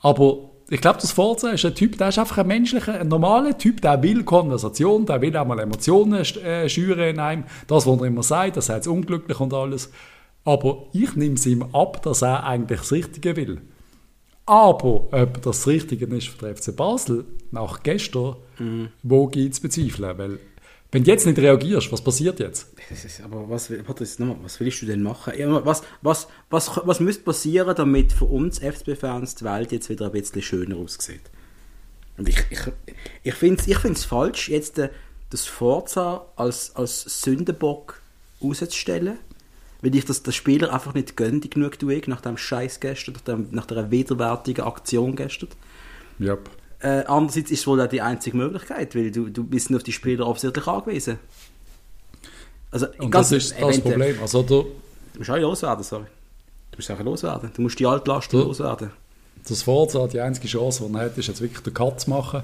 Aber 0.00 0.50
ich 0.68 0.80
glaube, 0.80 0.98
das 1.00 1.12
Forza 1.12 1.50
ist 1.50 1.64
ein 1.64 1.74
Typ, 1.74 1.98
der 1.98 2.08
ist 2.08 2.18
einfach 2.18 2.38
ein 2.38 2.46
menschlicher, 2.46 2.98
ein 2.98 3.08
normaler 3.08 3.56
Typ, 3.58 3.82
der 3.82 4.02
will 4.02 4.24
Konversation, 4.24 5.04
der 5.04 5.20
will 5.20 5.36
auch 5.36 5.46
mal 5.46 5.58
Emotionen 5.58 6.22
äh, 6.22 6.68
schüren 6.68 7.00
in 7.00 7.18
einem. 7.18 7.44
Das, 7.66 7.86
was 7.86 8.00
er 8.00 8.06
immer 8.06 8.22
sagt, 8.22 8.56
das 8.56 8.68
heißt 8.68 8.88
unglücklich 8.88 9.38
und 9.38 9.52
alles. 9.52 9.90
Aber 10.44 10.86
ich 10.92 11.14
nehme 11.14 11.34
es 11.34 11.46
ihm 11.46 11.62
ab, 11.72 12.02
dass 12.02 12.22
er 12.22 12.44
eigentlich 12.44 12.80
das 12.80 12.92
Richtige 12.92 13.36
will. 13.36 13.60
Aber 14.46 15.08
ob 15.12 15.34
das 15.42 15.42
das 15.42 15.66
Richtige 15.66 16.06
ist 16.06 16.28
für 16.28 16.46
den 16.46 16.56
FC 16.56 16.74
Basel 16.74 17.24
nach 17.50 17.82
gestern, 17.82 18.36
mhm. 18.58 18.88
wo 19.02 19.28
geht 19.28 19.52
es 19.52 19.60
bezweifeln? 19.60 20.18
Weil 20.18 20.38
wenn 20.92 21.04
du 21.04 21.10
jetzt 21.10 21.24
nicht 21.24 21.38
reagierst, 21.38 21.90
was 21.90 22.04
passiert 22.04 22.38
jetzt? 22.38 22.68
aber 23.24 23.48
was, 23.48 23.70
warte, 23.70 24.04
nochmal, 24.18 24.36
was 24.42 24.60
willst 24.60 24.82
du 24.82 24.86
denn 24.86 25.02
machen? 25.02 25.32
Was, 25.64 25.82
was, 26.02 26.28
was, 26.50 26.70
was 26.84 27.00
müsste 27.00 27.24
passieren, 27.24 27.74
damit 27.74 28.12
für 28.12 28.26
uns 28.26 28.58
FCB-Fans 28.58 29.36
die 29.36 29.44
Welt 29.44 29.72
jetzt 29.72 29.88
wieder 29.88 30.06
ein 30.06 30.12
bisschen 30.12 30.42
schöner 30.42 30.76
aussieht? 30.76 31.22
Und 32.18 32.28
ich, 32.28 32.44
ich, 32.50 32.60
ich 33.22 33.34
finde 33.34 33.62
es 33.62 33.66
ich 33.66 33.78
find's 33.78 34.04
falsch, 34.04 34.50
jetzt 34.50 34.78
äh, 34.78 34.90
das 35.30 35.46
Forza 35.46 36.26
als, 36.36 36.76
als 36.76 37.22
Sündenbock 37.22 38.02
rauszustellen, 38.42 39.18
weil 39.80 39.96
ich 39.96 40.04
das 40.04 40.22
den 40.22 40.34
Spieler 40.34 40.74
einfach 40.74 40.92
nicht 40.92 41.16
gönne, 41.16 41.40
genug 41.40 41.78
tue, 41.78 42.02
nach 42.06 42.20
dem 42.20 42.36
Scheiß 42.36 42.80
gestern, 42.80 43.14
nach, 43.14 43.22
dem, 43.22 43.48
nach 43.50 43.66
der 43.66 43.90
widerwärtigen 43.90 44.66
Aktion 44.66 45.16
gestern. 45.16 45.48
Yep. 46.20 46.50
Äh, 46.82 47.04
andererseits 47.06 47.50
ist 47.50 47.60
es 47.60 47.66
wohl 47.66 47.80
auch 47.80 47.88
die 47.88 48.00
einzige 48.00 48.36
Möglichkeit, 48.36 48.94
weil 48.96 49.12
du, 49.12 49.28
du 49.28 49.44
bist 49.44 49.72
auf 49.74 49.84
die 49.84 49.92
Spieler 49.92 50.26
offensichtlich 50.26 50.66
angewiesen. 50.66 51.18
Also, 52.72 52.86
Und 52.98 53.14
das 53.14 53.30
ist 53.30 53.54
das 53.60 53.80
Problem. 53.80 54.16
Also, 54.20 54.42
du, 54.42 54.66
du 55.12 55.18
musst 55.18 55.30
auch 55.30 55.36
loswerden, 55.36 55.84
sorry. 55.84 56.06
Du 56.72 56.78
musst 56.78 56.90
auch 56.90 57.00
loswerden. 57.00 57.50
Du 57.54 57.62
musst 57.62 57.78
die 57.78 57.86
Altlasten 57.86 58.40
loswerden. 58.40 58.90
Das 59.46 59.62
Forza, 59.62 60.06
die 60.08 60.20
einzige 60.20 60.48
Chance, 60.48 60.84
die 60.88 60.94
er 60.94 61.00
hat, 61.04 61.18
ist 61.18 61.28
jetzt 61.28 61.40
wirklich 61.40 61.60
den 61.60 61.74
Cut 61.74 62.00
zu 62.00 62.10
machen. 62.10 62.42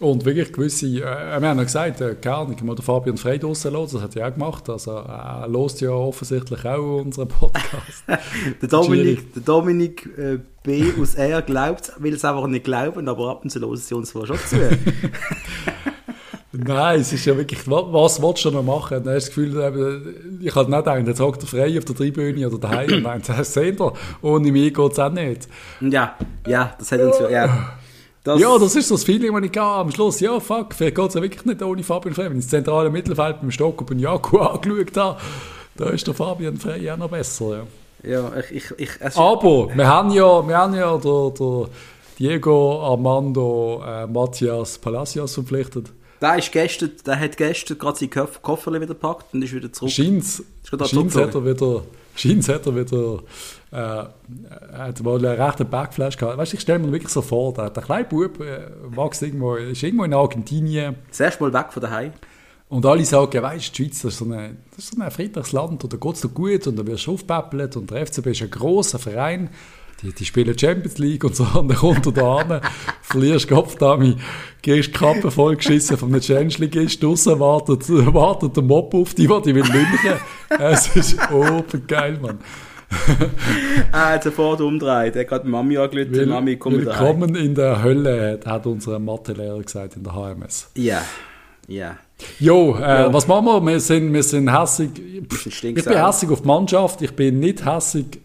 Und 0.00 0.24
wirklich 0.24 0.50
gewisse, 0.50 0.86
äh, 0.86 1.00
wir 1.02 1.48
haben 1.48 1.58
ja 1.58 1.62
gesagt, 1.62 2.00
äh, 2.00 2.16
ich 2.22 2.62
muss 2.62 2.76
den 2.76 2.82
Fabian 2.82 3.18
Frey 3.18 3.38
draussen 3.38 3.74
lassen, 3.74 3.96
das 3.96 4.02
hat 4.02 4.16
er 4.16 4.28
auch 4.28 4.32
gemacht, 4.32 4.70
also 4.70 4.92
er 4.92 5.46
lost 5.46 5.82
ja 5.82 5.90
offensichtlich 5.90 6.64
auch 6.64 7.02
unseren 7.02 7.28
Podcast. 7.28 8.04
der 8.62 8.68
Dominik, 8.68 9.34
der 9.34 9.42
Dominik 9.42 10.08
äh, 10.16 10.38
B. 10.62 10.84
aus 10.98 11.16
R 11.16 11.42
glaubt 11.42 11.92
will 11.98 12.14
es 12.14 12.24
einfach 12.24 12.46
nicht 12.46 12.64
glauben, 12.64 13.10
aber 13.10 13.28
ab 13.28 13.44
und 13.44 13.50
zu 13.50 13.60
hören 13.60 13.76
sie 13.76 13.94
uns 13.94 14.10
schon 14.10 14.26
zu. 14.26 14.56
Nein, 16.52 17.00
es 17.00 17.12
ist 17.12 17.26
ja 17.26 17.36
wirklich, 17.36 17.60
was, 17.68 18.22
willst 18.22 18.44
du 18.46 18.50
noch 18.50 18.62
machen? 18.62 19.04
Dann 19.04 19.14
hast 19.14 19.28
das 19.28 19.34
Gefühl, 19.34 19.50
ich 20.40 20.54
habe 20.54 20.70
nicht 20.70 20.84
gedacht, 20.84 21.06
jetzt 21.06 21.20
hockt 21.20 21.42
er 21.42 21.46
frei 21.46 21.78
auf 21.78 21.84
der 21.84 21.94
Tribüne 21.94 22.48
oder 22.48 22.58
daheim 22.58 22.90
und 22.94 23.02
meint, 23.02 23.26
seht 23.26 23.78
ihr, 23.78 23.92
ohne 24.22 24.50
mich 24.50 24.72
geht 24.72 24.92
es 24.92 24.98
auch 24.98 25.12
nicht. 25.12 25.46
Ja, 25.82 26.16
ja, 26.46 26.74
das 26.78 26.90
hat 26.90 27.00
uns 27.00 27.18
ja, 27.20 27.30
ja. 27.30 27.79
Das 28.22 28.38
ja, 28.38 28.58
das 28.58 28.76
ist 28.76 28.88
so 28.88 28.96
das 28.96 29.04
Feeling, 29.04 29.34
das 29.34 29.44
ich 29.44 29.52
gehe 29.52 29.62
am 29.62 29.90
Schluss. 29.90 30.20
Ja, 30.20 30.38
fuck, 30.40 30.74
vielleicht 30.74 30.96
geht 30.96 31.08
es 31.08 31.14
ja 31.14 31.22
wirklich 31.22 31.44
nicht 31.46 31.62
ohne 31.62 31.82
Fabian 31.82 32.14
Frey. 32.14 32.26
Wenn 32.26 32.38
ich 32.38 32.44
das 32.44 32.50
zentrale 32.50 32.90
Mittelfeld 32.90 33.40
beim 33.40 33.50
Stock 33.50 33.90
und 33.90 33.98
Jaku 33.98 34.38
angeschaut 34.40 34.96
habe, 34.96 35.20
da 35.76 35.88
ist 35.88 36.06
der 36.06 36.14
Fabian 36.14 36.58
Frey 36.58 36.90
auch 36.90 36.98
noch 36.98 37.08
besser. 37.08 37.66
Ja, 38.02 38.10
ja 38.10 38.32
ich, 38.50 38.72
ich, 38.76 39.00
ich 39.00 39.16
Aber 39.16 39.74
wir 39.74 39.88
haben 39.88 40.10
ja, 40.10 40.46
wir 40.46 40.56
haben 40.56 40.74
ja 40.74 40.98
der, 40.98 41.30
der 41.30 41.68
Diego 42.18 42.82
Armando 42.82 43.82
äh, 43.86 44.06
Matthias 44.06 44.76
Palacios 44.76 45.32
verpflichtet. 45.32 45.90
Der, 46.20 46.36
ist 46.36 46.52
gestern, 46.52 46.90
der 47.06 47.18
hat 47.18 47.38
gestern 47.38 47.78
gerade 47.78 47.98
seinen 47.98 48.10
Koffer 48.10 48.70
wieder 48.74 48.86
gepackt 48.86 49.32
und 49.32 49.42
ist 49.42 49.54
wieder 49.54 49.72
zurück. 49.72 49.90
Scheint's 49.90 50.42
hat 50.70 50.82
er 50.82 51.46
wieder, 51.46 51.82
scheint's 52.14 52.50
hat 52.50 52.66
er 52.66 52.76
wieder 52.76 53.20
äh, 53.72 53.76
hat 53.76 55.02
mal 55.02 55.24
einen 55.24 55.40
rechten 55.40 55.68
Backflash 55.68 56.16
gehabt. 56.16 56.38
Weißt, 56.38 56.54
ich 56.54 56.60
stelle 56.60 56.78
mir 56.78 56.92
wirklich 56.92 57.12
so 57.12 57.22
vor, 57.22 57.52
der, 57.54 57.70
der 57.70 57.82
kleine 57.82 58.04
Bub 58.04 58.40
äh, 58.40 58.68
wächst 58.88 59.22
irgendwo, 59.22 59.54
ist 59.54 59.82
irgendwo 59.82 60.04
in 60.04 60.14
Argentinien. 60.14 60.96
Das 61.08 61.20
erste 61.20 61.42
Mal 61.42 61.52
weg 61.52 61.72
von 61.72 61.82
daheim. 61.82 62.12
Und 62.68 62.86
alle 62.86 63.04
sagen, 63.04 63.42
weißt 63.42 63.76
die 63.78 63.84
Schweiz 63.84 64.02
das 64.02 64.12
ist 64.12 64.18
so 64.18 64.24
ein, 64.26 64.58
das 64.70 64.84
ist 64.84 64.94
so 64.94 65.02
ein 65.02 65.10
friedliches 65.10 65.52
Land 65.52 65.82
und 65.82 65.92
da 65.92 65.96
geht 65.96 66.14
es 66.14 66.20
dir 66.20 66.28
gut 66.28 66.66
und 66.68 66.78
da 66.78 66.86
wirst 66.86 67.06
du 67.06 67.14
aufpäppelt 67.14 67.76
und 67.76 67.90
der 67.90 68.06
FCB 68.06 68.26
ist 68.28 68.42
ein 68.42 68.50
grosser 68.50 68.98
Verein 68.98 69.50
die, 70.02 70.12
die 70.12 70.24
spielen 70.24 70.58
Champions 70.58 70.98
League 70.98 71.24
und 71.24 71.36
so, 71.36 71.44
und 71.54 71.68
dann 71.68 71.76
kommt 71.76 72.06
er 72.06 72.12
da 72.12 72.36
an, 72.36 72.60
verlierst 73.02 73.48
Kopfdami, 73.48 74.16
gehst 74.62 74.88
die 74.88 74.92
Kappe 74.92 75.30
vollgeschissen 75.30 75.96
von 75.96 76.10
einem 76.10 76.20
Challenge 76.20 76.68
gehst 76.68 77.02
draussen, 77.02 77.38
wartet, 77.40 77.88
wartet 77.88 78.56
der 78.56 78.62
Mob 78.62 78.94
auf 78.94 79.14
dich, 79.14 79.28
dich 79.28 79.54
will 79.54 79.64
lünchen. 79.64 80.20
Es 80.58 80.94
ist 80.96 81.18
oben 81.30 81.86
geil, 81.86 82.18
Mann. 82.20 82.38
er 83.92 84.14
hat 84.14 84.24
sofort 84.24 84.60
umgedreht. 84.60 85.14
Er 85.14 85.22
hat 85.22 85.28
gerade 85.28 85.48
Mami 85.48 85.78
angelötet. 85.78 86.14
Will, 86.14 86.26
Mami, 86.26 86.56
komm 86.56 86.72
Willkommen 86.74 87.34
in 87.34 87.54
der 87.54 87.82
Hölle, 87.82 88.40
hat 88.44 88.66
unser 88.66 88.98
Mathelehrer 88.98 89.62
gesagt 89.62 89.96
in 89.96 90.04
der 90.04 90.14
HMS. 90.14 90.70
Ja, 90.76 91.02
ja. 91.68 91.96
Jo, 92.38 92.76
äh, 92.76 93.12
was 93.12 93.26
machen 93.26 93.46
wir? 93.46 93.66
Wir 93.66 93.80
sind, 93.80 94.12
wir 94.12 94.22
sind 94.22 94.52
hässig. 94.52 94.90
Ich 94.98 95.62
bin 95.62 95.76
hässig 95.76 96.30
auf 96.30 96.42
die 96.42 96.46
Mannschaft, 96.46 97.00
ich 97.02 97.14
bin 97.14 97.38
nicht 97.38 97.64
hässig 97.64 98.20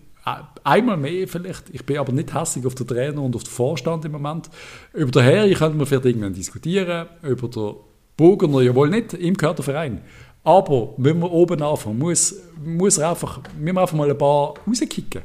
Einmal 0.64 0.98
mehr 0.98 1.28
vielleicht. 1.28 1.70
Ich 1.72 1.86
bin 1.86 2.00
aber 2.00 2.12
nicht 2.12 2.34
hässlich 2.34 2.66
auf 2.66 2.74
den 2.74 2.88
Trainer 2.88 3.22
und 3.22 3.36
auf 3.36 3.44
den 3.44 3.52
Vorstand 3.52 4.04
im 4.06 4.14
Moment. 4.14 4.50
Über 4.94 5.12
den 5.12 5.22
Herr 5.22 5.48
könnten 5.54 5.78
wir 5.78 5.86
vielleicht 5.86 6.06
irgendwann 6.06 6.34
diskutieren. 6.34 7.08
Über 7.22 7.48
den 7.48 7.76
Burgener 8.18 8.62
ja 8.62 8.74
wohl 8.74 8.90
nicht. 8.90 9.14
Ihm 9.14 9.36
gehört 9.36 9.60
der 9.60 9.66
Verein. 9.66 10.02
Aber 10.46 10.94
wenn 10.98 11.20
wir 11.20 11.32
oben 11.32 11.62
anfangen, 11.62 12.00
muss, 12.00 12.36
muss 12.64 12.98
er 12.98 13.10
einfach, 13.10 13.42
müssen 13.58 13.76
wir 13.76 13.82
einfach 13.82 13.96
mal 13.96 14.10
ein 14.10 14.18
paar 14.18 14.54
rauskicken. 14.66 15.24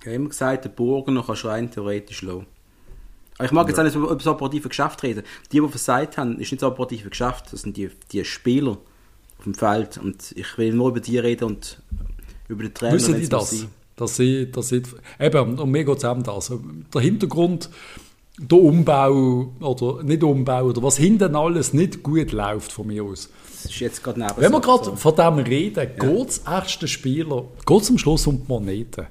Ich 0.00 0.06
habe 0.06 0.16
immer 0.16 0.28
gesagt, 0.28 0.64
der 0.64 0.70
Burgener 0.70 1.22
kann 1.22 1.36
rein 1.36 1.70
theoretisch 1.70 2.22
lassen. 2.22 2.46
Ich 3.42 3.52
mag 3.52 3.68
jetzt 3.68 3.78
auch 3.78 3.84
nicht 3.84 3.96
über 3.96 4.14
das 4.14 4.26
operative 4.26 4.68
Geschäft 4.68 5.02
reden. 5.02 5.24
Die, 5.50 5.60
die 5.60 5.68
versagt 5.68 6.16
haben, 6.16 6.38
ist 6.38 6.52
nicht 6.52 6.62
das 6.62 6.70
operative 6.70 7.10
Geschäft, 7.10 7.52
das 7.52 7.62
sind 7.62 7.76
die, 7.76 7.90
die 8.12 8.24
Spieler 8.24 8.78
auf 9.38 9.44
dem 9.44 9.54
Feld. 9.54 9.98
Und 9.98 10.32
ich 10.32 10.56
will 10.56 10.72
nur 10.72 10.90
über 10.90 11.00
die 11.00 11.18
reden 11.18 11.44
und 11.44 11.82
über 12.48 12.62
den 12.62 12.72
Trainer. 12.72 12.94
Wissen 12.94 13.18
die 13.18 13.28
das? 13.28 13.50
Sein 13.50 13.68
dass 14.00 14.16
sie, 14.16 14.50
dass 14.50 14.68
sie, 14.68 14.82
eben, 15.20 15.58
und 15.58 15.70
mir 15.70 15.84
geht 15.84 15.98
es 15.98 16.04
eben 16.04 16.22
das. 16.22 16.50
Der 16.94 17.00
Hintergrund, 17.02 17.68
der 18.38 18.58
Umbau, 18.58 19.52
oder 19.60 20.02
nicht 20.02 20.24
Umbau, 20.24 20.64
oder 20.64 20.82
was 20.82 20.96
hinten 20.96 21.36
alles 21.36 21.74
nicht 21.74 22.02
gut 22.02 22.32
läuft 22.32 22.72
von 22.72 22.86
mir 22.86 23.04
aus. 23.04 23.28
Das 23.62 23.72
ist 23.72 23.80
jetzt 23.80 24.02
gerade 24.02 24.20
neben 24.20 24.32
Wenn 24.36 24.52
wir 24.52 24.60
gerade 24.60 24.84
so. 24.84 24.96
von 24.96 25.14
dem 25.14 25.38
reden, 25.38 25.76
ja. 25.76 25.84
geht 25.84 26.28
es 26.28 26.38
erst 26.38 26.82
den 26.82 26.88
Spieler, 26.88 27.44
geht 27.66 27.82
es 27.82 27.90
am 27.90 27.98
Schluss 27.98 28.26
um 28.26 28.38
die 28.42 28.48
Moneten? 28.48 29.06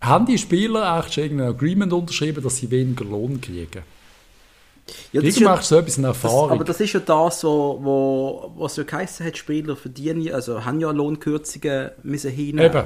Haben 0.00 0.26
die 0.26 0.38
Spieler 0.38 0.82
erst 0.82 1.16
irgendein 1.16 1.48
Agreement 1.48 1.92
unterschrieben, 1.92 2.42
dass 2.42 2.56
sie 2.56 2.70
weniger 2.70 3.04
Lohn 3.04 3.40
kriegen? 3.40 3.82
Ja, 5.12 5.20
das 5.20 5.38
ja, 5.38 5.60
so 5.60 5.76
etwas 5.76 5.98
in 5.98 6.04
Erfahrung. 6.04 6.48
Das, 6.48 6.54
aber 6.54 6.64
das 6.64 6.80
ist 6.80 6.92
ja 6.92 7.00
das, 7.00 7.44
wo, 7.44 7.78
wo, 7.82 8.52
was 8.56 8.76
ja 8.76 8.84
geheißen 8.84 9.26
hat, 9.26 9.36
Spieler 9.36 9.76
verdienen, 9.76 10.32
also 10.32 10.64
haben 10.64 10.80
ja 10.80 10.90
Lohnkürzungen 10.90 11.90
müssen 12.02 12.30
hinnehmen. 12.30 12.70
Eben. 12.70 12.84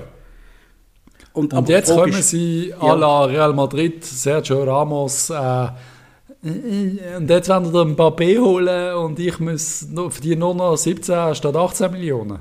Und, 1.33 1.55
und 1.55 1.69
jetzt 1.69 1.95
kommen 1.95 2.13
sie 2.13 2.75
à 2.79 2.95
la 2.95 3.25
Real 3.25 3.53
Madrid, 3.55 4.05
Sergio 4.05 4.65
Ramos, 4.65 5.31
äh, 5.31 5.69
und 6.43 7.29
jetzt 7.29 7.49
werden 7.49 7.73
wir 7.73 7.83
ein 7.83 7.95
paar 7.95 8.11
B 8.17 8.37
holen 8.37 8.95
und 8.97 9.19
ich 9.21 9.39
muss 9.39 9.87
verdiene 10.11 10.37
nur 10.37 10.55
noch 10.55 10.77
17 10.77 11.37
statt 11.37 11.55
18 11.55 11.93
Millionen. 11.93 12.41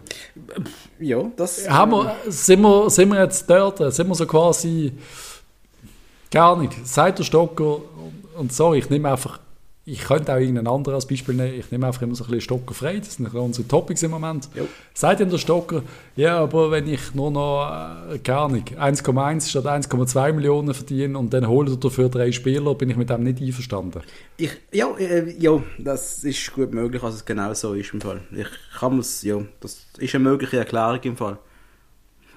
Ja, 1.00 1.24
das... 1.36 1.70
Haben 1.70 1.92
wir, 1.92 2.16
sind, 2.28 2.62
wir, 2.62 2.90
sind 2.90 3.10
wir 3.10 3.22
jetzt 3.22 3.48
dort? 3.48 3.94
Sind 3.94 4.08
wir 4.08 4.16
so 4.16 4.26
quasi... 4.26 4.94
Gar 6.32 6.58
nicht. 6.58 6.74
Seit 6.84 7.20
der 7.20 7.26
Stocker, 7.26 7.80
und 8.38 8.54
sorry, 8.54 8.80
ich 8.80 8.90
nehme 8.90 9.12
einfach 9.12 9.40
ich 9.84 10.02
könnte 10.02 10.32
auch 10.32 10.38
irgendein 10.38 10.67
anderes 10.67 10.96
als 10.96 11.08
Beispiel 11.08 11.34
nehmen. 11.34 11.56
Ich 11.58 11.72
nehme 11.72 11.88
einfach 11.88 12.04
immer 12.04 12.13
so 12.13 12.24
ein 12.24 12.28
bisschen 12.28 12.41
Stocker 12.41 12.76
frei. 12.76 13.00
Das 13.00 13.15
sind 13.15 13.34
unsere 13.34 13.67
Topics 13.67 14.04
im 14.04 14.12
Moment. 14.12 14.48
Jo. 14.54 14.67
Seid 14.94 15.20
ihr 15.20 15.26
der 15.26 15.39
Stocker? 15.39 15.82
Ja, 16.15 16.38
aber 16.39 16.70
wenn 16.70 16.88
ich 16.88 17.15
nur 17.15 17.32
noch, 17.32 17.67
äh, 18.12 18.20
keine 18.20 18.38
Ahnung, 18.38 18.63
1,1 18.63 19.50
statt 19.50 19.65
1,2 19.65 20.34
Millionen 20.34 20.76
verdiene 20.76 21.17
und 21.17 21.34
dann 21.34 21.48
hole 21.48 21.72
ich 21.72 21.80
dafür 21.80 22.10
drei 22.10 22.32
Spieler, 22.32 22.76
bin 22.76 22.91
ich 22.91 22.96
mit 22.96 23.10
dem 23.10 23.24
nicht 23.24 23.41
einverstanden. 23.41 24.02
Ich, 24.38 24.52
ja, 24.72 24.96
äh, 24.98 25.36
ja, 25.39 25.62
das 25.80 26.24
ist 26.24 26.54
gut 26.54 26.74
möglich, 26.74 27.02
dass 27.02 27.15
es 27.15 27.26
genau 27.26 27.52
so 27.56 27.74
ist 27.74 27.91
im 27.91 28.02
Fall. 28.02 28.22
Ich 28.36 28.48
kann 28.80 29.00
es, 29.00 29.24
ja, 29.24 29.41
das 29.62 29.88
ist 29.98 30.13
eine 30.13 30.24
mögliche 30.24 30.58
Erklärung 30.58 31.02
im 31.02 31.17
Fall. 31.17 31.39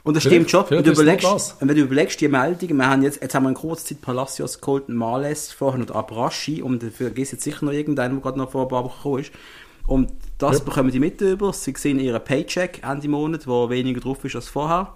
Und 0.04 0.14
das 0.14 0.22
stimmt 0.22 0.50
schon. 0.50 0.66
Wenn 0.68 0.84
du, 0.84 0.92
überlegst, 0.92 1.56
wenn 1.60 1.68
du 1.68 1.74
überlegst, 1.74 2.20
die 2.20 2.28
Meldungen, 2.28 2.76
wir 2.76 2.86
haben 2.86 3.02
jetzt, 3.02 3.22
jetzt 3.22 3.34
haben 3.34 3.44
wir 3.44 3.48
in 3.48 3.54
kurzer 3.54 3.86
Zeit 3.86 4.02
Palacios 4.02 4.60
geholt, 4.60 4.90
Males 4.90 5.50
vorher 5.50 5.80
und 5.80 5.90
Abrashi 5.90 6.62
und 6.62 6.82
dafür 6.82 7.06
vergiss 7.06 7.32
jetzt 7.32 7.42
sicher 7.42 7.64
noch 7.64 7.72
irgendeinen, 7.72 8.14
der 8.14 8.22
gerade 8.22 8.38
noch 8.38 8.50
vor 8.50 8.62
ein 8.62 8.68
paar 8.68 8.84
Wochen 8.84 8.98
gekommen 8.98 9.20
ist. 9.20 9.32
Und 9.86 10.12
das 10.36 10.58
ja. 10.58 10.64
bekommen 10.64 10.90
die 10.90 11.00
mit 11.00 11.20
über. 11.22 11.54
Sie 11.54 11.72
sehen 11.74 11.98
ihren 11.98 12.22
Paycheck 12.22 12.82
Ende 12.82 13.08
Monat, 13.08 13.46
wo 13.46 13.70
weniger 13.70 14.00
drauf 14.00 14.22
ist 14.24 14.36
als 14.36 14.48
vorher. 14.48 14.92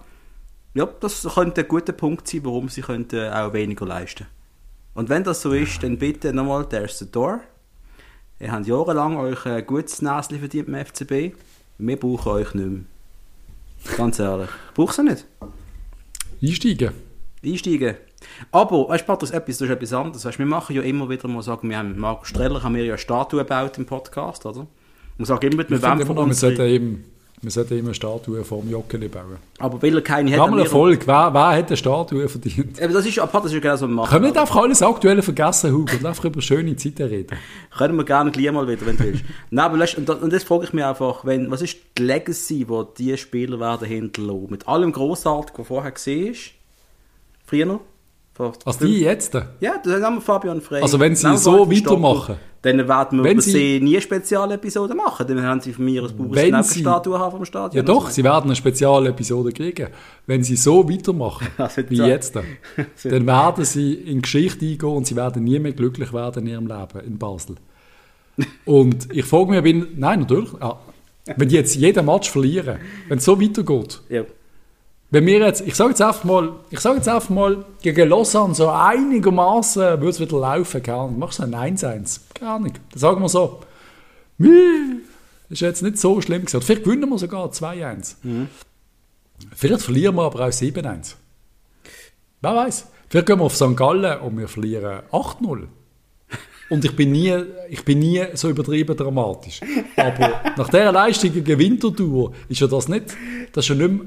Ja, 0.75 0.87
das 0.99 1.27
könnte 1.33 1.61
ein 1.61 1.67
guter 1.67 1.93
Punkt 1.93 2.27
sein, 2.27 2.41
warum 2.43 2.69
sie 2.69 2.81
könnten 2.81 3.31
auch 3.31 3.53
weniger 3.53 3.87
leisten 3.87 4.27
Und 4.93 5.09
wenn 5.09 5.23
das 5.23 5.41
so 5.41 5.53
ist, 5.53 5.81
dann 5.81 5.97
bitte 5.97 6.33
nochmal, 6.33 6.69
there's 6.69 6.99
the 6.99 7.11
door. 7.11 7.39
Ihr 8.39 8.51
habt 8.51 8.67
jahrelang 8.67 9.17
euch 9.17 9.43
ein 9.47 9.65
gutes 9.65 10.03
Näschen 10.03 10.37
verdient 10.37 10.67
im 10.67 10.75
FCB. 10.75 11.35
Wir 11.79 11.99
brauchen 11.99 12.31
euch 12.31 12.53
nicht 12.53 12.67
mehr. 12.67 12.81
Ganz 13.97 14.19
ehrlich. 14.19 14.49
Brauchst 14.73 14.97
du 14.97 15.03
nicht. 15.03 15.25
Einsteigen. 16.41 16.91
Einsteigen. 17.43 17.95
Aber, 18.51 18.89
weißt 18.89 19.03
du, 19.03 19.07
Patrick, 19.07 19.33
etwas, 19.33 19.57
das 19.57 19.69
ist 19.69 19.73
etwas 19.73 19.93
anderes. 19.93 20.25
Weißt, 20.25 20.39
wir 20.39 20.45
machen 20.45 20.75
ja 20.75 20.81
immer 20.81 21.09
wieder 21.09 21.27
mal, 21.27 21.41
sagen 21.41 21.69
wir 21.69 21.77
haben, 21.77 21.97
Marco 21.97 22.25
Streller 22.25 22.61
haben 22.63 22.75
wir 22.75 22.83
ja 22.83 22.93
eine 22.93 22.97
Statue 22.97 23.39
gebaut 23.39 23.77
im 23.77 23.85
Podcast, 23.85 24.45
oder? 24.45 24.67
Wir 25.17 25.25
sagen 25.25 25.51
immer, 25.51 25.69
wir 25.69 25.81
wollen 25.81 26.05
von 26.05 26.17
uns... 26.17 26.43
Eben 26.43 27.05
wir 27.41 27.51
sollten 27.51 27.77
immer 27.77 27.89
eine 27.89 27.93
Statue 27.93 28.43
vom 28.43 28.69
Jockeli 28.69 29.07
bauen. 29.07 29.37
Aber 29.59 29.81
weil 29.81 29.95
er 29.95 30.01
keine 30.01 30.37
hat... 30.37 30.51
Mal 30.51 30.59
Erfolg. 30.59 31.07
Wer, 31.07 31.33
wer 31.33 31.49
hat 31.49 31.67
eine 31.67 31.77
Statue 31.77 32.27
verdient? 32.27 32.81
Eben, 32.81 32.93
das 32.93 33.05
ist, 33.05 33.17
das 33.17 33.45
ist 33.45 33.53
ja 33.53 33.59
genau 33.59 33.75
so 33.77 33.85
ein 33.85 33.93
Machen. 33.93 34.09
Können 34.09 34.23
wir 34.25 34.31
nicht 34.31 34.39
einfach 34.39 34.57
alles 34.57 34.81
Aktuelle 34.81 35.21
vergessen, 35.21 35.71
Hugo, 35.71 35.95
und 35.95 36.05
einfach 36.05 36.25
über 36.25 36.41
schöne 36.41 36.75
Zeiten 36.75 37.03
reden? 37.03 37.37
Können 37.77 37.95
wir 37.95 38.03
gerne 38.03 38.31
gleich 38.31 38.51
mal 38.51 38.67
wieder, 38.67 38.85
wenn 38.85 38.97
du 38.97 39.05
willst. 39.05 39.23
Nein, 39.51 39.65
aber 39.65 39.79
weißt, 39.79 39.97
und, 39.97 40.09
das, 40.09 40.19
und 40.19 40.33
das 40.33 40.43
frage 40.43 40.65
ich 40.65 40.73
mich 40.73 40.83
einfach, 40.83 41.23
wenn, 41.23 41.49
was 41.49 41.61
ist 41.61 41.77
die 41.97 42.03
Legacy, 42.03 42.65
die 42.65 42.83
diese 42.97 43.17
Spieler 43.17 43.59
werden 43.59 43.87
hinterlassen? 43.87 44.47
Mit 44.49 44.67
allem 44.67 44.91
Grossartigen, 44.91 45.59
was 45.59 45.67
vorher 45.67 45.91
gesehen 45.91 46.33
ist, 46.33 46.51
früher 47.45 47.65
noch, 47.65 47.81
Also 48.65 48.85
die 48.85 49.01
jetzt? 49.01 49.33
Ja, 49.59 49.73
das 49.83 50.01
haben 50.01 50.15
wir 50.15 50.21
Fabian 50.21 50.61
Frey. 50.61 50.81
Also 50.81 50.99
wenn 50.99 51.15
sie 51.15 51.37
so 51.37 51.69
weitermachen. 51.69 52.35
Dann 52.61 52.77
werden 52.89 53.19
wir 53.19 53.23
Wenn 53.23 53.33
über 53.33 53.41
sie- 53.41 53.51
sie 53.51 53.79
nie 53.81 53.93
eine 53.95 54.01
Spezialepisode 54.01 54.93
machen. 54.93 55.25
Dann 55.27 55.41
haben 55.43 55.61
sie 55.61 55.71
von 55.71 55.85
mir 55.85 56.03
ein 56.03 56.17
Bauer 56.17 56.37
eine 56.37 56.61
Statue 56.63 57.17
haben 57.17 57.31
vom 57.37 57.45
Stadion. 57.45 57.77
Ja 57.77 57.81
doch, 57.93 58.09
sie 58.09 58.21
werden 58.23 58.45
eine 58.45 58.55
spezielle 58.57 59.09
Episode 59.09 59.51
kriegen. 59.53 59.87
Wenn 60.27 60.43
sie 60.43 60.57
so 60.57 60.89
weitermachen, 60.89 61.47
wird 61.57 61.89
wie 61.89 61.95
sein. 61.95 62.09
jetzt, 62.09 62.35
dann 63.05 63.25
werden 63.27 63.63
sie 63.63 63.93
in 63.93 64.15
die 64.17 64.21
Geschichte 64.23 64.65
eingehen 64.65 64.89
und 64.89 65.07
sie 65.07 65.15
werden 65.15 65.43
nie 65.45 65.57
mehr 65.59 65.71
glücklich 65.71 66.11
werden 66.11 66.47
in 66.47 66.49
ihrem 66.53 66.67
Leben 66.67 66.99
in 67.05 67.17
Basel. 67.17 67.55
Und 68.65 69.07
ich 69.13 69.25
frage 69.25 69.51
mich, 69.51 69.63
wenn, 69.63 69.87
nein, 69.97 70.19
natürlich, 70.21 70.49
ah, 70.61 70.79
wenn 71.35 71.47
die 71.49 71.55
jetzt 71.55 71.75
jeden 71.75 72.05
Match 72.05 72.29
verlieren, 72.29 72.79
wenn 73.07 73.17
es 73.19 73.25
so 73.25 73.39
weitergeht, 73.41 74.01
Ja. 74.09 74.23
Wenn 75.11 75.25
wir 75.25 75.39
jetzt, 75.39 75.61
ich 75.61 75.75
sage 75.75 75.89
jetzt 75.91 76.01
einfach 76.01 76.23
mal, 76.23 76.53
ich 76.69 76.79
sage 76.79 76.97
jetzt 76.97 77.07
einfach 77.07 77.29
mal, 77.29 77.65
gegen 77.81 78.09
Lausanne 78.09 78.53
so 78.53 78.69
einigermaßen 78.69 79.81
würde 79.81 80.09
es 80.09 80.19
wieder 80.19 80.39
laufen, 80.39 80.83
keine 80.83 80.97
Ahnung, 80.99 81.19
machst 81.19 81.39
du 81.39 81.43
ein 81.43 81.55
1-1, 81.55 82.19
keine 82.33 82.51
Ahnung, 82.51 82.73
dann 82.91 82.99
sagen 82.99 83.21
wir 83.21 83.29
so, 83.29 83.61
«Mie, 84.37 85.01
ist 85.49 85.61
jetzt 85.61 85.81
nicht 85.81 85.97
so 85.97 86.21
schlimm. 86.21 86.43
Oder 86.43 86.61
Vielleicht 86.61 86.83
gewinnen 86.83 87.09
wir 87.09 87.17
sogar 87.17 87.47
2-1. 87.49 88.15
Vielleicht 89.55 89.81
verlieren 89.81 90.15
wir 90.15 90.23
aber 90.23 90.45
auch 90.45 90.49
7-1. 90.49 91.15
Wer 92.41 92.55
weiß? 92.55 92.87
Vielleicht 93.09 93.27
gehen 93.27 93.39
wir 93.39 93.45
auf 93.45 93.55
St. 93.55 93.75
Gallen 93.75 94.19
und 94.21 94.37
wir 94.37 94.47
verlieren 94.47 95.01
8-0. 95.11 95.67
Und 96.69 96.85
ich 96.85 96.95
bin, 96.95 97.11
nie, 97.11 97.35
ich 97.69 97.83
bin 97.83 97.97
nie 97.97 98.23
so 98.35 98.47
übertrieben 98.47 98.95
dramatisch. 98.95 99.59
Aber 99.97 100.53
nach 100.55 100.69
dieser 100.69 100.91
Leistung 100.91 101.33
gegen 101.33 101.57
Winterthur 101.57 102.31
ist 102.47 102.59
ja 102.59 102.67
das 102.67 102.87
nicht, 102.87 103.05
das 103.51 103.65
ist 103.65 103.69
ja 103.69 103.75
nicht 103.75 103.91
mehr, 103.91 104.05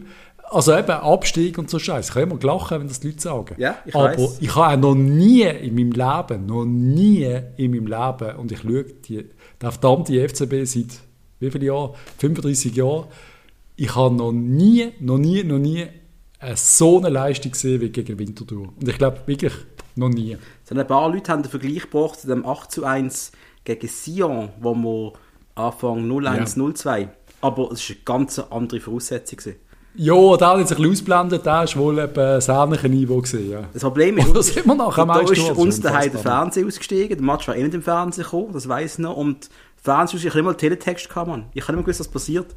also 0.52 0.76
eben 0.76 0.90
Abstieg 0.90 1.58
und 1.58 1.70
so 1.70 1.78
Scheiß. 1.78 2.08
Ich 2.08 2.14
kann 2.14 2.24
immer 2.24 2.38
lachen, 2.40 2.80
wenn 2.80 2.88
das 2.88 3.00
die 3.00 3.08
Leute 3.08 3.20
sagen. 3.22 3.54
Ja, 3.58 3.78
ich 3.84 3.94
Aber 3.94 4.16
weiss. 4.16 4.38
ich 4.40 4.54
habe 4.54 4.80
noch 4.80 4.94
nie 4.94 5.42
in 5.42 5.74
meinem 5.74 5.92
Leben, 5.92 6.46
noch 6.46 6.64
nie 6.64 7.24
in 7.56 7.70
meinem 7.70 7.86
Leben, 7.86 8.36
und 8.36 8.52
ich 8.52 8.60
schaue 8.60 8.84
die, 8.84 9.16
den 9.16 9.30
verdammten 9.60 10.28
FCB 10.28 10.64
seit 10.64 11.00
wie 11.40 11.50
viele 11.50 11.66
Jahren? 11.66 11.94
35 12.18 12.76
Jahren. 12.76 13.06
Ich 13.76 13.94
habe 13.96 14.14
noch 14.14 14.30
nie, 14.30 14.92
noch 15.00 15.18
nie, 15.18 15.42
noch 15.42 15.58
nie 15.58 15.86
eine 16.38 16.56
so 16.56 16.98
eine 16.98 17.08
Leistung 17.08 17.52
gesehen 17.52 17.80
wie 17.80 17.90
gegen 17.90 18.18
Winterthur. 18.18 18.68
Und 18.78 18.88
ich 18.88 18.98
glaube 18.98 19.20
wirklich 19.26 19.52
noch 19.96 20.08
nie. 20.08 20.36
So 20.64 20.74
ein 20.74 20.86
paar 20.86 21.10
Leute 21.10 21.32
haben 21.32 21.42
den 21.42 21.50
Vergleich 21.50 21.82
gebracht 21.82 22.20
zu 22.20 22.28
dem 22.28 22.46
8 22.46 22.70
zu 22.70 22.84
1 22.84 23.32
gegen 23.64 23.88
Sion, 23.88 24.50
wo 24.60 24.74
wir 24.74 25.12
Anfang 25.54 26.08
0-1, 26.08 26.56
0-2. 26.56 27.08
Aber 27.40 27.72
es 27.72 27.88
war 27.88 27.96
eine 27.96 28.04
ganz 28.04 28.38
andere 28.38 28.80
Voraussetzung. 28.80 29.38
gewesen. 29.38 29.56
Ja, 29.94 30.36
der 30.36 30.48
hat 30.48 30.56
ein 30.56 30.64
bisschen 30.64 30.90
ausblendet, 30.90 31.44
der 31.44 31.64
ist 31.64 31.76
wohl 31.76 31.98
eben 31.98 32.40
sähnliche 32.40 32.88
Niveau 32.88 33.20
gesehen. 33.20 33.50
Ja. 33.50 33.62
Das 33.72 33.82
Problem 33.82 34.16
ist, 34.16 34.32
sind 34.54 34.66
wir 34.66 34.74
nachher 34.74 35.04
da 35.04 35.20
ist 35.20 35.50
uns 35.50 35.80
daheim 35.80 36.12
der. 36.12 36.20
Fernseher 36.20 36.66
ausgestiegen. 36.66 37.16
Der 37.16 37.26
Match 37.26 37.46
war 37.46 37.56
eh 37.56 37.62
nicht 37.62 37.74
im 37.74 37.82
Fernsehen 37.82 38.24
gekommen, 38.24 38.52
das 38.52 38.68
weiß 38.68 38.94
ich 38.94 38.98
noch. 39.00 39.16
Und 39.16 39.50
Fernseher 39.76 40.18
ich 40.18 40.34
nicht 40.34 40.44
mal 40.44 40.54
Teletext 40.54 41.08
gehabt, 41.08 41.28
Mann. 41.28 41.46
Ich 41.52 41.62
habe 41.64 41.72
nicht 41.72 41.86
mehr 41.86 41.94
gewusst, 41.94 42.00
was 42.00 42.08
passiert. 42.08 42.54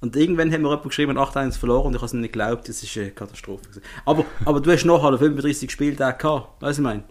Und 0.00 0.16
irgendwann 0.16 0.50
haben 0.52 0.62
wir 0.62 0.70
jemand 0.70 0.88
geschrieben, 0.88 1.18
8-1 1.18 1.58
verloren 1.58 1.88
und 1.88 1.92
ich 1.92 1.98
habe 1.98 2.06
es 2.06 2.12
nicht 2.14 2.32
geglaubt, 2.32 2.68
das 2.68 2.82
ist 2.82 2.96
eine 2.96 3.10
Katastrophe. 3.10 3.64
gewesen. 3.68 3.82
Aber, 4.06 4.24
aber 4.46 4.60
du 4.60 4.72
hast 4.72 4.84
nachher 4.86 5.18
35 5.18 5.70
Spieltage 5.70 6.16
gehabt, 6.16 6.62
weißt 6.62 6.78
du, 6.78 6.82
ich 6.82 6.84
meine? 6.84 7.04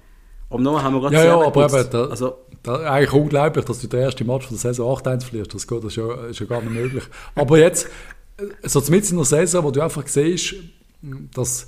Und 0.50 0.64
nachher 0.64 0.84
haben 0.84 0.96
wir 0.96 1.02
gerade 1.02 1.16
Ja, 1.16 1.26
ja, 1.26 1.40
aber 1.40 1.66
eben, 1.66 1.90
da, 1.92 2.06
Also, 2.06 2.38
da, 2.64 2.78
eigentlich 2.92 3.14
unglaublich, 3.14 3.64
dass 3.66 3.80
du 3.80 3.88
den 3.88 4.02
ersten 4.02 4.26
Match 4.26 4.48
von 4.48 4.58
der 4.58 4.74
Saison 4.74 4.98
8-1 4.98 5.24
verlierst. 5.24 5.54
Das, 5.54 5.68
geht, 5.68 5.84
das 5.84 5.92
ist, 5.92 5.98
ja, 5.98 6.26
ist 6.26 6.40
ja 6.40 6.46
gar 6.48 6.62
nicht 6.62 6.74
möglich. 6.74 7.04
Aber 7.36 7.60
jetzt, 7.60 7.88
so 8.64 8.80
mitten 8.90 9.12
in 9.12 9.18
der 9.18 9.26
Saison, 9.26 9.64
wo 9.64 9.72
du 9.72 9.82
einfach 9.82 10.08
siehst, 10.08 10.56
dass. 11.34 11.68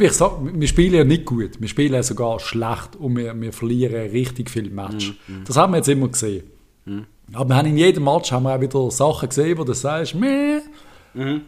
Ich 0.00 0.12
sag, 0.12 0.32
wir 0.42 0.68
spielen 0.68 0.94
ja 0.94 1.04
nicht 1.04 1.26
gut. 1.26 1.60
Wir 1.60 1.68
spielen 1.68 1.92
ja 1.92 2.02
sogar 2.02 2.40
schlecht 2.40 2.96
und 2.96 3.14
wir, 3.14 3.38
wir 3.38 3.52
verlieren 3.52 4.10
richtig 4.10 4.48
viele 4.48 4.70
Matches. 4.70 5.12
Das 5.46 5.56
haben 5.58 5.72
wir 5.72 5.78
jetzt 5.78 5.88
immer 5.88 6.08
gesehen. 6.08 6.44
Aber 7.34 7.48
wir 7.50 7.56
haben 7.56 7.68
in 7.68 7.76
jedem 7.76 8.04
Match 8.04 8.32
haben 8.32 8.44
wir 8.44 8.56
auch 8.56 8.60
wieder 8.60 8.90
Sachen 8.90 9.28
gesehen, 9.28 9.58
wo 9.58 9.64
du 9.64 9.74
sagst, 9.74 10.14
meh, 10.14 10.60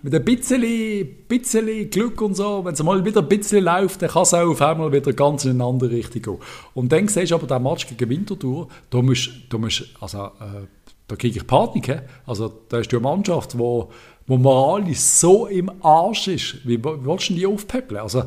mit 0.03 0.15
ein 0.15 0.25
bisschen, 0.25 1.07
bisschen 1.27 1.89
Glück 1.89 2.21
und 2.21 2.37
so, 2.37 2.63
wenn 2.65 2.75
es 2.75 2.83
mal 2.83 3.03
wieder 3.03 3.23
ein 3.23 3.29
bisschen 3.29 3.65
läuft, 3.65 4.03
dann 4.03 4.11
kann 4.11 4.23
es 4.23 4.35
auch 4.35 4.51
auf 4.51 4.61
einmal 4.61 4.93
wieder 4.93 5.13
ganz 5.15 5.47
in 5.47 5.53
eine 5.53 5.65
andere 5.65 5.91
Richtung 5.91 6.21
gehen. 6.21 6.39
Und 6.75 6.93
dann 6.93 7.09
siehst 7.09 7.31
du 7.31 7.37
aber 7.37 7.47
den 7.47 7.63
Match 7.63 7.87
gegen 7.87 8.11
Winterthur, 8.11 8.69
da 8.91 9.01
musst, 9.01 9.31
da 9.49 9.57
musst 9.57 9.89
also, 10.01 10.19
äh, 10.19 10.67
da 11.09 11.17
kriege 11.17 11.39
ich 11.39 11.47
Panik. 11.47 11.87
he? 11.87 11.97
Also 12.27 12.53
da 12.69 12.79
ist 12.79 12.91
die 12.93 12.99
Mannschaft, 12.99 13.59
wo, 13.59 13.91
wo 14.27 14.37
moralisch 14.37 14.99
so 15.01 15.47
im 15.47 15.71
Arsch 15.83 16.29
ist. 16.29 16.67
Wie, 16.67 16.79
wie 16.83 17.05
willst 17.05 17.31
du 17.31 17.35
die 17.35 17.47
aufpäppeln? 17.47 18.01
Also 18.01 18.25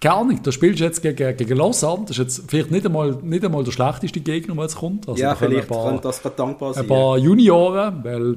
gar 0.00 0.24
nicht. 0.24 0.46
Da 0.46 0.52
spielst 0.52 0.80
du 0.80 0.84
jetzt 0.84 1.02
gegen, 1.02 1.36
gegen 1.36 1.56
Lausanne, 1.56 2.02
das 2.02 2.10
ist 2.12 2.18
jetzt 2.18 2.44
vielleicht 2.50 2.70
nicht 2.70 2.86
einmal, 2.86 3.12
nicht 3.22 3.44
einmal 3.44 3.64
der 3.64 3.72
schlechteste 3.72 4.20
Gegner, 4.20 4.54
der 4.54 4.64
jetzt 4.64 4.76
kommt. 4.76 5.08
Also, 5.08 5.20
ja, 5.22 5.34
vielleicht 5.34 5.68
paar- 5.68 5.88
könnte 5.88 6.02
das 6.02 6.22
dankbar 6.36 6.74
sein. 6.74 6.84
ein 6.84 6.88
paar 6.88 7.18
Junioren, 7.18 8.04
weil 8.04 8.36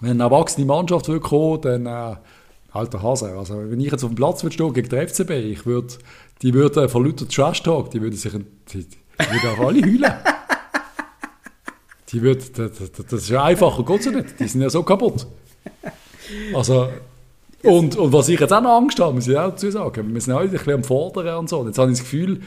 wenn 0.00 0.10
eine 0.12 0.22
erwachsene 0.24 0.66
Mannschaft 0.66 1.08
würde 1.08 1.20
kommen, 1.20 1.60
dann 1.62 1.86
äh, 1.86 2.16
alter 2.72 3.02
Hase. 3.02 3.36
Also 3.38 3.54
wenn 3.70 3.80
ich 3.80 3.90
jetzt 3.90 4.04
auf 4.04 4.10
dem 4.10 4.16
Platz 4.16 4.42
würde 4.42 4.54
stehen 4.54 4.72
gegen 4.72 4.88
den 4.88 5.08
FCB, 5.08 5.30
ich 5.30 5.64
würde, 5.66 5.94
die 6.42 6.52
würden 6.54 6.88
vor 6.88 7.04
lauter 7.04 7.28
Trash 7.28 7.62
Talk, 7.62 7.90
die 7.90 8.00
würden 8.02 8.16
sich, 8.16 8.32
die, 8.32 8.42
die 8.84 8.86
würden 9.18 9.50
auch 9.60 9.66
alle 9.66 9.80
heulen. 9.82 10.04
Die 12.12 12.22
würden, 12.22 12.44
das, 12.54 12.92
das, 12.92 13.22
ist 13.22 13.30
ja 13.30 13.44
einfacher, 13.44 13.82
Gott 13.82 14.02
sei 14.02 14.10
nicht. 14.10 14.38
Die 14.38 14.46
sind 14.46 14.60
ja 14.60 14.70
so 14.70 14.82
kaputt. 14.82 15.26
Also 16.54 16.88
und, 17.62 17.96
und 17.96 18.12
was 18.12 18.28
ich 18.28 18.40
jetzt 18.40 18.52
auch 18.52 18.60
noch 18.60 18.76
Angst 18.76 18.98
habe, 18.98 19.14
muss 19.14 19.28
ich 19.28 19.36
auch 19.36 19.50
dazu 19.50 19.70
sagen, 19.70 20.12
wir 20.12 20.20
sind 20.20 20.34
alle 20.34 20.46
ein 20.46 20.50
bisschen 20.50 20.74
am 20.74 20.84
Fordern 20.84 21.38
und 21.38 21.48
so. 21.48 21.60
Und 21.60 21.68
jetzt 21.68 21.78
habe 21.78 21.90
ich 21.92 21.98
das 21.98 22.04
Gefühl, 22.04 22.40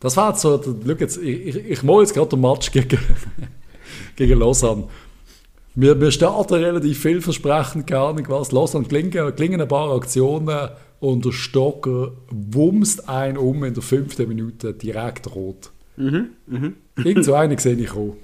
das 0.00 0.16
war 0.16 0.30
jetzt 0.30 0.40
so, 0.40 0.60
schau 0.62 0.92
jetzt, 0.92 1.18
ich, 1.18 1.56
ich, 1.56 1.82
mache 1.82 2.00
jetzt 2.00 2.14
gerade 2.14 2.30
den 2.30 2.40
Match 2.40 2.70
gegen, 2.72 2.98
gegen 4.16 4.38
Lausanne. 4.38 4.84
Wir, 5.74 6.00
wir 6.00 6.10
starten 6.10 6.54
relativ 6.54 6.98
vielversprechend, 7.00 7.86
keine 7.86 8.00
Ahnung 8.00 8.24
was. 8.28 8.50
Lausanne 8.50 8.86
klingen, 8.86 9.34
klingen 9.36 9.60
ein 9.60 9.68
paar 9.68 9.94
Aktionen 9.94 10.70
und 11.00 11.24
der 11.24 11.32
Stocker 11.32 12.12
wumst 12.30 13.08
einen 13.08 13.36
um 13.36 13.62
in 13.64 13.74
der 13.74 13.82
fünften 13.82 14.28
Minute 14.28 14.72
direkt 14.72 15.34
rot. 15.34 15.70
Mhm, 15.96 16.30
Irgend 17.04 17.24
so 17.24 17.34
einen 17.34 17.56
sehe 17.58 17.74
ich 17.74 17.92
auch. 17.92 18.16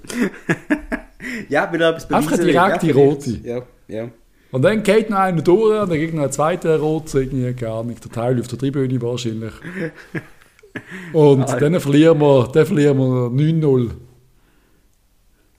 ja, 1.49 1.71
weil 1.71 1.81
er 1.81 1.89
etwas 1.89 2.11
Einfach 2.11 2.31
beweisen 2.31 2.47
direkt 2.47 2.81
die 2.83 2.91
rote. 2.91 3.29
Ja, 3.43 3.61
ja. 3.87 4.09
Und 4.51 4.61
dann 4.61 4.83
geht 4.83 5.09
noch 5.09 5.17
einer 5.17 5.41
durch 5.41 5.81
und 5.81 5.89
dann 5.89 5.97
kriegt 5.97 6.13
noch 6.13 6.23
einen 6.23 6.31
zweiten 6.31 6.67
Rot, 6.79 7.13
irgendwie 7.13 7.53
gar 7.53 7.83
nicht. 7.83 8.03
Der 8.03 8.11
Teil 8.11 8.39
auf 8.39 8.47
der 8.47 8.57
Tribüne 8.59 9.01
wahrscheinlich. 9.01 9.51
Und 11.13 11.43
Ah. 11.49 11.57
dann 11.57 11.79
verlieren 11.79 12.19
wir, 12.19 12.49
dann 12.53 12.65
verlieren 12.65 12.97
wir 12.97 13.29
9-0. 13.31 13.91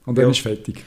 Und 0.05 0.17
dann 0.17 0.25
Ja. 0.25 0.31
ist 0.31 0.39
fertig. 0.41 0.83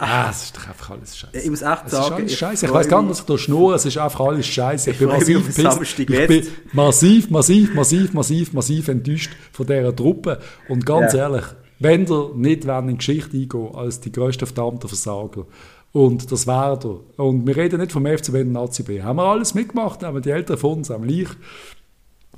Ah, 0.00 0.30
es 0.30 0.44
ist 0.44 0.56
doch 0.56 0.68
einfach 0.68 0.90
alles 0.90 1.16
scheiße. 1.18 1.38
Ich 1.38 1.50
muss 1.50 1.62
echt 1.62 1.82
Es 1.86 1.92
ist 1.92 1.98
sagen, 1.98 2.14
alles 2.14 2.32
ich 2.32 2.38
scheiße. 2.38 2.66
Ich 2.66 2.70
freu 2.70 2.78
weiß 2.78 2.88
gar 2.88 3.02
nicht, 3.02 3.10
was 3.10 3.18
ich 3.20 3.24
da 3.26 3.38
schnurre. 3.38 3.74
Es 3.74 3.84
ist 3.84 3.98
einfach 3.98 4.20
alles 4.20 4.46
scheiße. 4.46 4.90
Ich, 4.90 4.94
Ich 4.94 5.00
bin 5.00 5.08
massiv 5.08 5.38
auf 5.38 5.44
pisst. 5.46 5.98
Ich 5.98 6.06
bin 6.06 6.46
massiv, 6.72 7.30
massiv, 7.30 7.74
massiv, 7.74 8.14
massiv, 8.14 8.52
massiv 8.52 8.88
enttäuscht 8.88 9.30
von 9.52 9.66
dieser 9.66 9.94
Truppe. 9.94 10.38
Und 10.68 10.86
ganz 10.86 11.14
Ja. 11.14 11.28
ehrlich, 11.28 11.44
wenn 11.80 12.06
ihr 12.06 12.30
nicht 12.36 12.64
in 12.64 12.86
die 12.88 12.96
Geschichte 12.96 13.36
eingehen 13.36 13.74
als 13.74 13.98
die 14.00 14.12
grössten 14.12 14.46
verdammten 14.46 14.88
Versager, 14.88 15.46
und 15.92 16.30
das 16.30 16.46
wäre 16.46 16.78
ihr. 16.84 17.24
Und 17.24 17.46
wir 17.46 17.56
reden 17.56 17.80
nicht 17.80 17.92
vom 17.92 18.04
FCB 18.06 18.42
und 18.42 18.52
Nazi 18.52 18.82
B. 18.84 19.02
Haben 19.02 19.16
wir 19.16 19.24
alles 19.24 19.54
mitgemacht, 19.54 20.02
haben 20.04 20.14
wir 20.16 20.20
die 20.20 20.30
Eltern 20.30 20.58
von 20.58 20.78
uns, 20.78 20.90
haben 20.90 21.08
wir 21.08 21.22
ich 21.22 21.28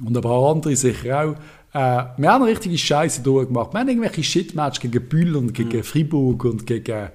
und 0.02 0.16
ein 0.16 0.22
paar 0.22 0.50
andere 0.50 0.74
sicher 0.76 1.18
auch. 1.20 1.34
Äh, 1.72 2.04
wir 2.16 2.32
haben 2.32 2.42
eine 2.42 2.46
richtige 2.46 2.78
Scheiße 2.78 3.22
durchgemacht. 3.22 3.72
Wir 3.74 3.80
haben 3.80 3.88
irgendwelche 3.88 4.22
Shitmatch 4.22 4.80
gegen 4.80 5.06
Bühl 5.08 5.36
und 5.36 5.52
gegen 5.52 5.78
Mhm. 5.78 5.82
Fribourg 5.84 6.44
und 6.44 6.66
gegen, 6.66 7.08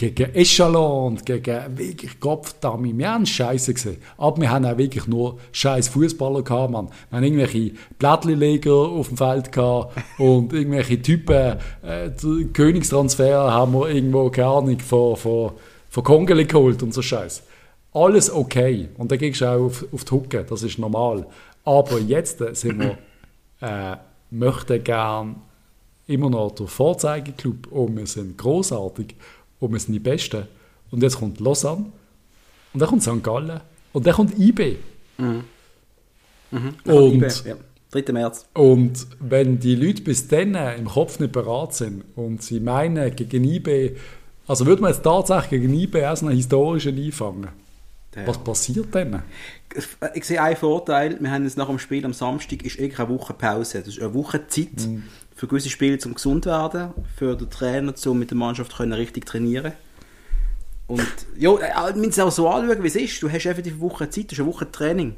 gegen 0.00 0.34
Echalon 0.34 1.12
und 1.12 1.26
gegen 1.26 1.76
wirklich 1.76 2.18
Kopfdami. 2.18 2.96
Wir 2.96 3.12
haben 3.12 3.26
Scheiße 3.26 3.74
gesehen. 3.74 3.98
Aber 4.16 4.40
wir 4.40 4.50
haben 4.50 4.64
auch 4.64 4.78
wirklich 4.78 5.06
nur 5.06 5.38
scheiß 5.52 5.88
Fußballer 5.88 6.42
gehabt, 6.42 6.72
Mann. 6.72 6.88
Wir 7.10 7.16
haben 7.18 7.24
irgendwelche 7.24 7.72
Blättlileger 7.98 8.72
auf 8.72 9.08
dem 9.08 9.18
Feld 9.18 9.52
gehabt 9.52 9.94
und 10.18 10.54
irgendwelche 10.54 11.02
Typen, 11.02 11.58
äh, 11.82 12.10
Königstransfer 12.54 13.52
haben 13.52 13.74
wir 13.74 13.90
irgendwo, 13.90 14.30
keine 14.30 14.48
Ahnung, 14.48 14.78
von, 14.78 15.16
von, 15.16 15.52
von 15.90 16.04
Kongeli 16.04 16.46
geholt 16.46 16.82
und 16.82 16.94
so 16.94 17.02
Scheiß. 17.02 17.42
Alles 17.92 18.32
okay. 18.32 18.88
Und 18.96 19.12
dann 19.12 19.18
gehst 19.18 19.42
du 19.42 19.50
auch 19.50 19.66
auf, 19.66 19.84
auf 19.92 20.04
die 20.04 20.12
Hucke, 20.12 20.46
das 20.48 20.62
ist 20.62 20.78
normal. 20.78 21.26
Aber 21.66 21.98
jetzt 21.98 22.40
äh, 22.40 22.54
sind 22.54 22.80
wir, 22.80 22.96
äh, 23.60 23.96
möchten 24.30 24.82
gern 24.82 25.36
immer 26.06 26.30
noch 26.30 26.52
der 26.52 26.66
Vorzeigeklub 26.66 27.70
und 27.70 27.96
wir 27.98 28.06
sind 28.06 28.38
großartig 28.38 29.14
und 29.60 29.72
wir 29.72 29.78
sind 29.78 29.92
die 29.92 30.00
Besten. 30.00 30.48
Und 30.90 31.02
jetzt 31.02 31.18
kommt 31.18 31.38
Lausanne 31.38 31.86
und 32.72 32.80
dann 32.80 32.88
kommt 32.88 33.02
St. 33.02 33.22
Gallen 33.22 33.60
und 33.92 34.06
dann 34.06 34.14
kommt 34.14 34.38
IB. 34.38 34.76
Und, 35.18 35.44
IB, 36.86 37.26
ja. 37.44 37.56
3. 37.92 38.12
März. 38.12 38.46
und 38.54 39.06
wenn 39.20 39.58
die 39.58 39.74
Leute 39.74 40.02
bis 40.02 40.26
dann 40.28 40.54
im 40.54 40.86
Kopf 40.86 41.20
nicht 41.20 41.32
bereit 41.32 41.74
sind 41.74 42.04
und 42.16 42.42
sie 42.42 42.60
meinen, 42.60 43.14
gegen 43.14 43.44
IB, 43.44 43.96
also 44.46 44.66
würde 44.66 44.82
man 44.82 44.92
jetzt 44.92 45.02
tatsächlich 45.02 45.60
gegen 45.62 45.74
IB 45.74 45.98
erst 45.98 46.22
einen 46.22 46.34
historischen 46.34 46.96
einfangen? 46.96 47.48
Ja. 48.16 48.26
Was 48.26 48.38
passiert 48.38 48.92
denn? 48.94 49.22
Ich 50.14 50.24
sehe 50.24 50.42
einen 50.42 50.56
Vorteil, 50.56 51.16
wir 51.20 51.30
haben 51.30 51.44
jetzt 51.44 51.56
nach 51.56 51.68
dem 51.68 51.78
Spiel 51.78 52.04
am 52.04 52.12
Samstag 52.12 52.64
ist 52.64 52.80
eine 52.80 53.08
Woche 53.08 53.34
Pause. 53.34 53.78
Das 53.78 53.88
ist 53.88 54.00
eine 54.00 54.12
Woche 54.12 54.48
Zeit 54.48 54.86
mhm. 54.86 55.04
Für 55.40 55.46
gewisse 55.46 55.70
Spiele 55.70 55.96
zum 55.96 56.12
gesund 56.12 56.44
werden, 56.44 56.90
für 57.16 57.34
den 57.34 57.48
Trainer 57.48 57.94
um 58.04 58.18
mit 58.18 58.28
der 58.28 58.36
Mannschaft 58.36 58.76
können 58.76 58.92
richtig 58.92 59.24
trainieren 59.24 59.72
und 60.86 61.00
ja, 61.38 61.54
äh, 61.54 61.94
wir 61.94 62.26
auch 62.26 62.30
so 62.30 62.46
anschauen, 62.46 62.82
wie 62.82 62.88
es 62.88 62.96
ist. 62.96 63.22
Du 63.22 63.30
hast 63.30 63.46
einfach 63.46 63.62
die 63.62 63.80
Woche 63.80 64.10
Zeit, 64.10 64.30
du 64.30 64.32
hast 64.32 64.40
eine 64.40 64.48
Woche 64.48 64.70
Training. 64.70 65.14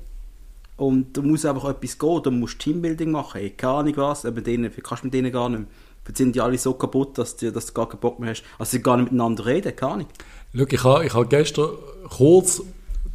Und 0.77 1.17
da 1.17 1.23
muss 1.23 1.45
einfach 1.45 1.71
etwas 1.71 1.99
gehen, 1.99 2.21
da 2.23 2.31
musst 2.31 2.55
du 2.55 2.59
Teambuilding 2.59 3.11
machen, 3.11 3.41
ey, 3.41 3.51
keine 3.51 3.73
Ahnung 3.73 3.97
was, 3.97 4.25
aber 4.25 4.43
denen, 4.43 4.71
kannst 4.83 5.03
du 5.03 5.07
mit 5.07 5.15
denen 5.15 5.33
gar 5.33 5.49
nicht 5.49 5.61
mehr. 5.61 6.15
Sind 6.15 6.37
die 6.37 6.41
alle 6.41 6.59
so 6.59 6.75
kaputt, 6.75 7.19
dass 7.19 7.37
du, 7.37 7.51
dass 7.51 7.67
du 7.67 7.73
gar 7.73 7.89
keinen 7.89 8.01
Bock 8.01 8.21
mehr 8.21 8.31
hast. 8.31 8.45
Also 8.59 8.73
sie 8.73 8.83
gar 8.83 8.97
nicht 8.99 9.11
miteinander 9.11 9.47
reden, 9.47 9.75
keine 9.75 9.93
Ahnung. 9.93 10.07
Schau, 10.55 10.67
ich 10.69 10.85
habe 10.85 11.07
ich 11.07 11.15
hab 11.15 11.31
gestern 11.31 11.71
kurz, 12.11 12.63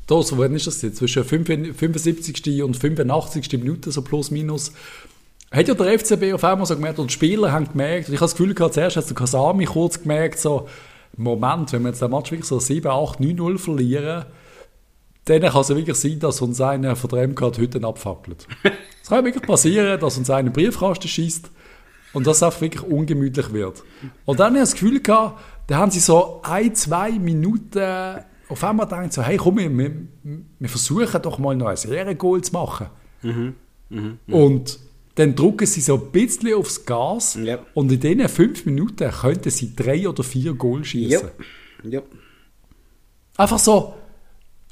da, 0.07 0.21
so, 0.21 0.37
wann 0.37 0.55
ist 0.55 0.67
das 0.67 0.81
jetzt, 0.81 0.97
zwischen 0.97 1.23
75. 1.23 2.63
und 2.63 2.75
85. 2.75 3.53
Minute, 3.53 3.91
so 3.91 4.01
plus 4.01 4.31
minus, 4.31 4.73
hat 5.51 5.67
ja 5.67 5.73
der 5.73 5.99
FCB 5.99 6.33
auf 6.33 6.43
einmal 6.43 6.65
so 6.65 6.75
gemerkt, 6.75 6.99
und 6.99 7.09
die 7.09 7.13
Spieler 7.13 7.51
haben 7.51 7.69
gemerkt, 7.69 8.09
und 8.09 8.13
ich 8.13 8.19
habe 8.19 8.29
das 8.29 8.35
Gefühl 8.35 8.53
gehabt, 8.53 8.73
zuerst 8.73 8.97
hat 8.97 9.09
der 9.09 9.15
Kasami 9.15 9.65
kurz 9.65 10.01
gemerkt, 10.01 10.39
so, 10.39 10.67
Moment, 11.15 11.71
wenn 11.73 11.83
wir 11.83 11.89
jetzt 11.89 12.01
den 12.01 12.11
Match 12.11 12.31
wirklich 12.31 12.47
so 12.47 12.59
7, 12.59 12.87
8, 12.87 13.19
9-0 13.19 13.57
verlieren, 13.57 14.25
dann 15.25 15.41
kann 15.41 15.61
es 15.61 15.69
wirklich 15.69 15.97
sein, 15.97 16.19
dass 16.19 16.41
uns 16.41 16.61
einer 16.61 16.95
von 16.95 17.09
der 17.09 17.27
MK 17.27 17.41
heute 17.41 17.83
abfackelt. 17.83 18.47
Es 19.01 19.09
kann 19.09 19.23
wirklich 19.23 19.45
passieren, 19.45 19.97
dass 20.01 20.17
uns 20.17 20.29
einer 20.29 20.49
Briefkasten 20.49 21.07
schießt 21.07 21.49
und 22.11 22.27
dass 22.27 22.37
es 22.37 22.43
einfach 22.43 22.59
wirklich 22.59 22.83
ungemütlich 22.83 23.53
wird. 23.53 23.81
Und 24.25 24.41
dann 24.41 24.47
habe 24.47 24.57
ich 24.57 24.63
das 24.63 24.73
Gefühl 24.73 24.99
gehabt, 24.99 25.39
da 25.67 25.77
haben 25.77 25.91
sie 25.91 26.01
so 26.01 26.41
ein, 26.43 26.75
zwei 26.75 27.11
Minuten 27.11 28.19
auf 28.49 28.63
einmal 28.65 28.85
gedacht, 28.85 29.13
so, 29.13 29.21
hey 29.21 29.37
komm, 29.37 29.59
wir, 29.59 29.91
wir 30.59 30.69
versuchen 30.69 31.21
doch 31.21 31.39
mal 31.39 31.55
noch 31.55 31.67
ein 31.67 31.77
Seriengoal 31.77 32.41
zu 32.41 32.51
machen. 32.51 32.87
Mhm. 33.21 33.55
Mhm. 33.89 34.19
Und 34.27 34.77
dann 35.17 35.35
drücken 35.35 35.65
sie 35.65 35.81
so 35.81 35.95
ein 35.95 36.11
bisschen 36.11 36.53
aufs 36.53 36.85
Gas 36.85 37.35
yep. 37.37 37.65
und 37.73 37.91
in 37.91 37.99
diesen 37.99 38.29
fünf 38.29 38.65
Minuten 38.65 39.09
könnten 39.09 39.49
sie 39.49 39.75
drei 39.75 40.07
oder 40.07 40.23
vier 40.23 40.53
Goal 40.53 40.85
schießen. 40.85 41.29
Yep. 41.83 41.93
Yep. 41.93 42.05
Einfach 43.35 43.57
so, 43.57 43.95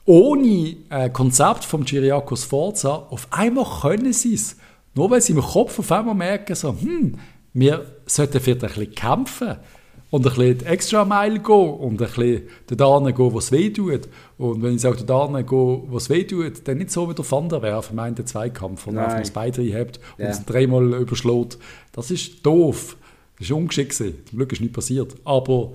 ohne 0.05 0.75
äh, 0.89 1.09
Konzept 1.09 1.65
vom 1.65 1.83
Chiriakos 1.83 2.43
Forza, 2.43 3.07
auf 3.09 3.27
einmal 3.31 3.65
können 3.81 4.13
sie 4.13 4.35
es. 4.35 4.55
Nur 4.93 5.09
weil 5.09 5.21
sie 5.21 5.33
im 5.33 5.41
Kopf 5.41 5.79
auf 5.79 5.91
einmal 5.91 6.15
merken, 6.15 6.55
so, 6.55 6.69
hm, 6.79 7.17
wir 7.53 8.01
sollten 8.05 8.39
vielleicht 8.39 8.63
ein 8.63 8.69
bisschen 8.69 8.93
kämpfen 8.93 9.57
und 10.15 10.25
ein 10.25 10.33
bisschen 10.33 10.65
extra 10.65 11.03
Mile 11.03 11.39
gehen 11.39 11.73
und 11.73 12.01
ein 12.01 12.07
bisschen 12.07 12.43
dorthin 12.67 13.13
gehen, 13.13 13.33
wo 13.33 13.37
es 13.37 13.51
weh 13.51 13.69
tut. 13.69 14.07
Und 14.37 14.63
wenn 14.63 14.75
ich 14.75 14.81
sage, 14.81 15.03
dorthin 15.03 15.45
gehen, 15.45 15.81
wo 15.89 15.97
es 15.97 16.09
weh 16.09 16.23
tut, 16.23 16.65
dann 16.65 16.77
nicht 16.77 16.91
so 16.91 17.09
wie 17.09 17.13
der 17.13 17.29
Van 17.29 17.49
der 17.49 17.61
Werf, 17.61 17.91
meint 17.91 18.17
der 18.17 18.25
Zweikampf, 18.25 18.87
und 18.87 18.97
einfach 18.97 19.19
das 19.19 19.31
Bein 19.31 19.51
habt 19.51 19.99
und 20.17 20.23
ja. 20.23 20.29
es 20.29 20.45
dreimal 20.45 20.93
überschlägt. 20.93 21.57
Das 21.91 22.11
ist 22.11 22.45
doof. 22.45 22.95
Das 23.37 23.47
ist 23.47 23.51
ungeschickt. 23.51 23.93
Zum 23.93 24.13
Glück 24.31 24.53
ist 24.53 24.61
nichts 24.61 24.75
passiert. 24.75 25.15
Aber, 25.25 25.73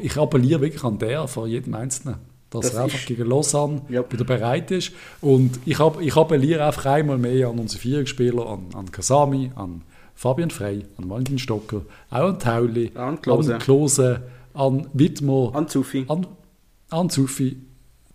ich 0.00 0.16
appelliere 0.16 0.62
wirklich 0.62 0.84
an 0.84 0.98
der, 0.98 1.28
von 1.28 1.50
jedem 1.50 1.74
Einzelnen 1.74 2.16
dass 2.50 2.62
das 2.62 2.74
er 2.76 2.84
einfach 2.84 3.04
gegen 3.04 3.28
Lausanne 3.28 3.82
ja. 3.90 4.10
wieder 4.10 4.24
bereit 4.24 4.70
ist. 4.70 4.92
Und 5.20 5.60
ich, 5.66 5.78
ich 6.00 6.16
appelliere 6.16 6.64
einfach 6.64 6.86
einmal 6.86 7.18
mehr 7.18 7.48
an 7.48 7.58
unsere 7.58 7.82
Vierspieler, 7.82 8.46
an, 8.46 8.68
an 8.72 8.90
Kasami, 8.90 9.52
an 9.54 9.82
Fabian 10.18 10.50
Frey, 10.50 10.84
an 10.96 11.08
Valentin 11.08 11.38
Stocker, 11.38 11.82
auch 12.10 12.28
an 12.30 12.40
Tauli, 12.40 12.90
an 12.96 13.22
Klose, 13.22 13.54
an, 13.54 13.60
Klose, 13.60 14.22
an 14.52 14.88
Wittmer, 14.92 15.52
an 15.54 15.68
Zufi. 15.68 16.06
An, 16.08 16.26
an 16.90 17.08
Zufi. 17.08 17.56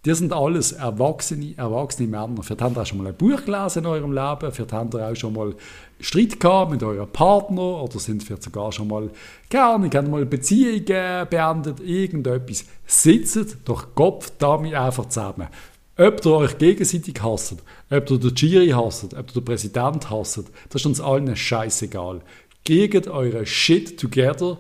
Die 0.04 0.14
sind 0.14 0.34
alles 0.34 0.74
erwachsene, 0.74 1.54
erwachsene 1.56 2.10
Männer. 2.10 2.44
Vielleicht 2.44 2.62
habt 2.62 2.76
ihr 2.76 2.82
auch 2.82 2.86
schon 2.86 2.98
mal 2.98 3.08
ein 3.08 3.16
Buch 3.16 3.46
gelesen 3.46 3.80
in 3.80 3.86
eurem 3.86 4.12
Leben, 4.12 4.52
vielleicht 4.52 4.74
habt 4.74 4.94
ihr 4.96 5.08
auch 5.08 5.16
schon 5.16 5.32
mal 5.32 5.56
Streit 6.02 6.42
gehabt 6.42 6.72
mit 6.72 6.84
eurem 6.84 7.08
Partner 7.08 7.82
oder 7.82 7.98
sind 7.98 8.22
vielleicht 8.22 8.44
sogar 8.44 8.74
schon 8.74 8.90
mal, 8.90 9.10
gerne, 9.48 9.90
habt 9.94 10.10
mal 10.10 10.26
Beziehungen 10.26 10.84
beendet, 11.30 11.80
irgendetwas. 11.80 12.66
Sitzt 12.86 13.60
doch 13.64 13.96
Kopf 13.96 14.30
damit 14.40 14.74
einfach 14.74 15.06
zusammen. 15.06 15.48
Ob 15.96 16.26
ihr 16.26 16.32
euch 16.32 16.58
gegenseitig 16.58 17.22
hasst, 17.22 17.56
ob 17.90 18.10
ihr 18.10 18.18
den 18.18 18.34
Giri 18.34 18.70
hasst, 18.70 19.14
ob 19.14 19.30
ihr 19.30 19.34
den 19.34 19.46
Präsident 19.46 20.10
hasst, 20.10 20.44
das 20.70 20.82
ist 20.82 20.86
uns 20.86 21.00
allen 21.02 21.36
scheißegal. 21.36 22.22
Gegen 22.64 23.08
eure 23.10 23.46
Shit 23.46 24.00
together, 24.00 24.58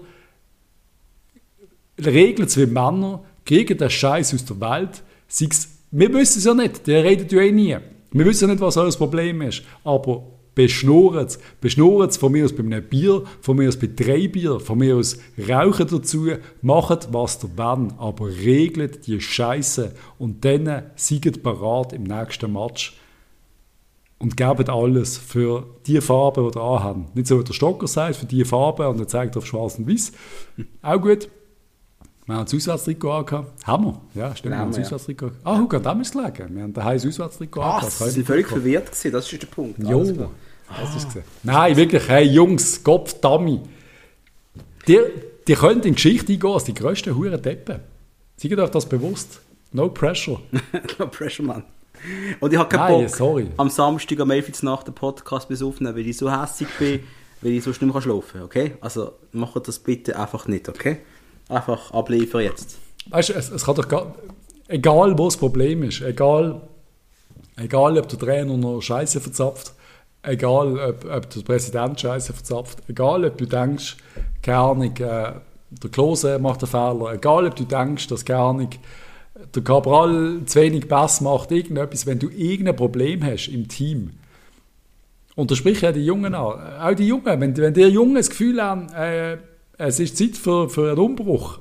regelt 1.97 2.49
es 2.49 2.57
wie 2.57 2.65
Männer, 2.65 3.23
gegen 3.45 3.77
den 3.77 3.89
Scheiß 3.89 4.33
aus 4.33 4.45
der 4.45 4.59
Welt. 4.59 5.03
Sei's, 5.27 5.69
wir 5.91 6.13
wissen 6.13 6.39
es 6.39 6.45
ja 6.45 6.53
nicht, 6.53 6.85
der 6.87 7.03
redet 7.03 7.31
ja 7.31 7.41
eh 7.41 7.51
nie. 7.51 7.77
Wir 8.11 8.25
wissen 8.25 8.49
nicht, 8.49 8.61
was 8.61 8.77
euer 8.77 8.91
Problem 8.91 9.41
ist. 9.41 9.63
Aber 9.83 10.32
beschnurrt 10.55 11.29
es. 11.29 11.39
Beschnurrt 11.61 12.11
es 12.11 12.17
von 12.17 12.31
mir 12.31 12.45
aus 12.45 12.53
bei 12.53 12.63
einem 12.63 12.83
Bier, 12.83 13.23
von 13.41 13.57
mir 13.57 13.67
aus 13.67 13.77
bei 13.77 13.89
drei 13.93 14.27
Bier, 14.27 14.59
von 14.59 14.77
mir 14.77 14.95
aus 14.95 15.17
rauchen 15.49 15.87
dazu, 15.89 16.27
macht 16.61 17.13
was 17.13 17.43
ihr 17.43 17.49
wollt, 17.57 17.93
aber 17.97 18.27
regelt 18.27 19.07
die 19.07 19.19
Scheiße 19.19 19.93
und 20.17 20.43
dann 20.45 20.83
siegt 20.95 21.43
parat 21.43 21.93
im 21.93 22.03
nächsten 22.03 22.51
Match 22.53 22.97
und 24.19 24.37
gebt 24.37 24.69
alles 24.69 25.17
für 25.17 25.65
die 25.85 25.99
Farbe, 25.99 26.49
die 26.49 26.57
ihr 26.57 26.63
anhabt. 26.63 27.15
Nicht 27.15 27.27
so, 27.27 27.39
wie 27.39 27.43
der 27.43 27.53
Stocker 27.53 27.87
sagt, 27.87 28.15
für 28.15 28.25
die 28.25 28.45
Farbe 28.45 28.87
und 28.87 28.99
er 28.99 29.07
zeigt 29.07 29.35
auf 29.35 29.45
schwarz 29.45 29.77
und 29.77 29.89
weiß. 29.89 30.13
Auch 30.81 31.01
gut. 31.01 31.27
Wir 32.25 32.35
haben 32.35 32.45
das 32.45 32.53
Auswärtstrikot 32.53 33.11
angehabt. 33.11 33.67
Haben 33.67 33.85
wir? 33.85 34.01
Ja, 34.15 34.35
stimmt. 34.35 34.53
Wir 34.53 34.59
haben 34.59 34.71
das 34.71 34.79
Auswärtstrikot 34.79 35.31
Ah, 35.43 35.65
ja. 35.71 35.79
da 35.79 35.89
haben 35.89 36.03
wir 36.03 36.09
gelegen. 36.09 36.55
Wir 36.55 36.63
haben 36.63 36.73
daheim 36.73 36.97
das 36.97 37.05
Auswärtstrikot 37.05 37.61
angehabt. 37.61 37.91
Sie 37.91 38.09
sind 38.09 38.25
völlig 38.25 38.47
verwirrt 38.47 38.85
gewesen, 38.87 39.11
das 39.11 39.31
ist 39.31 39.41
der 39.41 39.47
Punkt. 39.47 39.79
Jo, 39.79 40.03
du 40.03 40.29
es 40.97 41.05
gesehen? 41.05 41.23
Nein, 41.43 41.75
wirklich, 41.75 42.07
hey 42.07 42.25
Jungs, 42.25 42.83
Kopf, 42.83 43.13
Dummy. 43.19 43.59
Die, 44.87 44.99
die 45.47 45.53
können 45.53 45.77
in 45.77 45.81
die 45.81 45.91
Geschichte 45.93 46.33
eingehen 46.33 46.51
als 46.51 46.63
die 46.63 46.73
grössten 46.73 47.15
Huren 47.15 47.41
Deppen. 47.41 47.79
Seid 48.37 48.57
euch 48.57 48.69
das 48.69 48.87
bewusst? 48.87 49.41
No 49.71 49.89
pressure. 49.89 50.39
no 50.99 51.07
pressure, 51.07 51.45
Mann. 51.45 51.63
Und 52.39 52.51
ich 52.53 52.59
habe 52.59 52.69
keinen 52.69 52.97
Nein, 52.99 53.05
Bock, 53.05 53.15
sorry. 53.15 53.47
am 53.57 53.69
Samstag 53.69 54.19
am 54.19 54.31
11. 54.31 54.63
Nacht 54.63 54.87
den 54.87 54.93
Podcast 54.93 55.47
bis 55.47 55.61
aufnehmen, 55.61 55.95
weil 55.95 56.07
ich 56.07 56.17
so 56.17 56.29
hässlich 56.31 56.69
bin, 56.79 56.99
weil 57.41 57.51
ich 57.51 57.63
sonst 57.63 57.81
nicht 57.81 57.93
mehr 57.93 58.01
schlafen 58.01 58.31
kann, 58.33 58.43
okay? 58.43 58.75
Also 58.81 59.13
macht 59.31 59.67
das 59.67 59.79
bitte 59.79 60.17
einfach 60.19 60.47
nicht, 60.47 60.67
okay? 60.69 60.97
Einfach 61.49 61.91
abliefern 61.91 62.41
jetzt. 62.41 62.77
Weißt 63.09 63.29
du, 63.29 63.33
es, 63.33 63.49
es 63.49 63.65
kann 63.65 63.75
doch 63.75 63.87
gar, 63.87 64.13
egal 64.67 65.17
wo 65.17 65.25
das 65.25 65.37
Problem 65.37 65.83
ist, 65.83 66.01
egal, 66.01 66.61
egal 67.57 67.97
ob 67.97 68.07
der 68.07 68.19
Trainer 68.19 68.57
noch 68.57 68.81
Scheiße 68.81 69.19
verzapft, 69.19 69.73
egal 70.23 70.79
ob, 70.79 71.05
ob 71.05 71.29
der 71.29 71.41
Präsident 71.41 71.99
Scheiße 71.99 72.33
verzapft, 72.33 72.79
egal 72.87 73.25
ob 73.25 73.37
du 73.37 73.45
denkst, 73.45 73.97
keine 74.41 74.57
Ahnung, 74.57 74.95
äh, 74.97 75.33
der 75.69 75.89
Klose 75.91 76.39
macht 76.39 76.63
einen 76.63 76.71
Fehler, 76.71 77.13
egal 77.13 77.47
ob 77.47 77.55
du 77.55 77.63
denkst, 77.63 78.07
dass 78.07 78.23
keine 78.23 78.39
Ahnung, 78.39 78.69
der 79.53 79.63
Cabral 79.63 80.41
zu 80.45 80.61
wenig 80.61 80.87
Pass 80.87 81.21
macht, 81.21 81.51
irgendetwas, 81.51 82.05
wenn 82.05 82.19
du 82.19 82.29
irgendein 82.29 82.75
Problem 82.75 83.23
hast 83.23 83.47
im 83.47 83.67
Team, 83.67 84.11
untersprich 85.35 85.81
ja 85.81 85.91
die 85.91 86.05
Jungen 86.05 86.35
an. 86.35 86.79
Auch 86.79 86.93
die 86.93 87.07
Jungen, 87.07 87.25
wenn, 87.25 87.57
wenn 87.57 87.73
die 87.73 87.81
Jungen 87.81 88.15
das 88.15 88.29
Gefühl 88.29 88.61
haben, 88.61 88.89
äh, 88.93 89.37
es 89.77 89.99
ist 89.99 90.17
Zeit 90.17 90.37
für, 90.37 90.69
für 90.69 90.91
einen 90.91 90.99
Umbruch. 90.99 91.59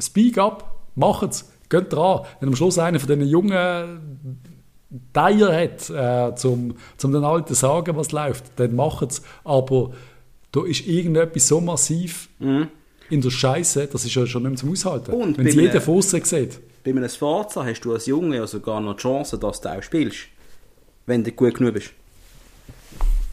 Speak 0.00 0.38
up, 0.38 0.74
macht 0.94 1.30
es, 1.30 1.50
geht 1.68 1.92
dran. 1.92 2.22
Wenn 2.40 2.48
am 2.48 2.56
Schluss 2.56 2.78
einer 2.78 3.00
von 3.00 3.08
diesen 3.08 3.28
jungen 3.28 4.48
Teier 5.12 5.54
hat, 5.54 5.90
äh, 5.90 6.34
zum, 6.36 6.76
zum 6.96 7.12
den 7.12 7.24
Alten 7.24 7.54
sagen, 7.54 7.96
was 7.96 8.12
läuft, 8.12 8.44
dann 8.56 8.74
macht 8.74 9.10
es. 9.10 9.22
Aber 9.44 9.92
da 10.52 10.64
ist 10.64 10.86
irgendetwas 10.86 11.48
so 11.48 11.60
massiv 11.60 12.28
mhm. 12.38 12.68
in 13.10 13.20
der 13.20 13.30
Scheiße, 13.30 13.88
das 13.88 14.04
ist 14.04 14.14
ja 14.14 14.26
schon 14.26 14.42
nicht 14.42 14.50
mehr 14.50 14.58
zum 14.58 14.72
Aushalten. 14.72 15.12
Und 15.12 15.36
Wenn 15.36 15.46
es 15.46 15.54
jeder 15.54 15.80
von 15.80 15.98
außen 15.98 16.24
sieht. 16.24 16.60
Bei 16.84 16.90
einem 16.90 17.08
Forza 17.08 17.64
hast 17.64 17.80
du 17.82 17.92
als 17.92 18.06
Junge 18.06 18.36
ja 18.36 18.46
sogar 18.46 18.80
noch 18.80 18.94
die 18.94 19.02
Chance, 19.02 19.38
dass 19.38 19.60
du 19.60 19.68
auch 19.68 19.82
spielst. 19.82 20.18
Wenn 21.04 21.22
du 21.22 21.32
gut 21.32 21.54
genug 21.54 21.74
bist. 21.74 21.90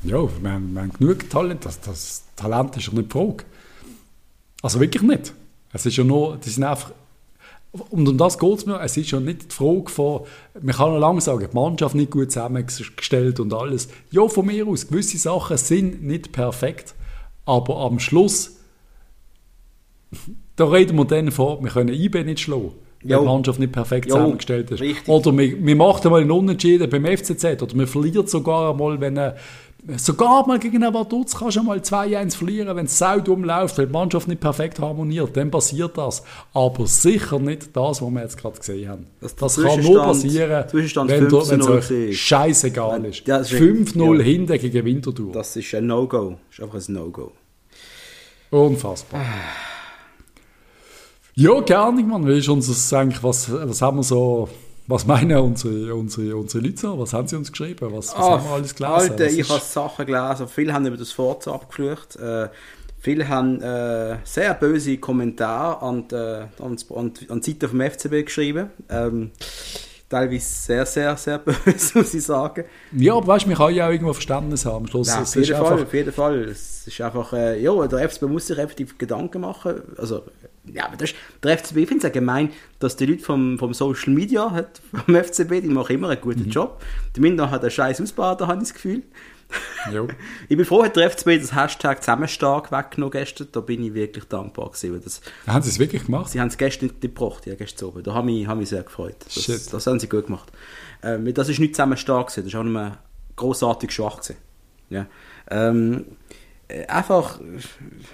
Ja, 0.03 0.17
wir 0.17 0.51
haben, 0.51 0.73
wir 0.73 0.81
haben 0.81 0.91
genug 0.99 1.29
Talent. 1.29 1.65
Das, 1.65 1.79
das 1.79 2.23
Talent 2.35 2.75
ist 2.77 2.87
ja 2.87 2.93
nicht 2.93 3.07
die 3.07 3.11
Frage. 3.11 3.45
Also 4.65 4.79
wirklich 4.79 5.03
nicht. 5.03 5.31
Es 5.73 5.85
ist 5.85 5.95
ja 5.95 6.03
nur, 6.03 6.37
die 6.37 6.49
sind 6.49 6.63
einfach, 6.63 6.91
und 7.71 8.09
um 8.09 8.17
das 8.17 8.39
geht 8.39 8.57
es 8.57 8.65
mir, 8.65 8.81
es 8.81 8.97
ist 8.97 9.11
ja 9.11 9.19
nicht 9.19 9.51
die 9.51 9.55
Frage 9.55 9.91
von, 9.91 10.21
man 10.59 10.75
kann 10.75 10.91
noch 10.91 10.97
lange 10.97 11.21
sagen, 11.21 11.47
die 11.47 11.55
Mannschaft 11.55 11.93
nicht 11.93 12.09
gut 12.09 12.31
zusammengestellt 12.31 13.39
und 13.39 13.53
alles. 13.53 13.89
Ja, 14.09 14.27
von 14.27 14.47
mir 14.47 14.65
aus, 14.65 14.87
gewisse 14.87 15.19
Sachen 15.19 15.57
sind 15.57 16.01
nicht 16.01 16.31
perfekt, 16.31 16.95
aber 17.45 17.77
am 17.77 17.99
Schluss, 17.99 18.55
da 20.55 20.65
reden 20.65 20.97
wir 20.97 21.05
dann 21.05 21.29
von, 21.29 21.63
wir 21.63 21.69
können 21.69 21.93
IB 21.93 22.23
nicht 22.23 22.39
schlagen 22.39 22.71
wenn 23.07 23.19
die 23.19 23.25
Mannschaft 23.25 23.59
nicht 23.59 23.71
perfekt 23.71 24.07
jo, 24.07 24.15
zusammengestellt 24.15 24.71
ist. 24.71 24.81
Richtig. 24.81 25.07
Oder 25.07 25.37
wir, 25.37 25.63
wir 25.63 25.75
machen 25.75 26.09
mal 26.09 26.21
einen 26.21 26.31
Unentschieden 26.31 26.89
beim 26.89 27.05
FCZ 27.05 27.61
oder 27.61 27.75
wir 27.75 27.87
verlieren 27.87 28.25
sogar 28.25 28.71
einmal, 28.71 28.99
wenn, 28.99 29.15
Sogar 29.97 30.47
mal 30.47 30.57
gegen 30.57 30.83
einen 30.83 30.93
Vaduz 30.93 31.35
kannst 31.37 31.57
du 31.57 31.63
mal 31.63 31.77
2-1 31.77 32.35
verlieren, 32.35 32.75
wenn 32.75 32.85
es 32.87 32.97
saudumm 32.97 33.43
läuft, 33.43 33.77
weil 33.77 33.85
die 33.85 33.91
Mannschaft 33.93 34.27
nicht 34.27 34.41
perfekt 34.41 34.79
harmoniert, 34.79 35.37
dann 35.37 35.51
passiert 35.51 35.95
das. 35.97 36.23
Aber 36.53 36.87
sicher 36.87 37.37
nicht 37.37 37.75
das, 37.75 38.01
was 38.01 38.09
wir 38.09 38.21
jetzt 38.21 38.37
gerade 38.37 38.57
gesehen 38.57 38.89
haben. 38.89 39.07
Das- 39.21 39.35
Das, 39.35 39.61
kann 39.61 39.83
nur 39.83 40.01
passieren, 40.01 40.65
wenn 40.71 40.87
du- 41.29 41.47
wenn 41.47 41.61
15-0 41.61 41.77
es 41.77 41.91
euch 41.91 42.19
scheißegal 42.21 43.05
ist. 43.05 43.27
Ja, 43.27 43.37
das 43.37 43.51
ist- 43.51 43.59
5-0 43.59 44.17
ja. 44.17 44.23
hinten 44.23 44.57
gegen 44.59 44.85
Winterthur. 44.85 45.31
Das 45.33 45.55
ist 45.55 45.73
ein 45.75 45.85
No-Go. 45.85 46.37
Das 46.49 46.57
ist 46.57 46.63
einfach 46.63 46.87
ein 46.89 46.93
No-Go. 46.93 47.31
Unfassbar. 48.49 49.21
Ja, 51.35 51.59
gerne, 51.61 52.01
Mann. 52.03 52.25
Wie 52.25 52.37
ist 52.37 52.47
unser, 52.49 52.73
was, 53.21 53.51
was 53.51 53.81
haben 53.81 53.97
wir 53.97 54.03
so, 54.03 54.47
was 54.87 55.05
meinen 55.05 55.37
unsere, 55.37 55.95
unsere, 55.95 56.35
unsere 56.35 56.63
Leute 56.63 56.77
so? 56.77 56.99
Was 56.99 57.13
haben 57.13 57.27
sie 57.27 57.35
uns 57.35 57.51
geschrieben? 57.51 57.91
Was, 57.91 58.13
was 58.13 58.17
haben 58.17 58.43
wir 58.43 58.51
alles 58.51 58.75
gelesen? 58.75 59.11
Alter, 59.11 59.25
ich 59.27 59.49
habe 59.49 59.61
Sachen 59.61 60.05
gelesen. 60.05 60.47
Viele 60.47 60.73
haben 60.73 60.85
über 60.85 60.97
das 60.97 61.11
Forza 61.11 61.53
abgeflucht. 61.53 62.15
Äh, 62.17 62.49
viele 62.99 63.27
haben 63.27 63.61
äh, 63.61 64.17
sehr 64.23 64.53
böse 64.53 64.97
Kommentare 64.97 65.81
an 65.81 66.07
die, 66.07 66.15
äh, 66.15 66.45
an, 66.59 66.75
die, 66.75 66.95
an, 66.95 67.13
die, 67.13 67.29
an 67.29 67.41
die 67.41 67.51
Seite 67.51 67.69
vom 67.69 67.81
FCB 67.81 68.25
geschrieben. 68.25 68.69
Ähm, 68.89 69.31
teilweise 70.09 70.45
sehr, 70.45 70.85
sehr, 70.85 71.17
sehr 71.17 71.37
böse, 71.39 71.97
muss 71.97 72.13
ich 72.13 72.23
sagen. 72.23 72.65
Ja, 72.91 73.15
aber 73.15 73.27
weißt 73.27 73.45
du, 73.45 73.49
man 73.49 73.57
kann 73.57 73.73
ja 73.73 73.87
auch 73.87 73.91
irgendwo 73.91 74.13
Verständnis 74.13 74.65
haben. 74.65 74.85
Am 74.85 74.87
Schluss, 74.87 75.07
es 75.07 75.15
auf 75.15 75.35
jeden 75.35 75.57
Fall, 75.57 75.71
einfach, 75.71 75.85
auf 75.85 75.93
jeden 75.93 76.13
Fall. 76.13 76.43
Es 76.45 76.87
ist 76.87 77.01
einfach, 77.01 77.33
äh, 77.33 77.61
ja, 77.61 77.87
der 77.87 78.09
FCB 78.09 78.23
muss 78.23 78.47
sich 78.47 78.57
effektiv 78.57 78.97
Gedanken 78.97 79.41
machen. 79.41 79.81
Also, 79.97 80.23
ja, 80.65 80.85
aber 80.85 80.97
das 80.97 81.11
ist, 81.11 81.17
der 81.43 81.57
FCB, 81.57 81.77
ich 81.77 81.87
finde 81.87 81.97
es 81.97 82.03
ja 82.03 82.09
gemein, 82.09 82.49
dass 82.79 82.95
die 82.95 83.05
Leute 83.05 83.23
vom, 83.23 83.57
vom 83.57 83.73
Social 83.73 84.13
Media, 84.13 84.51
hat, 84.51 84.81
vom 85.05 85.15
FCB, 85.15 85.61
die 85.61 85.69
machen 85.69 85.95
immer 85.95 86.09
einen 86.09 86.21
guten 86.21 86.49
Job. 86.49 86.81
Die 87.15 87.19
Minder 87.19 87.49
hat 87.51 87.61
einen 87.61 87.71
scheiß 87.71 88.01
Ausbader, 88.01 88.47
habe 88.47 88.61
ich 88.61 88.69
das 88.69 88.73
Gefühl. 88.73 89.03
Ja. 89.91 90.05
Ich 90.49 90.57
bin 90.57 90.65
froh, 90.65 90.83
hat 90.83 90.95
der 90.95 91.09
FCB 91.09 91.39
das 91.39 91.55
Hashtag 91.55 92.01
zusammenstark 92.03 92.71
weggenommen 92.71 93.11
gestern. 93.11 93.47
Da 93.51 93.61
bin 93.61 93.83
ich 93.83 93.93
wirklich 93.93 94.25
dankbar 94.25 94.67
gewesen. 94.69 94.93
weil 94.93 94.99
Das, 94.99 95.21
Haben 95.47 95.61
sie 95.63 95.69
es 95.69 95.79
wirklich 95.79 96.05
gemacht? 96.05 96.31
sie 96.31 96.39
haben 96.39 96.47
es 96.47 96.57
gestern 96.57 96.87
nicht 96.87 97.01
gebracht, 97.01 97.45
ja, 97.45 97.55
gestern 97.55 97.89
oben. 97.89 98.03
Da 98.03 98.13
habe 98.13 98.31
ich, 98.31 98.47
habe 98.47 98.59
mich 98.59 98.69
sehr 98.69 98.83
gefreut. 98.83 99.15
Das, 99.23 99.33
Shit. 99.43 99.73
das 99.73 99.87
haben 99.87 99.99
sie 99.99 100.09
gut 100.09 100.25
gemacht. 100.25 100.51
Ähm, 101.03 101.31
das 101.33 101.49
ist 101.49 101.59
nicht 101.59 101.75
zusammenstark 101.75 102.27
gewesen. 102.27 102.43
Das 102.43 102.53
ist 102.53 102.59
auch 102.59 102.63
nur 102.63 102.97
grossartig 103.35 103.91
schwach 103.91 104.21
gewesen. 104.21 104.37
Ja. 104.89 105.07
Ähm, 105.49 106.05
äh, 106.67 106.85
einfach, 106.87 107.39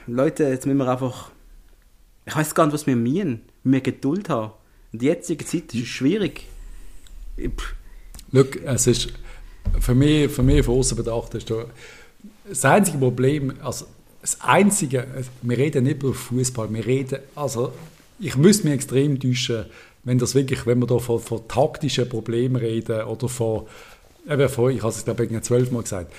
Leute, 0.08 0.46
jetzt 0.46 0.66
müssen 0.66 0.78
wir 0.78 0.90
einfach, 0.90 1.32
ich 2.26 2.36
weiß 2.36 2.54
gar 2.56 2.66
nicht, 2.66 2.74
was 2.74 2.88
wir 2.88 2.96
meinen. 2.96 3.42
Wir 3.64 3.72
müssen 3.72 3.84
Geduld 3.84 4.30
haben. 4.30 4.54
In 4.92 5.00
der 5.00 5.10
jetzigen 5.10 5.46
Zeit 5.46 5.74
ist 5.74 5.84
es 5.84 5.88
schwierig. 5.88 6.48
Look, 8.32 8.62
es 8.64 8.88
ist 8.88 9.14
für 9.80 9.96
mich, 9.96 10.32
für 10.32 10.44
mich 10.44 10.66
von 10.66 10.80
außen 10.80 10.98
betrachtet, 10.98 11.44
ist 11.44 11.50
da, 11.50 11.66
das 12.48 12.66
einzige 12.66 12.98
Problem, 12.98 13.54
also 13.64 13.86
das 14.22 14.40
einzige, 14.42 15.08
wir 15.42 15.58
reden 15.58 15.86
nicht 15.86 16.04
über 16.04 16.14
Fußball, 16.14 16.72
wir 16.74 16.86
reden, 16.86 17.20
also 17.36 17.74
ich 18.20 18.36
müsste 18.38 18.66
mich 18.66 18.76
extrem 18.76 19.20
täuschen, 19.20 19.66
wenn 20.04 20.20
das 20.20 20.36
wirklich, 20.36 20.66
wenn 20.66 20.80
wir 20.80 20.88
da 20.88 21.00
von, 21.00 21.20
von 21.20 21.48
taktischen 21.48 22.08
Problemen 22.08 22.56
reden 22.56 23.04
oder 23.04 23.28
von, 23.30 23.64
eben 24.30 24.50
von, 24.50 24.72
ich 24.72 24.82
habe 24.82 24.94
es 24.94 25.04
glaube 25.04 25.26
ich 25.26 25.42
zwölfmal 25.42 25.84
gesagt, 25.84 26.14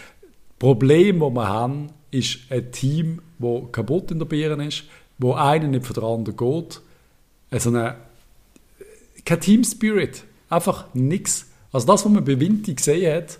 Problem, 0.58 1.20
das 1.20 1.30
wir 1.30 1.48
haben, 1.48 1.90
ist 2.10 2.38
ein 2.50 2.70
Team, 2.72 3.20
das 3.38 3.62
kaputt 3.72 4.10
in 4.10 4.18
der 4.18 4.26
Birne 4.26 4.68
ist, 4.68 4.84
wo 5.18 5.34
einer 5.34 5.66
nicht 5.66 5.86
für 5.86 5.94
den 5.94 6.04
anderen 6.04 6.36
geht, 6.36 6.80
also 7.50 7.70
eine, 7.70 7.96
kein 9.24 9.40
Team 9.40 9.64
Spirit. 9.64 10.24
Einfach 10.48 10.86
nichts. 10.94 11.46
Also 11.72 11.86
das, 11.86 12.04
was 12.04 12.12
man 12.12 12.24
bei 12.24 12.38
Vinti 12.38 12.74
gesehen 12.74 13.14
hat, 13.14 13.38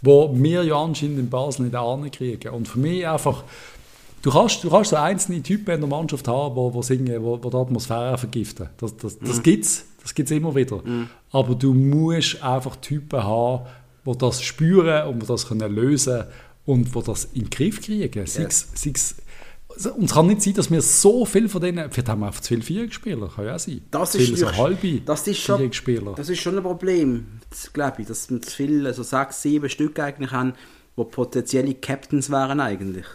wo 0.00 0.30
wir 0.34 0.64
ja 0.64 0.80
anscheinend 0.82 1.18
in 1.18 1.30
Basel 1.30 1.66
nicht 1.66 1.74
ankriegen. 1.74 2.52
Und 2.52 2.68
für 2.68 2.78
mich 2.78 3.06
einfach, 3.06 3.44
du 4.22 4.30
kannst, 4.30 4.64
du 4.64 4.70
kannst 4.70 4.90
so 4.90 4.96
einzelne 4.96 5.42
Typen 5.42 5.74
in 5.74 5.80
der 5.80 5.88
Mannschaft 5.88 6.26
haben, 6.28 6.56
wo, 6.56 6.72
wo 6.72 6.82
singen, 6.82 7.22
wo, 7.22 7.38
wo 7.42 7.50
die 7.50 7.56
Atmosphäre 7.56 8.18
vergiften. 8.18 8.68
Das, 8.78 8.96
das, 8.96 9.18
das 9.18 9.42
gibt's. 9.42 9.86
Das 10.02 10.14
gibt's 10.14 10.32
immer 10.32 10.54
wieder. 10.54 10.80
Aber 11.30 11.54
du 11.54 11.72
musst 11.72 12.42
einfach 12.42 12.74
Typen 12.76 13.22
haben, 13.22 13.66
die 14.04 14.18
das 14.18 14.42
spüren 14.42 15.08
und 15.08 15.22
die 15.22 15.26
das 15.26 15.46
können 15.46 15.72
lösen 15.72 16.24
und 16.66 16.94
die 16.94 17.02
das 17.02 17.26
in 17.26 17.42
den 17.42 17.50
Griff 17.50 17.80
kriegen. 17.80 18.26
Sei's, 18.26 18.68
sei's, 18.74 19.14
also, 19.14 19.14
und 19.14 19.14
es 19.14 19.21
kann 20.10 20.26
nicht 20.26 20.42
sein, 20.42 20.54
dass 20.54 20.70
wir 20.70 20.82
so 20.82 21.24
viel 21.24 21.48
von 21.48 21.60
denen, 21.60 21.90
vielleicht 21.90 22.08
haben 22.08 22.20
wir 22.20 22.26
einfach 22.26 22.40
zu 22.40 22.48
viele 22.48 22.62
Viererspieler, 22.62 23.28
kann 23.34 23.46
ja 23.46 23.54
auch 23.54 23.58
sein. 23.58 23.82
Das 23.90 24.14
ist, 24.14 24.24
viele 24.24 24.36
so 24.36 24.56
halbe 24.56 25.00
das 25.00 25.26
ist 25.26 25.38
schon, 25.38 25.70
das 26.16 26.28
ist 26.28 26.40
schon 26.40 26.56
ein 26.56 26.62
Problem, 26.62 27.26
glaube 27.72 28.02
ich, 28.02 28.08
dass 28.08 28.30
wir 28.30 28.40
zu 28.40 28.50
viele, 28.50 28.88
also 28.88 29.02
sechs, 29.02 29.42
sieben 29.42 29.68
Stück 29.68 29.98
eigentlich 29.98 30.30
haben, 30.30 30.54
die 30.96 31.04
potenzielle 31.04 31.74
Captains 31.74 32.30
wären 32.30 32.60
eigentlich. 32.60 33.06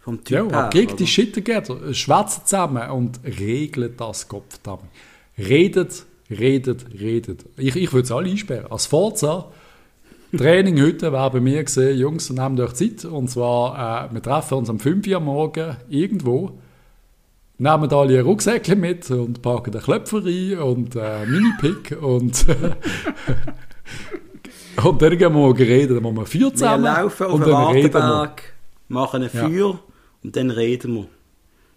Vom 0.00 0.22
Typ 0.22 0.52
Ja, 0.52 0.62
her. 0.62 0.70
kriegt 0.72 1.00
die? 1.00 1.06
Shit 1.06 1.34
together, 1.34 1.92
schwätzen 1.92 2.42
zusammen 2.44 2.90
und 2.90 3.20
regelt 3.24 4.00
das 4.00 4.28
Kopf 4.28 4.58
damit. 4.62 4.84
Redet, 5.36 6.04
redet, 6.30 6.86
redet. 6.98 7.44
Ich, 7.56 7.74
ich 7.74 7.92
würde 7.92 8.04
es 8.04 8.12
alle 8.12 8.30
einsperren. 8.30 8.70
Als 8.70 8.86
Forza, 8.86 9.50
Training 10.36 10.80
heute 10.82 11.12
wäre 11.12 11.30
bei 11.30 11.40
mir 11.40 11.62
gesehen, 11.64 11.98
Jungs, 11.98 12.30
nehmt 12.30 12.58
euch 12.60 12.72
Zeit. 12.74 13.04
Und 13.04 13.28
zwar, 13.30 14.08
äh, 14.10 14.14
wir 14.14 14.22
treffen 14.22 14.54
uns 14.58 14.68
am 14.70 14.78
5 14.80 15.06
Uhr 15.06 15.20
morgen 15.20 15.76
irgendwo, 15.88 16.58
nehmen 17.58 17.90
alle 17.92 18.18
ein 18.18 18.24
Rucksäckchen 18.24 18.80
mit 18.80 19.10
und 19.10 19.40
packen 19.42 19.72
den 19.72 19.80
Klöpfer 19.80 20.24
rein 20.24 20.58
und 20.58 20.96
äh, 20.96 21.24
Mini-Pick 21.26 22.02
und, 22.02 22.44
und 24.84 25.02
dann 25.02 25.10
gehen 25.10 25.20
wir 25.20 25.30
morgen 25.30 25.62
reden. 25.62 25.94
Dann 25.94 26.02
machen 26.02 26.16
wir 26.16 26.26
vier 26.26 26.46
Wir 26.46 26.54
zusammen 26.54 26.84
laufen 26.84 27.26
auf 27.26 27.32
und 27.32 27.40
den 27.40 27.48
wir. 27.48 27.54
Wartenberg, 27.54 28.42
machen 28.88 29.22
ein 29.22 29.30
Ja. 29.32 29.48
Feuer 29.48 29.78
und 30.22 30.36
dann 30.36 30.50
reden 30.50 30.94
wir. 30.96 31.06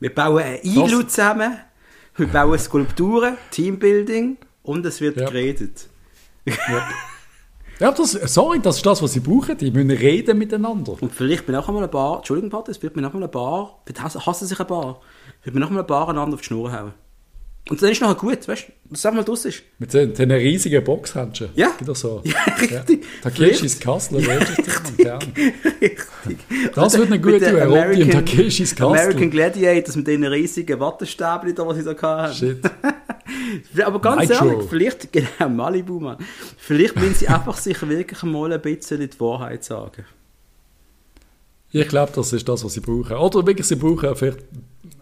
Wir 0.01 0.13
bauen 0.15 0.43
ein 0.43 0.59
Iglu 0.63 1.03
zusammen, 1.03 1.57
wir 2.15 2.27
bauen 2.27 2.57
Skulpturen, 2.59 3.37
Teambuilding 3.51 4.37
und 4.63 4.85
es 4.85 4.99
wird 5.01 5.17
Ja. 5.17 5.25
geredet. 5.27 5.87
Ja, 6.45 6.53
das, 7.79 8.11
sorry, 8.11 8.59
das 8.59 8.77
ist 8.77 8.85
das, 8.85 9.01
was 9.01 9.13
sie 9.13 9.21
brauchen. 9.21 9.57
Die 9.57 9.71
müssen 9.71 9.91
reden 9.91 10.37
miteinander. 10.37 10.97
Und 10.99 11.13
vielleicht 11.13 11.45
bin 11.45 11.55
ich 11.55 11.61
auch 11.61 11.67
einmal 11.69 11.83
ein 11.83 11.89
Bar, 11.89 12.17
Entschuldigung, 12.17 12.49
Patrick, 12.49 12.75
vielleicht 12.75 12.93
bin 12.93 13.05
auch 13.05 13.13
mal 13.13 13.23
ein 13.23 13.31
Bar, 13.31 13.81
vielleicht 13.85 14.25
hassen 14.25 14.45
sich 14.45 14.59
ein 14.59 14.67
Bar, 14.67 14.99
vielleicht 15.39 15.53
bin 15.53 15.63
auch 15.63 15.69
mal 15.69 15.79
ein 15.79 15.87
Bar 15.87 16.09
einander 16.09 16.35
auf 16.35 16.41
die 16.41 16.47
Schnur 16.47 16.71
hauen. 16.71 16.93
Und 17.69 17.79
dann 17.83 17.91
ist 17.91 18.01
nachher 18.01 18.15
gut, 18.15 18.47
weißt 18.47 18.67
du, 18.67 18.71
dass 18.89 18.99
es 18.99 19.05
einfach 19.05 19.17
mal 19.17 19.23
draus 19.23 19.45
ist. 19.45 19.61
Mit 19.77 19.91
so 19.91 19.99
einer 19.99 20.37
riesigen 20.37 20.83
Boxhandschuhe. 20.83 21.49
Ja. 21.55 21.67
Gibt 21.77 21.87
doch 21.87 21.95
so. 21.95 22.21
Ja, 22.23 22.41
richtig. 22.59 23.05
Takeshis 23.21 23.79
wer 24.25 24.39
ist 24.41 24.57
das 24.57 24.83
denn? 24.83 24.97
Gern. 24.97 25.19
Richtig. 25.79 26.73
Das 26.73 26.97
wird 26.97 27.07
eine 27.07 27.21
gute 27.21 27.39
den 27.39 27.55
und 27.55 27.61
American- 27.61 28.25
Takeshis 28.25 28.75
Kassler. 28.75 28.87
American 28.87 29.29
Gladiators 29.29 29.95
mit 29.95 30.07
den 30.07 30.23
riesigen 30.23 30.79
Wattestäbchen, 30.79 31.53
da, 31.53 31.67
was 31.67 31.77
sie 31.77 31.83
da 31.83 31.95
hatten. 32.23 32.33
Shit. 32.33 32.59
Aber 33.85 34.01
ganz 34.01 34.27
Nitro. 34.29 34.47
ehrlich, 34.49 34.69
vielleicht, 34.69 35.11
genau, 35.13 35.49
Malibu, 35.49 35.99
Mann. 35.99 36.17
Vielleicht 36.57 36.95
müssen 36.95 37.13
sie 37.13 37.27
einfach 37.27 37.57
sich 37.57 37.79
wirklich 37.87 38.23
mal 38.23 38.51
ein 38.51 38.61
bisschen 38.61 38.99
die 39.07 39.19
Wahrheit 39.19 39.63
sagen. 39.63 40.05
Ich 41.71 41.87
glaube, 41.87 42.11
das 42.15 42.33
ist 42.33 42.49
das, 42.49 42.63
was 42.65 42.73
sie 42.73 42.79
brauchen. 42.79 43.15
Oder 43.15 43.45
wirklich, 43.45 43.67
sie 43.67 43.75
brauchen 43.75 44.15
vielleicht. 44.15 44.39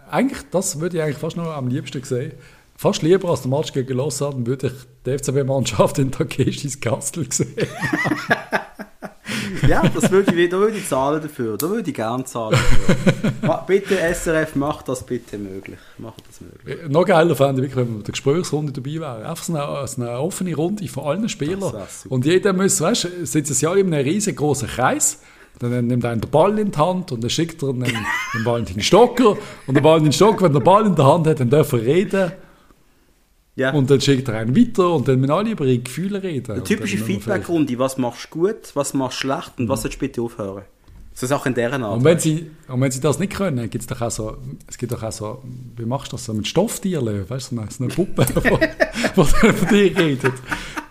Eigentlich, 0.10 0.44
das 0.52 0.80
würde 0.80 0.98
ich 0.98 1.04
eigentlich 1.04 1.18
fast 1.18 1.38
noch 1.38 1.46
am 1.46 1.68
liebsten 1.68 2.04
sehen. 2.04 2.34
Fast 2.76 3.02
lieber 3.02 3.30
als 3.30 3.42
der 3.42 3.50
Match 3.50 3.74
gegen 3.74 3.98
Lausanne 3.98 4.46
würde 4.46 4.68
ich 4.68 4.74
die 5.06 5.18
FCB-Mannschaft 5.18 5.98
in 6.00 6.12
Takeshis 6.12 6.80
Kastel 6.80 7.32
sehen. 7.32 7.56
Ja, 9.68 9.84
das 9.88 10.12
würde 10.12 10.34
ich, 10.36 10.50
da 10.50 10.58
würde 10.58 10.78
ich 10.78 10.88
zahlen 10.88 11.22
dafür. 11.22 11.58
Da 11.58 11.70
würde 11.70 11.90
ich 11.90 11.96
gerne 11.96 12.24
zahlen 12.26 12.52
dafür. 12.52 13.64
Bitte, 13.68 13.98
SRF, 13.98 14.56
macht 14.56 14.88
das 14.88 15.06
bitte 15.06 15.38
möglich. 15.38 15.80
Macht 15.98 16.24
das 16.28 16.42
möglich. 16.42 16.90
Noch 16.90 17.06
geiler 17.06 17.36
fände 17.36 17.62
ich 17.62 17.70
wirklich, 17.70 17.88
wenn 17.88 17.98
wir 17.98 18.04
der 18.04 18.12
Gesprächsrunde 18.12 18.72
dabei 18.72 19.00
wären. 19.00 19.24
Einfach 19.24 19.44
so 19.44 19.56
eine, 19.56 19.88
so 19.88 20.02
eine 20.02 20.20
offene 20.20 20.56
Runde 20.56 20.88
von 20.88 21.04
allen 21.06 21.30
Spielern. 21.30 21.74
Und 22.10 22.26
jeder 22.26 22.54
muss, 22.54 22.80
weißt 22.80 23.04
du, 23.06 23.26
sitzen 23.26 23.54
sie 23.54 23.68
alle 23.68 23.82
in 23.82 23.94
einem 23.94 24.06
riesengroßen 24.06 24.68
Kreis. 24.68 25.20
Dann 25.60 25.88
nimmt 25.88 26.06
einer 26.06 26.22
den 26.22 26.30
Ball 26.30 26.58
in 26.60 26.72
die 26.72 26.78
Hand 26.78 27.12
und 27.12 27.24
dann 27.24 27.30
schickt 27.30 27.64
er 27.64 27.74
den, 27.74 27.84
den 27.84 28.46
Valentin 28.46 28.82
Stocker. 28.82 29.38
Und 29.66 29.76
der 29.76 29.84
Valentin 29.84 30.14
Stocker, 30.14 30.46
wenn 30.46 30.54
er 30.54 30.60
den 30.60 30.64
Ball 30.64 30.86
in 30.86 30.96
der 30.96 31.06
Hand 31.06 31.28
hat, 31.28 31.40
dann 31.40 31.50
darf 31.50 31.74
er 31.74 31.82
reden. 31.82 32.32
Ja. 33.56 33.74
Und 33.74 33.90
dann 33.90 34.00
schickt 34.00 34.28
er 34.28 34.36
einen 34.36 34.56
weiter 34.56 34.94
und 34.94 35.08
dann 35.08 35.20
müssen 35.20 35.32
alle 35.32 35.50
über 35.50 35.66
ihre 35.66 35.80
Gefühle 35.80 36.22
reden. 36.22 36.52
Eine 36.52 36.64
typische 36.64 37.00
Feedback-Runde. 37.00 37.80
Was 37.80 37.98
machst 37.98 38.28
du 38.32 38.40
gut, 38.40 38.76
was 38.76 38.94
machst 38.94 39.18
du 39.18 39.28
schlecht 39.28 39.54
und 39.58 39.68
was 39.68 39.82
sollst 39.82 39.96
du 39.96 40.00
bitte 40.00 40.22
aufhören? 40.22 40.64
So 41.16 41.26
Sachen 41.26 41.50
in 41.50 41.56
deren 41.56 41.84
Art. 41.84 41.98
Und 41.98 42.04
wenn, 42.04 42.20
sie, 42.20 42.52
und 42.68 42.80
wenn 42.80 42.92
sie 42.92 43.02
das 43.02 43.18
nicht 43.18 43.34
können, 43.34 43.68
gibt's 43.72 43.88
doch 43.88 44.00
auch 44.00 44.12
so, 44.12 44.38
es 44.68 44.78
gibt 44.78 44.92
doch 44.92 45.02
auch 45.02 45.12
so, 45.12 45.42
wie 45.76 45.86
machst 45.86 46.12
du 46.12 46.18
das 46.18 46.26
so 46.26 46.36
mit 46.36 46.46
Stofftierchen, 46.46 47.28
weißt 47.28 47.52
du, 47.52 47.56
so 47.56 47.62
eine, 47.62 47.72
so 47.72 47.84
eine 47.84 47.94
Puppe, 47.96 48.26
die 48.28 48.34
dann 48.36 49.26
von 49.26 49.68
dir 49.70 49.98
redet. 49.98 50.34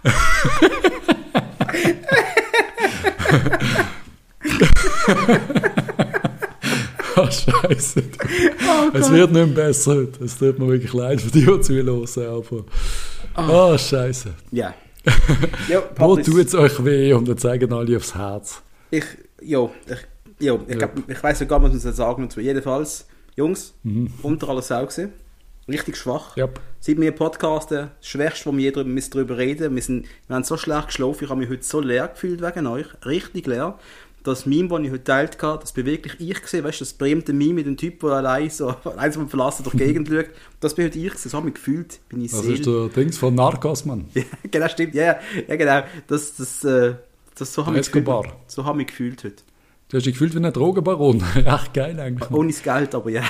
Ah, 7.19 7.31
Scheiße. 7.31 8.03
es 8.93 9.11
wird 9.11 9.33
nicht 9.33 9.47
mehr 9.47 9.47
besser 9.47 9.95
heute. 9.95 10.23
Es 10.23 10.37
tut 10.37 10.59
mir 10.59 10.69
wirklich 10.69 10.93
leid 10.93 11.19
für 11.19 11.31
die, 11.31 11.47
die 11.47 11.61
zuhören, 11.63 12.07
aber. 12.19 12.65
Ah, 13.35 13.79
Scheiße. 13.79 14.35
Ja. 14.53 14.75
ja 15.69 15.83
Wo 15.97 16.17
tut 16.17 16.47
es 16.47 16.55
euch 16.55 16.85
weh? 16.85 17.15
Und 17.15 17.27
dann 17.27 17.39
zeigen 17.39 17.73
alle 17.73 17.97
aufs 17.97 18.15
Herz. 18.15 18.61
ich, 18.91 19.05
Jo, 19.41 19.71
ich, 19.87 20.45
jo, 20.47 20.61
ich, 20.67 20.79
glaub, 20.79 20.91
ich 21.09 21.23
weiß 21.23 21.41
ja 21.41 21.47
gar 21.47 21.61
nicht, 21.61 21.75
was 21.75 21.85
man 21.85 21.95
sagen 21.95 22.23
dazu. 22.25 22.41
Jedenfalls, 22.41 23.07
Jungs, 23.35 23.75
unter 24.23 24.49
aller 24.49 24.63
Sau 24.63 24.83
gewesen. 24.83 25.13
Richtig 25.69 25.97
schwach. 25.97 26.37
Yep. 26.37 26.61
Seit 26.79 27.01
wir 27.01 27.11
podcasten, 27.11 27.91
das 27.99 28.07
Schwächste, 28.07 28.47
wo 28.47 28.57
wir 28.57 28.65
je 28.65 28.71
drüber, 28.71 28.89
müssen 28.89 29.11
drüber 29.11 29.37
reden 29.37 29.75
wir, 29.75 29.83
sind, 29.83 30.07
wir 30.29 30.37
haben 30.37 30.45
so 30.45 30.57
schlecht 30.57 30.87
geschlafen, 30.87 31.25
ich 31.25 31.31
habe 31.31 31.41
mich 31.41 31.51
heute 31.51 31.65
so 31.65 31.81
leer 31.81 32.07
gefühlt 32.07 32.41
wegen 32.41 32.67
euch. 32.69 32.87
Richtig 33.05 33.47
leer. 33.49 33.77
Das 34.27 34.45
Meme, 34.45 34.69
das 34.69 34.81
ich 34.81 34.91
heute 34.91 35.05
teilt 35.05 35.41
habe, 35.41 35.61
das 35.61 35.71
bin 35.71 35.87
wirklich 35.87 36.15
ich 36.19 36.43
gesehen, 36.43 36.65
weißt 36.65 36.81
du, 36.81 36.85
das 36.85 36.95
berühmte 36.95 37.33
Meme 37.33 37.55
mit 37.55 37.67
dem 37.67 37.77
Typ, 37.77 38.01
der 38.01 38.11
allein 38.11 38.51
so 38.51 38.75
einsam 38.97 39.29
verlassen 39.29 39.63
durch 39.63 39.77
die 39.77 39.85
Gegend 39.85 40.09
schaut. 40.09 40.27
Das 40.59 40.75
bin 40.75 40.87
heute 40.87 40.99
ich 40.99 41.13
gesehen, 41.13 41.31
so 41.31 41.39
habe 41.39 41.49
ich 41.49 41.55
gefühlt, 41.55 42.01
bin 42.09 42.23
ich 42.23 42.33
Das 42.33 42.45
ist 42.45 42.67
der 42.67 42.89
Dings 42.89 43.19
von 43.19 43.37
Narcos, 43.37 43.85
Mann. 43.85 44.07
ja, 44.15 44.25
genau, 44.51 44.69
stimmt. 44.69 44.95
Ja, 44.95 45.21
ja 45.47 45.57
genau. 45.57 45.83
Das, 46.09 46.35
das, 46.35 46.65
äh, 46.65 46.95
das 47.37 47.55
so 47.55 47.65
habe 47.67 47.79
ich 47.79 47.87
gefühlt. 47.91 48.27
So 48.49 48.65
habe 48.65 48.81
ich 48.81 48.89
gefühlt 48.89 49.23
heute. 49.23 49.43
Du 49.91 49.97
hast 49.97 50.07
dich 50.07 50.15
gefühlt 50.15 50.35
wie 50.35 50.45
ein 50.45 50.53
Drogenbaron. 50.53 51.23
Echt 51.37 51.73
geil 51.73 52.01
eigentlich. 52.01 52.29
Ohne 52.33 52.49
das 52.49 52.61
Geld, 52.65 52.97
aber 52.97 53.09
ja. 53.09 53.23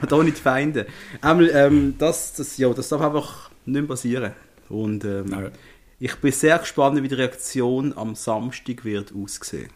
Und 0.00 0.10
ohne 0.10 0.30
die 0.30 0.40
Feinde. 0.40 0.86
Einmal, 1.20 1.50
ähm, 1.52 1.96
das, 1.98 2.32
das, 2.32 2.56
ja, 2.56 2.72
das 2.72 2.88
darf 2.88 3.02
einfach 3.02 3.50
nicht 3.66 3.74
mehr 3.74 3.88
passieren. 3.88 4.32
Und 4.70 5.04
ähm. 5.04 5.50
Ich 5.98 6.14
bin 6.16 6.32
sehr 6.32 6.58
gespannt, 6.58 7.02
wie 7.02 7.08
die 7.08 7.14
Reaktion 7.14 7.96
am 7.96 8.14
Samstag 8.14 8.84
wird 8.84 9.12
aussehen. 9.14 9.70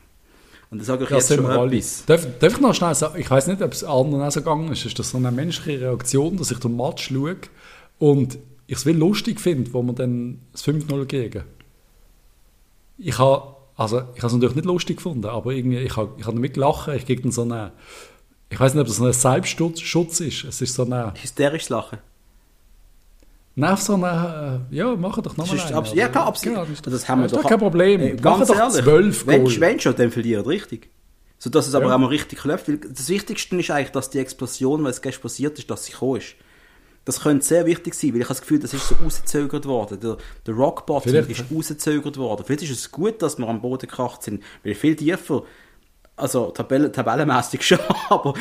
Und 0.71 0.79
da 0.79 0.85
sage 0.85 1.05
ich 1.05 1.11
Ja, 1.11 1.17
jetzt 1.17 1.35
schon 1.35 1.45
alle. 1.47 1.77
etwas. 1.77 2.05
Darf, 2.07 2.27
darf 2.39 2.53
ich 2.55 2.61
noch 2.61 2.75
schnell 2.75 2.95
sagen, 2.95 3.19
ich 3.21 3.31
weiß 3.31 3.47
nicht, 3.49 3.61
ob 3.61 3.73
es 3.73 3.85
anderen 3.85 4.23
auch 4.23 4.31
so 4.31 4.41
gegangen 4.41 4.73
ist, 4.73 4.87
ist 4.87 4.99
das 4.99 5.11
so 5.11 5.19
eine 5.19 5.31
menschliche 5.31 5.81
Reaktion, 5.83 6.37
dass 6.37 6.51
ich 6.51 6.59
den 6.59 6.77
Match 6.77 7.09
schaue 7.09 7.37
und 7.99 8.39
ich 8.67 8.77
es 8.79 8.87
will 8.87 8.97
lustig 8.97 9.41
finde, 9.41 9.73
wo 9.75 9.83
wir 9.83 9.93
dann 9.93 10.41
das 10.53 10.65
5-0 10.65 11.05
gegen. 11.05 11.45
Ich 12.97 13.19
habe 13.19 13.57
also 13.77 14.03
ich 14.15 14.19
habe 14.23 14.27
es 14.29 14.33
natürlich 14.33 14.55
nicht 14.57 14.65
lustig 14.67 14.97
gefunden, 14.99 15.27
aber 15.27 15.53
irgendwie, 15.53 15.79
ich 15.79 15.97
habe, 15.97 16.13
ich 16.19 16.25
habe 16.27 16.37
damit 16.37 16.55
gelacht, 16.55 16.89
ich 16.89 17.07
gegen 17.07 17.33
so 17.33 17.43
eine, 17.43 17.73
ich 18.51 18.61
weiß 18.61 18.75
nicht, 18.75 18.83
ob 18.83 18.87
das 18.87 19.01
ein 19.01 19.13
Selbstschutz 19.13 20.21
ist, 20.21 20.45
es 20.45 20.61
ist 20.61 20.75
so 20.75 20.85
eine, 20.85 21.15
Hysterisches 21.21 21.69
Lachen. 21.71 21.99
Nein, 23.55 23.77
so 23.77 23.95
eine, 23.95 24.63
äh, 24.71 24.75
ja, 24.77 24.95
mach 24.97 25.21
doch 25.21 25.37
nochmal 25.37 25.61
einen. 25.61 25.75
abs- 25.75 25.95
ja, 25.95 26.09
klar, 26.09 26.27
absolut. 26.27 26.59
Ja, 26.59 26.65
das, 26.65 26.83
das 26.83 27.09
haben 27.09 27.23
wir 27.23 27.29
doch 27.29 27.43
kein 27.47 27.59
Problem. 27.59 28.01
Ey, 28.01 28.15
Machen 28.15 28.23
ganz 28.23 28.49
doch 28.49 28.57
ehrlich, 28.57 28.75
zwölf 28.83 29.27
wenn, 29.27 29.45
Goal. 29.45 29.61
wenn 29.61 29.81
schon, 29.81 29.97
dann 29.97 30.11
verliert 30.11 30.47
richtig. 30.47 30.91
So 31.39 31.51
dass 31.51 31.67
es 31.67 31.75
aber 31.75 31.87
Ja. 31.87 31.95
auch 31.95 31.99
mal 31.99 32.07
richtig. 32.07 32.45
Weil 32.47 32.59
das 32.79 33.09
Wichtigste 33.09 33.57
ist 33.57 33.71
eigentlich, 33.71 33.91
dass 33.91 34.11
die 34.11 34.19
Explosion, 34.21 34.85
was 34.85 35.03
gestern 35.03 35.23
passiert 35.23 35.59
ist, 35.59 35.69
dass 35.71 35.85
sie 35.87 35.93
gekommen 35.93 36.19
ist. 36.19 36.35
Das 37.05 37.21
könnte 37.21 37.45
sehr 37.45 37.67
wichtig 37.67 37.95
sein, 37.95 38.11
weil 38.15 38.19
ich 38.21 38.27
habe 38.27 38.35
das 38.35 38.43
Gefühl, 38.43 38.61
das 38.61 38.73
ist 38.75 38.87
so 38.89 38.95
rausgezögert 38.95 39.67
worden. 39.67 39.99
Der, 39.99 40.19
der 40.47 40.55
Rock 40.55 40.87
Bottom 40.87 41.13
ist 41.13 41.45
rausgezögert 41.53 42.17
worden. 42.17 42.45
Vielleicht 42.47 42.63
ist 42.63 42.71
es 42.71 42.93
gut, 42.93 43.21
dass 43.23 43.39
wir 43.39 43.49
am 43.49 43.61
Boden 43.61 43.89
gekracht 43.89 44.23
sind, 44.23 44.41
weil 44.63 44.77
viel 44.77 44.95
tiefer, 44.95 45.43
also 46.23 46.51
Tabelle, 46.51 46.91
tabellenmäßig 46.91 47.63
schon, 47.67 47.79
aber 48.09 48.35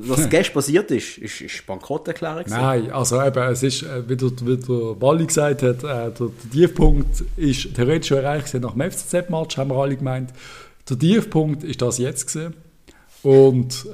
was 0.00 0.28
gestern 0.30 0.54
passiert 0.54 0.90
ist, 0.90 1.18
ist, 1.18 1.40
ist 1.40 1.66
Bankrotterklärung. 1.66 2.44
Nein, 2.48 2.90
also 2.90 3.20
eben, 3.20 3.42
es 3.50 3.62
ist, 3.62 3.82
äh, 3.82 4.08
wie 4.08 4.16
der, 4.16 4.30
wie 4.30 4.56
der 4.56 5.00
Wally 5.00 5.26
gesagt 5.26 5.62
hat, 5.62 5.78
äh, 5.78 5.82
der, 5.82 6.10
der 6.10 6.30
Tiefpunkt 6.52 7.24
ist 7.36 7.74
theoretisch 7.74 8.08
schon 8.08 8.18
erreicht 8.18 8.46
gewesen 8.46 8.62
nach 8.62 8.72
dem 8.72 8.90
FCZ-Match, 8.90 9.56
haben 9.56 9.70
wir 9.70 9.76
alle 9.76 9.96
gemeint. 9.96 10.30
Der 10.88 10.98
Tiefpunkt 10.98 11.64
ist 11.64 11.82
das 11.82 11.98
jetzt 11.98 12.26
gewesen. 12.26 12.54
Und 13.22 13.86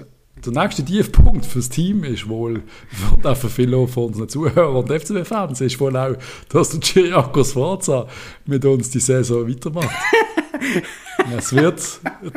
der 0.45 0.53
nächste 0.53 0.85
Tiefpunkt 0.85 1.47
fürs 1.47 1.69
Team 1.69 2.05
ist 2.05 2.29
wohl, 2.29 2.63
und 3.17 3.27
auch 3.27 3.37
für 3.37 3.49
viele 3.49 3.87
von 3.89 4.05
unseren 4.05 4.29
Zuhörern 4.29 4.77
und 4.77 4.91
FCB-Fans, 4.91 5.61
ist 5.61 5.81
wohl 5.81 5.97
auch, 5.97 6.17
dass 6.49 6.71
der 6.71 6.81
Giriakos 6.81 7.53
Sforza 7.53 8.07
mit 8.47 8.65
uns 8.65 8.91
die 8.91 9.01
Saison 9.01 9.49
weitermacht. 9.49 9.89
es 11.39 11.53
wird, 11.55 11.81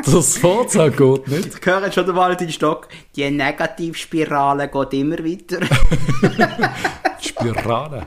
das 0.06 0.36
Sforza 0.36 0.90
geht 0.90 1.28
nicht. 1.28 1.60
Ich 1.60 1.66
höre 1.66 1.92
schon 1.92 2.06
den 2.06 2.16
Valentin 2.16 2.50
Stock. 2.52 2.88
Die 3.16 3.30
Negativspirale 3.30 4.68
geht 4.70 4.94
immer 4.94 5.18
weiter. 5.20 5.60
Spirale. 7.22 8.06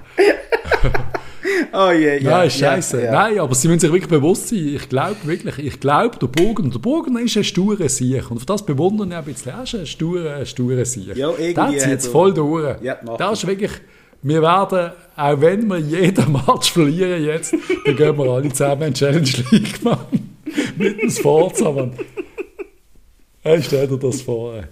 oh 1.73 1.91
je, 1.91 2.19
ja. 2.19 2.31
Nein, 2.39 2.51
scheiße. 2.51 3.05
Ja. 3.05 3.13
Nein, 3.13 3.39
aber 3.41 3.55
sie 3.55 3.69
müssen 3.69 3.81
sich 3.81 3.93
wirklich 3.93 4.11
bewusst 4.11 4.49
sein. 4.49 4.59
Ich 4.75 4.89
glaube 4.89 5.17
wirklich, 5.25 5.59
ich 5.59 5.81
glaube, 5.81 6.19
der 6.19 6.27
Bogen, 6.27 6.71
der 6.71 6.79
Bogen 6.79 7.17
ist 7.19 7.37
ein 7.37 7.45
sturer 7.45 7.89
Sieg. 7.89 8.31
Und 8.31 8.39
auf 8.39 8.47
das 8.47 8.65
bewundern 8.65 9.11
ich 9.11 9.17
ein 9.17 9.25
bisschen. 9.25 9.53
Er 9.53 9.63
ist 9.63 9.75
ein 9.75 9.87
sturer, 9.87 10.37
ein 10.37 10.47
sturer 10.47 10.85
Sieg. 10.85 11.17
Ja, 11.17 11.31
irgendwie 11.31 11.55
Der 11.55 11.79
zieht 11.79 11.99
es 11.99 12.07
er- 12.07 12.13
voll 12.13 12.35
durch. 12.35 12.81
Ja, 12.83 12.97
das 13.19 13.39
ist 13.43 13.47
wirklich, 13.47 13.73
wir 14.27 14.43
werden, 14.43 14.91
auch 15.17 15.41
wenn 15.41 15.67
wir 15.69 15.79
jeden 15.79 16.33
Match 16.47 16.73
verlieren 16.73 17.25
jetzt, 17.25 17.55
dann 17.85 17.97
gehen 17.97 18.19
wir 18.19 18.25
alle 18.31 18.49
zusammen 18.51 18.83
in 18.83 18.95
Challenge 18.95 19.31
League, 19.51 19.83
Mann. 19.85 19.99
Mit 20.77 21.03
dem 21.03 21.11
Forza, 21.11 21.71
Mann. 21.71 21.93
Hey, 23.43 23.63
stell 23.63 23.87
dir 23.87 23.99
das 23.99 24.23
vor. 24.23 24.55
ey. 24.55 24.65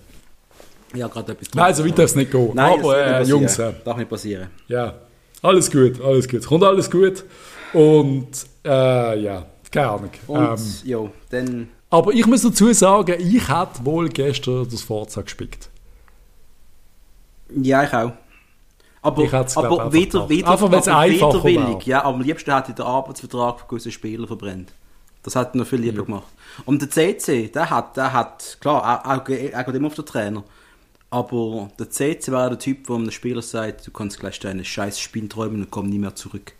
Ja, 0.98 1.06
gerade 1.08 1.32
etwas 1.32 1.48
Nein, 1.54 1.74
so 1.74 1.84
weit 1.84 1.98
darf 1.98 2.04
es 2.06 2.14
nicht 2.16 2.30
gehen. 2.32 2.50
Nein, 2.54 2.78
aber 2.80 3.06
äh. 3.20 3.22
Jungs, 3.22 3.58
äh, 3.58 3.72
Darf 3.84 3.96
nicht 3.96 4.08
passieren. 4.08 4.48
ja, 4.68 4.94
alles 5.42 5.70
gut, 5.70 6.00
alles 6.00 6.28
gut. 6.28 6.46
Kommt 6.46 6.64
alles 6.64 6.90
gut. 6.90 7.24
Und 7.72 8.28
äh, 8.64 9.20
ja, 9.20 9.46
keine 9.70 9.88
Ahnung. 9.88 10.10
Und, 10.26 10.38
Ähm, 10.58 10.58
jo, 10.84 11.10
dann... 11.30 11.68
aber 11.90 12.12
ich 12.12 12.26
muss 12.26 12.42
dazu 12.42 12.72
sagen, 12.72 13.16
ich 13.18 13.48
hätte 13.48 13.84
wohl 13.84 14.08
gestern 14.08 14.68
das 14.68 14.82
Forza 14.82 15.22
gespickt. 15.22 15.68
Ja, 17.54 17.84
ich 17.84 17.92
auch. 17.92 18.12
Aber, 19.04 19.22
Ich 19.22 19.32
aber 19.34 19.46
einfach 19.84 19.92
wieder, 19.92 20.10
gemacht. 20.10 20.28
wieder, 20.30 20.50
Einfach, 20.50 20.66
aber 20.66 20.76
einfacher 20.76 21.44
widerwillig. 21.44 21.68
wäre. 21.68 21.82
Ja, 21.84 22.04
aber 22.04 22.14
am 22.14 22.20
liebsten 22.22 22.54
hätte 22.54 22.70
ich 22.70 22.76
den 22.76 22.86
Arbeitsvertrag 22.86 23.60
für 23.60 23.66
gewisse 23.66 23.92
Spieler 23.92 24.26
verbrennt. 24.26 24.72
Das 25.22 25.34
hätte 25.36 25.50
ich 25.52 25.58
noch 25.60 25.66
viel 25.66 25.80
lieber 25.80 26.04
gemacht. 26.04 26.26
Und 26.64 26.80
der 26.82 26.90
CC, 26.90 27.48
der 27.48 27.68
hat, 27.70 27.96
der 27.96 28.12
hat, 28.12 28.58
klar, 28.60 29.02
auch, 29.06 29.24
geht 29.24 29.52
immer 29.74 29.86
auf 29.88 29.94
den 29.94 30.06
Trainer. 30.06 30.42
Aber 31.10 31.70
der 31.78 31.90
CC 31.90 32.32
wäre 32.32 32.50
der 32.50 32.58
Typ, 32.58 32.88
wo 32.88 32.94
einem 32.94 33.10
Spieler 33.10 33.42
sagt, 33.42 33.86
du 33.86 33.90
kannst 33.90 34.18
gleich 34.20 34.40
deine 34.40 34.64
scheiß 34.64 34.98
Spin 34.98 35.28
träumen 35.28 35.62
und 35.62 35.70
komm 35.70 35.88
nie 35.88 35.98
mehr 35.98 36.14
zurück. 36.14 36.52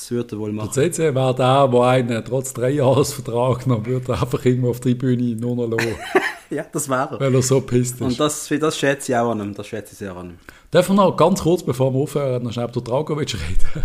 Das 0.00 0.12
würde 0.12 0.36
er 0.36 0.38
wohl 0.38 0.52
Der 0.52 0.54
machen. 0.64 0.72
CC 0.72 1.12
wäre 1.12 1.34
der, 1.34 1.66
der 1.68 1.80
einen 1.82 2.24
trotz 2.24 2.52
drei 2.54 2.70
Jahresvertrag 2.70 3.66
noch 3.66 3.84
würde 3.84 4.12
einfach 4.12 4.44
irgendwo 4.44 4.70
auf 4.70 4.78
die 4.80 4.94
Bühne 4.94 5.34
nur 5.34 5.56
noch 5.56 5.66
lassen, 5.76 5.96
Ja, 6.50 6.64
das 6.72 6.88
wäre 6.88 7.14
er. 7.14 7.20
weil 7.20 7.34
er 7.34 7.42
so 7.42 7.60
pisst 7.60 8.00
Und 8.00 8.12
ist. 8.12 8.20
das, 8.20 8.46
für 8.48 8.58
das 8.58 8.78
schätze 8.78 9.12
ich 9.12 9.18
auch 9.18 9.30
an 9.32 9.40
ihm. 9.40 9.54
Das 9.54 9.66
schätze 9.66 9.92
ich 9.92 9.98
sehr 9.98 10.16
an 10.16 10.30
ihm. 10.30 10.38
Darf 10.70 10.88
ich 10.88 10.94
noch 10.94 11.14
ganz 11.16 11.42
kurz, 11.42 11.62
bevor 11.62 11.92
wir 11.92 11.98
aufhören, 12.00 12.42
noch 12.42 12.52
schnell 12.52 12.68
über 12.70 12.80
Dragovic 12.80 13.34
reden? 13.34 13.84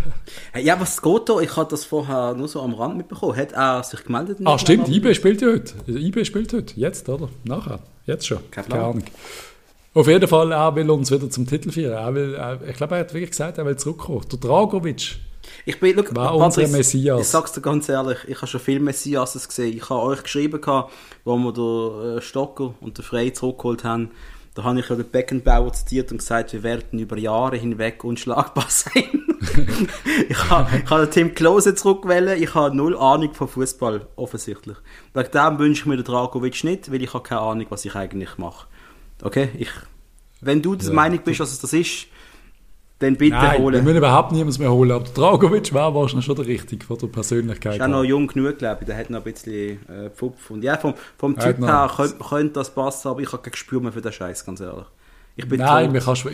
Hey, 0.53 0.63
Ja, 0.65 0.79
was 0.79 1.01
geht 1.01 1.27
da? 1.29 1.39
Ich 1.39 1.57
habe 1.57 1.69
das 1.69 1.83
vorher 1.83 2.33
nur 2.35 2.47
so 2.47 2.61
am 2.61 2.73
Rand 2.75 2.95
mitbekommen. 2.95 3.35
Hat 3.35 3.51
er 3.51 3.83
sich 3.83 4.03
gemeldet? 4.05 4.37
Ah, 4.45 4.57
stimmt, 4.59 4.87
IB 4.87 5.13
spielt 5.15 5.41
ja 5.41 5.47
heute. 5.49 5.73
IB 5.87 6.23
spielt 6.23 6.53
heute. 6.53 6.79
Jetzt, 6.79 7.09
oder? 7.09 7.27
Nachher. 7.43 7.79
Jetzt 8.05 8.27
schon. 8.27 8.37
Kein 8.51 8.63
Plan. 8.65 8.79
Keine 8.79 8.89
Ahnung. 8.91 9.03
Auf 9.95 10.07
jeden 10.07 10.27
Fall, 10.27 10.51
er 10.53 10.75
will 10.75 10.89
uns 10.89 11.11
wieder 11.11 11.29
zum 11.29 11.45
Titel 11.47 11.71
führen. 11.71 11.91
Er 11.93 12.15
will, 12.15 12.33
er, 12.35 12.59
ich 12.67 12.77
glaube, 12.77 12.95
er 12.95 13.01
hat 13.01 13.13
wirklich 13.13 13.31
gesagt, 13.31 13.57
er 13.57 13.65
will 13.65 13.75
zurückkommen. 13.75 14.21
Der 14.31 14.39
Dragovic. 14.39 15.17
Ich 15.65 15.79
bin, 15.79 15.95
look, 15.95 16.15
War 16.15 16.37
Patrick, 16.37 16.65
unser 16.65 16.77
Messias. 16.77 17.21
Ich 17.21 17.27
sag's 17.27 17.51
dir 17.51 17.61
ganz 17.61 17.89
ehrlich, 17.89 18.17
ich 18.27 18.37
habe 18.37 18.47
schon 18.47 18.59
viele 18.61 18.79
Messiases 18.79 19.47
gesehen. 19.47 19.75
Ich 19.77 19.89
habe 19.89 20.01
euch 20.01 20.23
geschrieben, 20.23 20.59
gehabt, 20.61 20.91
wo 21.23 21.37
wir 21.37 21.53
den 21.53 22.17
äh, 22.17 22.21
Stocker 22.21 22.73
und 22.81 22.97
den 22.97 23.03
Frey 23.03 23.33
zurückgeholt 23.33 23.83
haben. 23.83 24.11
Da 24.55 24.63
habe 24.63 24.79
ich 24.79 24.87
ja 24.89 24.95
den 24.95 25.09
Beckenbauer 25.09 25.73
zitiert 25.73 26.11
und 26.11 26.19
gesagt, 26.19 26.53
wir 26.53 26.61
werden 26.61 26.99
über 26.99 27.17
Jahre 27.17 27.57
hinweg 27.57 28.03
unschlagbar 28.03 28.65
sein. 28.69 29.25
ich 30.29 30.49
habe 30.49 30.77
ich 30.77 30.89
den 30.89 31.11
Tim 31.11 31.35
Klose 31.35 31.73
zurückgewählt. 31.73 32.39
Ich 32.39 32.53
habe 32.53 32.75
null 32.75 32.95
Ahnung 32.95 33.33
von 33.33 33.47
Fußball 33.47 34.05
offensichtlich. 34.15 34.77
Wegen 35.13 35.31
dem 35.31 35.59
wünsche 35.59 35.81
ich 35.81 35.85
mir 35.87 35.95
den 35.95 36.05
Dragovic 36.05 36.63
nicht, 36.63 36.91
weil 36.91 37.01
ich 37.01 37.13
habe 37.13 37.23
keine 37.23 37.41
Ahnung, 37.41 37.65
was 37.69 37.83
ich 37.85 37.95
eigentlich 37.95 38.37
mache. 38.37 38.67
Okay? 39.23 39.49
Ich, 39.57 39.69
wenn 40.41 40.61
du 40.61 40.75
der 40.75 40.89
Ja. 40.89 40.93
Meinung 40.93 41.19
bist, 41.23 41.39
dass 41.39 41.51
es 41.51 41.59
das 41.59 41.73
ist, 41.73 42.07
dann 43.03 43.15
bitte 43.15 43.35
Nein, 43.35 43.51
wir 43.51 43.59
holen. 43.59 43.83
müssen 43.83 43.97
überhaupt 43.97 44.31
niemanden 44.31 44.61
mehr 44.61 44.71
holen. 44.71 44.91
Aber 44.91 45.03
der 45.03 45.13
Dragovic 45.13 45.73
wäre 45.73 45.93
wahrscheinlich 45.93 46.25
schon 46.25 46.35
der 46.35 46.47
Richtige 46.47 46.85
von 46.85 46.97
der 46.97 47.07
Persönlichkeit. 47.07 47.75
ist 47.75 47.81
auch 47.81 47.87
noch 47.87 48.03
jung 48.03 48.27
genug, 48.27 48.57
glaube 48.57 48.77
ich. 48.81 48.87
Der 48.87 48.97
hat 48.97 49.09
noch 49.09 49.25
ein 49.25 49.31
bisschen 49.31 49.79
äh, 49.87 50.09
Pfupf. 50.09 50.49
Und 50.49 50.63
ja, 50.63 50.77
vom, 50.77 50.93
vom 51.17 51.37
Typ 51.37 51.59
her 51.59 51.91
könnte, 51.95 52.17
könnte 52.23 52.53
das 52.53 52.73
passen, 52.73 53.07
aber 53.09 53.21
ich 53.21 53.31
habe 53.31 53.43
kein 53.43 53.51
Gespür 53.51 53.79
mehr 53.81 53.91
für 53.91 54.01
den 54.01 54.11
Scheiß, 54.11 54.45
ganz 54.45 54.59
ehrlich. 54.59 54.85
Ich 55.35 55.47
bin 55.47 55.59
Nein, 55.59 55.85
tot. 55.85 55.93
mir 55.93 56.01
kannst. 56.01 56.25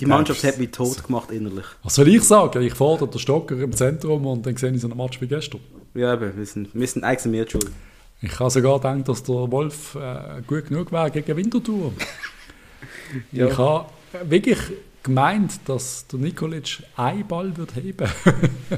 Die 0.00 0.06
Mannschaft 0.06 0.42
hat 0.44 0.58
mich 0.58 0.70
tot 0.72 1.04
gemacht 1.04 1.30
innerlich. 1.30 1.66
Was 1.82 1.94
soll 1.94 2.08
ich 2.08 2.22
sagen? 2.24 2.60
Ich 2.62 2.74
fordere 2.74 3.08
den 3.08 3.18
Stocker 3.18 3.56
im 3.56 3.72
Zentrum 3.72 4.26
und 4.26 4.44
dann 4.44 4.56
sehe 4.56 4.72
ich 4.72 4.80
so 4.80 4.88
einen 4.88 4.96
Match 4.96 5.20
wie 5.20 5.28
gestern. 5.28 5.60
Ja, 5.94 6.14
eben, 6.14 6.36
wir 6.36 6.46
sind, 6.46 6.68
wir 6.74 6.86
sind 6.86 7.04
eigentlich 7.04 7.30
mehr 7.32 7.48
schuld. 7.48 7.70
Ich 8.20 8.38
habe 8.40 8.50
sogar 8.50 8.80
gedacht, 8.80 9.08
dass 9.08 9.22
der 9.22 9.50
Wolf 9.52 9.94
äh, 9.94 10.42
gut 10.46 10.68
genug 10.68 10.90
wäre 10.90 11.10
gegen 11.10 11.36
Winterthur. 11.36 11.92
Ja. 13.32 13.46
Ich 13.46 13.58
habe 13.58 13.86
wirklich 14.24 14.58
gemeint, 15.08 15.60
dass 15.66 16.06
der 16.06 16.18
Nikolic 16.20 16.82
einen 16.96 17.26
Ball 17.26 17.56
wird 17.56 17.74
heben 17.74 18.08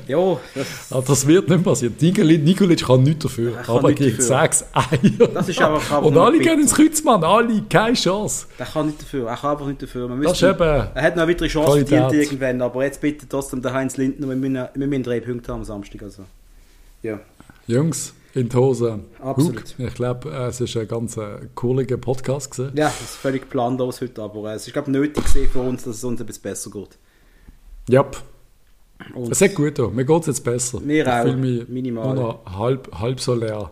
Ja, 0.09 0.19
das, 0.55 0.67
Aber 0.93 1.03
das 1.07 1.27
wird 1.27 1.49
nicht 1.49 1.63
passieren. 1.63 1.95
Nikolic, 2.01 2.85
kann 2.87 3.03
nichts 3.03 3.23
dafür. 3.25 3.53
Kann 3.57 3.77
aber 3.77 3.89
nichts 3.89 4.05
gegen 4.05 4.17
dafür. 4.17 4.41
sechs 4.43 4.65
Eier. 4.73 5.29
Das 5.35 5.49
ist 5.49 5.61
einfach- 5.61 5.91
aber 5.93 6.07
Und 6.07 6.17
alle 6.19 6.39
gehen 6.39 6.61
ins 6.61 6.75
Kreuzmann. 6.75 7.23
Alle, 7.23 7.63
keine 7.69 7.95
Chance. 7.95 8.47
der 8.59 8.67
kann 8.67 8.87
nicht 8.87 9.03
dafür. 9.03 9.29
Er 9.29 9.37
kann 9.37 9.51
einfach 9.53 9.67
nicht 9.67 9.83
dafür. 9.83 10.09
Man 10.09 10.23
Das 10.23 10.33
ist 10.33 10.43
müsste, 10.43 10.55
eben 10.57 10.61
er 10.95 11.03
hat 11.03 11.17
noch 11.17 11.23
eine 11.23 11.31
weitere 11.33 11.49
Chance 11.49 11.87
verdient 11.87 12.13
irgendwann, 12.25 12.63
aber 12.63 12.85
jetzt 12.85 13.01
bitte 13.01 13.29
trotzdem 13.29 13.61
der 13.63 13.73
Heinz 13.73 13.97
Lindner, 13.97 14.29
wir 14.29 14.37
müssen, 14.37 14.55
wir 14.75 14.87
müssen 14.87 15.03
drei 15.03 15.21
Punkte 15.21 15.53
haben 15.53 15.61
am 15.61 15.65
Samstag. 15.65 16.03
Also. 16.03 16.25
Ja, 17.03 17.19
Jungs, 17.67 18.15
in 18.35 18.49
die 18.49 18.57
Hose. 18.57 19.01
Absolut. 19.21 19.75
Hug, 19.79 19.87
ich 19.87 19.95
glaube, 19.95 20.31
äh, 20.31 20.47
es 20.49 20.61
ist 20.61 20.77
ein 20.77 20.87
ganz 20.87 21.17
äh, 21.17 21.49
cooliger 21.55 21.97
Podcast 21.97 22.53
gewesen. 22.53 22.77
ja 22.77 22.87
das 22.87 23.01
ist 23.01 23.17
völlig 23.17 23.49
planlos 23.49 24.01
heute, 24.01 24.23
aber 24.23 24.53
äh, 24.53 24.55
es 24.55 24.67
ist, 24.67 24.73
glaube 24.73 24.91
ich, 24.91 24.93
nötig 24.93 25.25
für 25.53 25.61
uns, 25.61 25.85
dass 25.85 25.97
es 25.97 26.05
uns 26.05 26.21
ein 26.21 26.27
bisschen 26.27 26.43
besser 26.43 26.71
geht. 26.71 26.99
Ja, 27.89 28.07
Und 29.15 29.33
es 29.33 29.41
hat 29.41 29.55
gut 29.55 29.75
getan. 29.75 29.95
Mir 29.95 30.05
geht 30.05 30.21
es 30.21 30.27
jetzt 30.29 30.45
besser. 30.45 30.81
Mir 30.81 31.03
ich 31.03 31.09
auch, 31.11 31.23
fühle 31.23 31.37
mich 31.37 31.69
minimal. 31.69 32.15
nur 32.15 32.25
noch 32.45 32.59
halb, 32.59 32.93
halb 32.99 33.21
so 33.21 33.35
leer. 33.35 33.71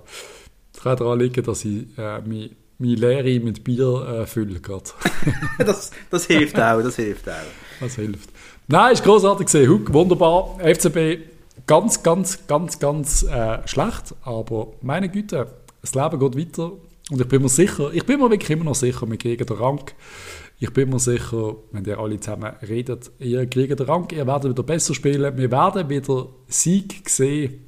Es 0.74 0.82
kann 0.82 0.96
daran 0.96 1.18
liegen, 1.20 1.44
dass 1.44 1.64
ich 1.64 1.86
äh, 1.96 2.20
meine, 2.20 2.50
meine 2.78 2.94
Leere 2.94 3.40
mit 3.44 3.62
Bier 3.64 4.22
äh, 4.22 4.26
fülle 4.26 4.61
das, 5.59 5.90
das 6.11 6.26
hilft 6.26 6.59
auch, 6.59 6.82
das 6.82 6.96
hilft 6.96 7.28
auch. 7.28 7.34
Das 7.80 7.94
hilft. 7.94 8.30
Nein, 8.66 8.92
ist 8.92 9.04
großartig 9.04 9.46
gesehen. 9.46 9.70
Hug, 9.70 9.92
wunderbar. 9.92 10.59
FCB 10.59 11.38
ganz, 11.66 12.02
ganz, 12.02 12.46
ganz, 12.46 12.78
ganz 12.78 13.22
äh, 13.24 13.66
schlecht. 13.66 14.14
Aber 14.22 14.72
meine 14.82 15.09
Güte, 15.09 15.46
das 15.82 15.94
Leben 15.94 16.18
geht 16.18 16.36
weiter. 16.36 16.72
Und 17.11 17.20
ich 17.20 17.28
bin 17.28 17.40
mir 17.42 17.48
sicher, 17.48 17.90
ich 17.92 18.04
bin 18.04 18.20
mir 18.20 18.30
wirklich 18.30 18.50
immer 18.50 18.64
noch 18.64 18.74
sicher, 18.74 19.09
wir 19.09 19.16
kriegen 19.16 19.46
den 19.46 19.56
Rang. 19.56 19.80
Ich 20.61 20.72
bin 20.72 20.90
mir 20.90 20.98
sicher, 20.98 21.54
wenn 21.72 21.84
ihr 21.84 21.98
alle 21.98 22.18
zusammen 22.20 22.52
redet, 22.68 23.11
ihr 23.20 23.46
kriegt 23.46 23.78
den 23.78 23.86
Rang, 23.86 24.09
ihr 24.11 24.26
werdet 24.26 24.50
wieder 24.50 24.62
besser 24.62 24.92
spielen. 24.94 25.36
Wir 25.38 25.50
werden 25.50 25.88
wieder 25.88 26.26
Sieg 26.48 27.09
sehen. 27.09 27.64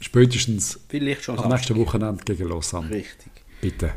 Spätestens 0.00 0.80
Vielleicht 0.88 1.22
schon 1.24 1.38
am 1.38 1.48
nächsten 1.50 1.74
Samstag. 1.74 1.86
Wochenende 1.86 2.24
gegen 2.24 2.48
Lausanne. 2.48 2.90
Richtig. 2.90 3.30
Bitte. 3.60 3.92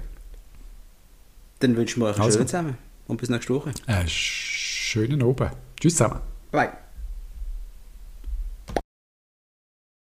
Dann 1.60 1.76
wünschen 1.76 2.02
wir 2.02 2.08
euch 2.10 2.16
einen 2.16 2.24
Also. 2.26 2.38
schönen 2.38 2.48
zusammen 2.48 2.78
und 3.08 3.18
bis 3.18 3.30
nächste 3.30 3.56
Woche. 3.56 3.72
Äh, 3.88 4.04
schönen 4.08 5.24
Abend. 5.24 5.52
Tschüss 5.80 5.96
zusammen. 5.96 6.20
Bye. 6.52 6.85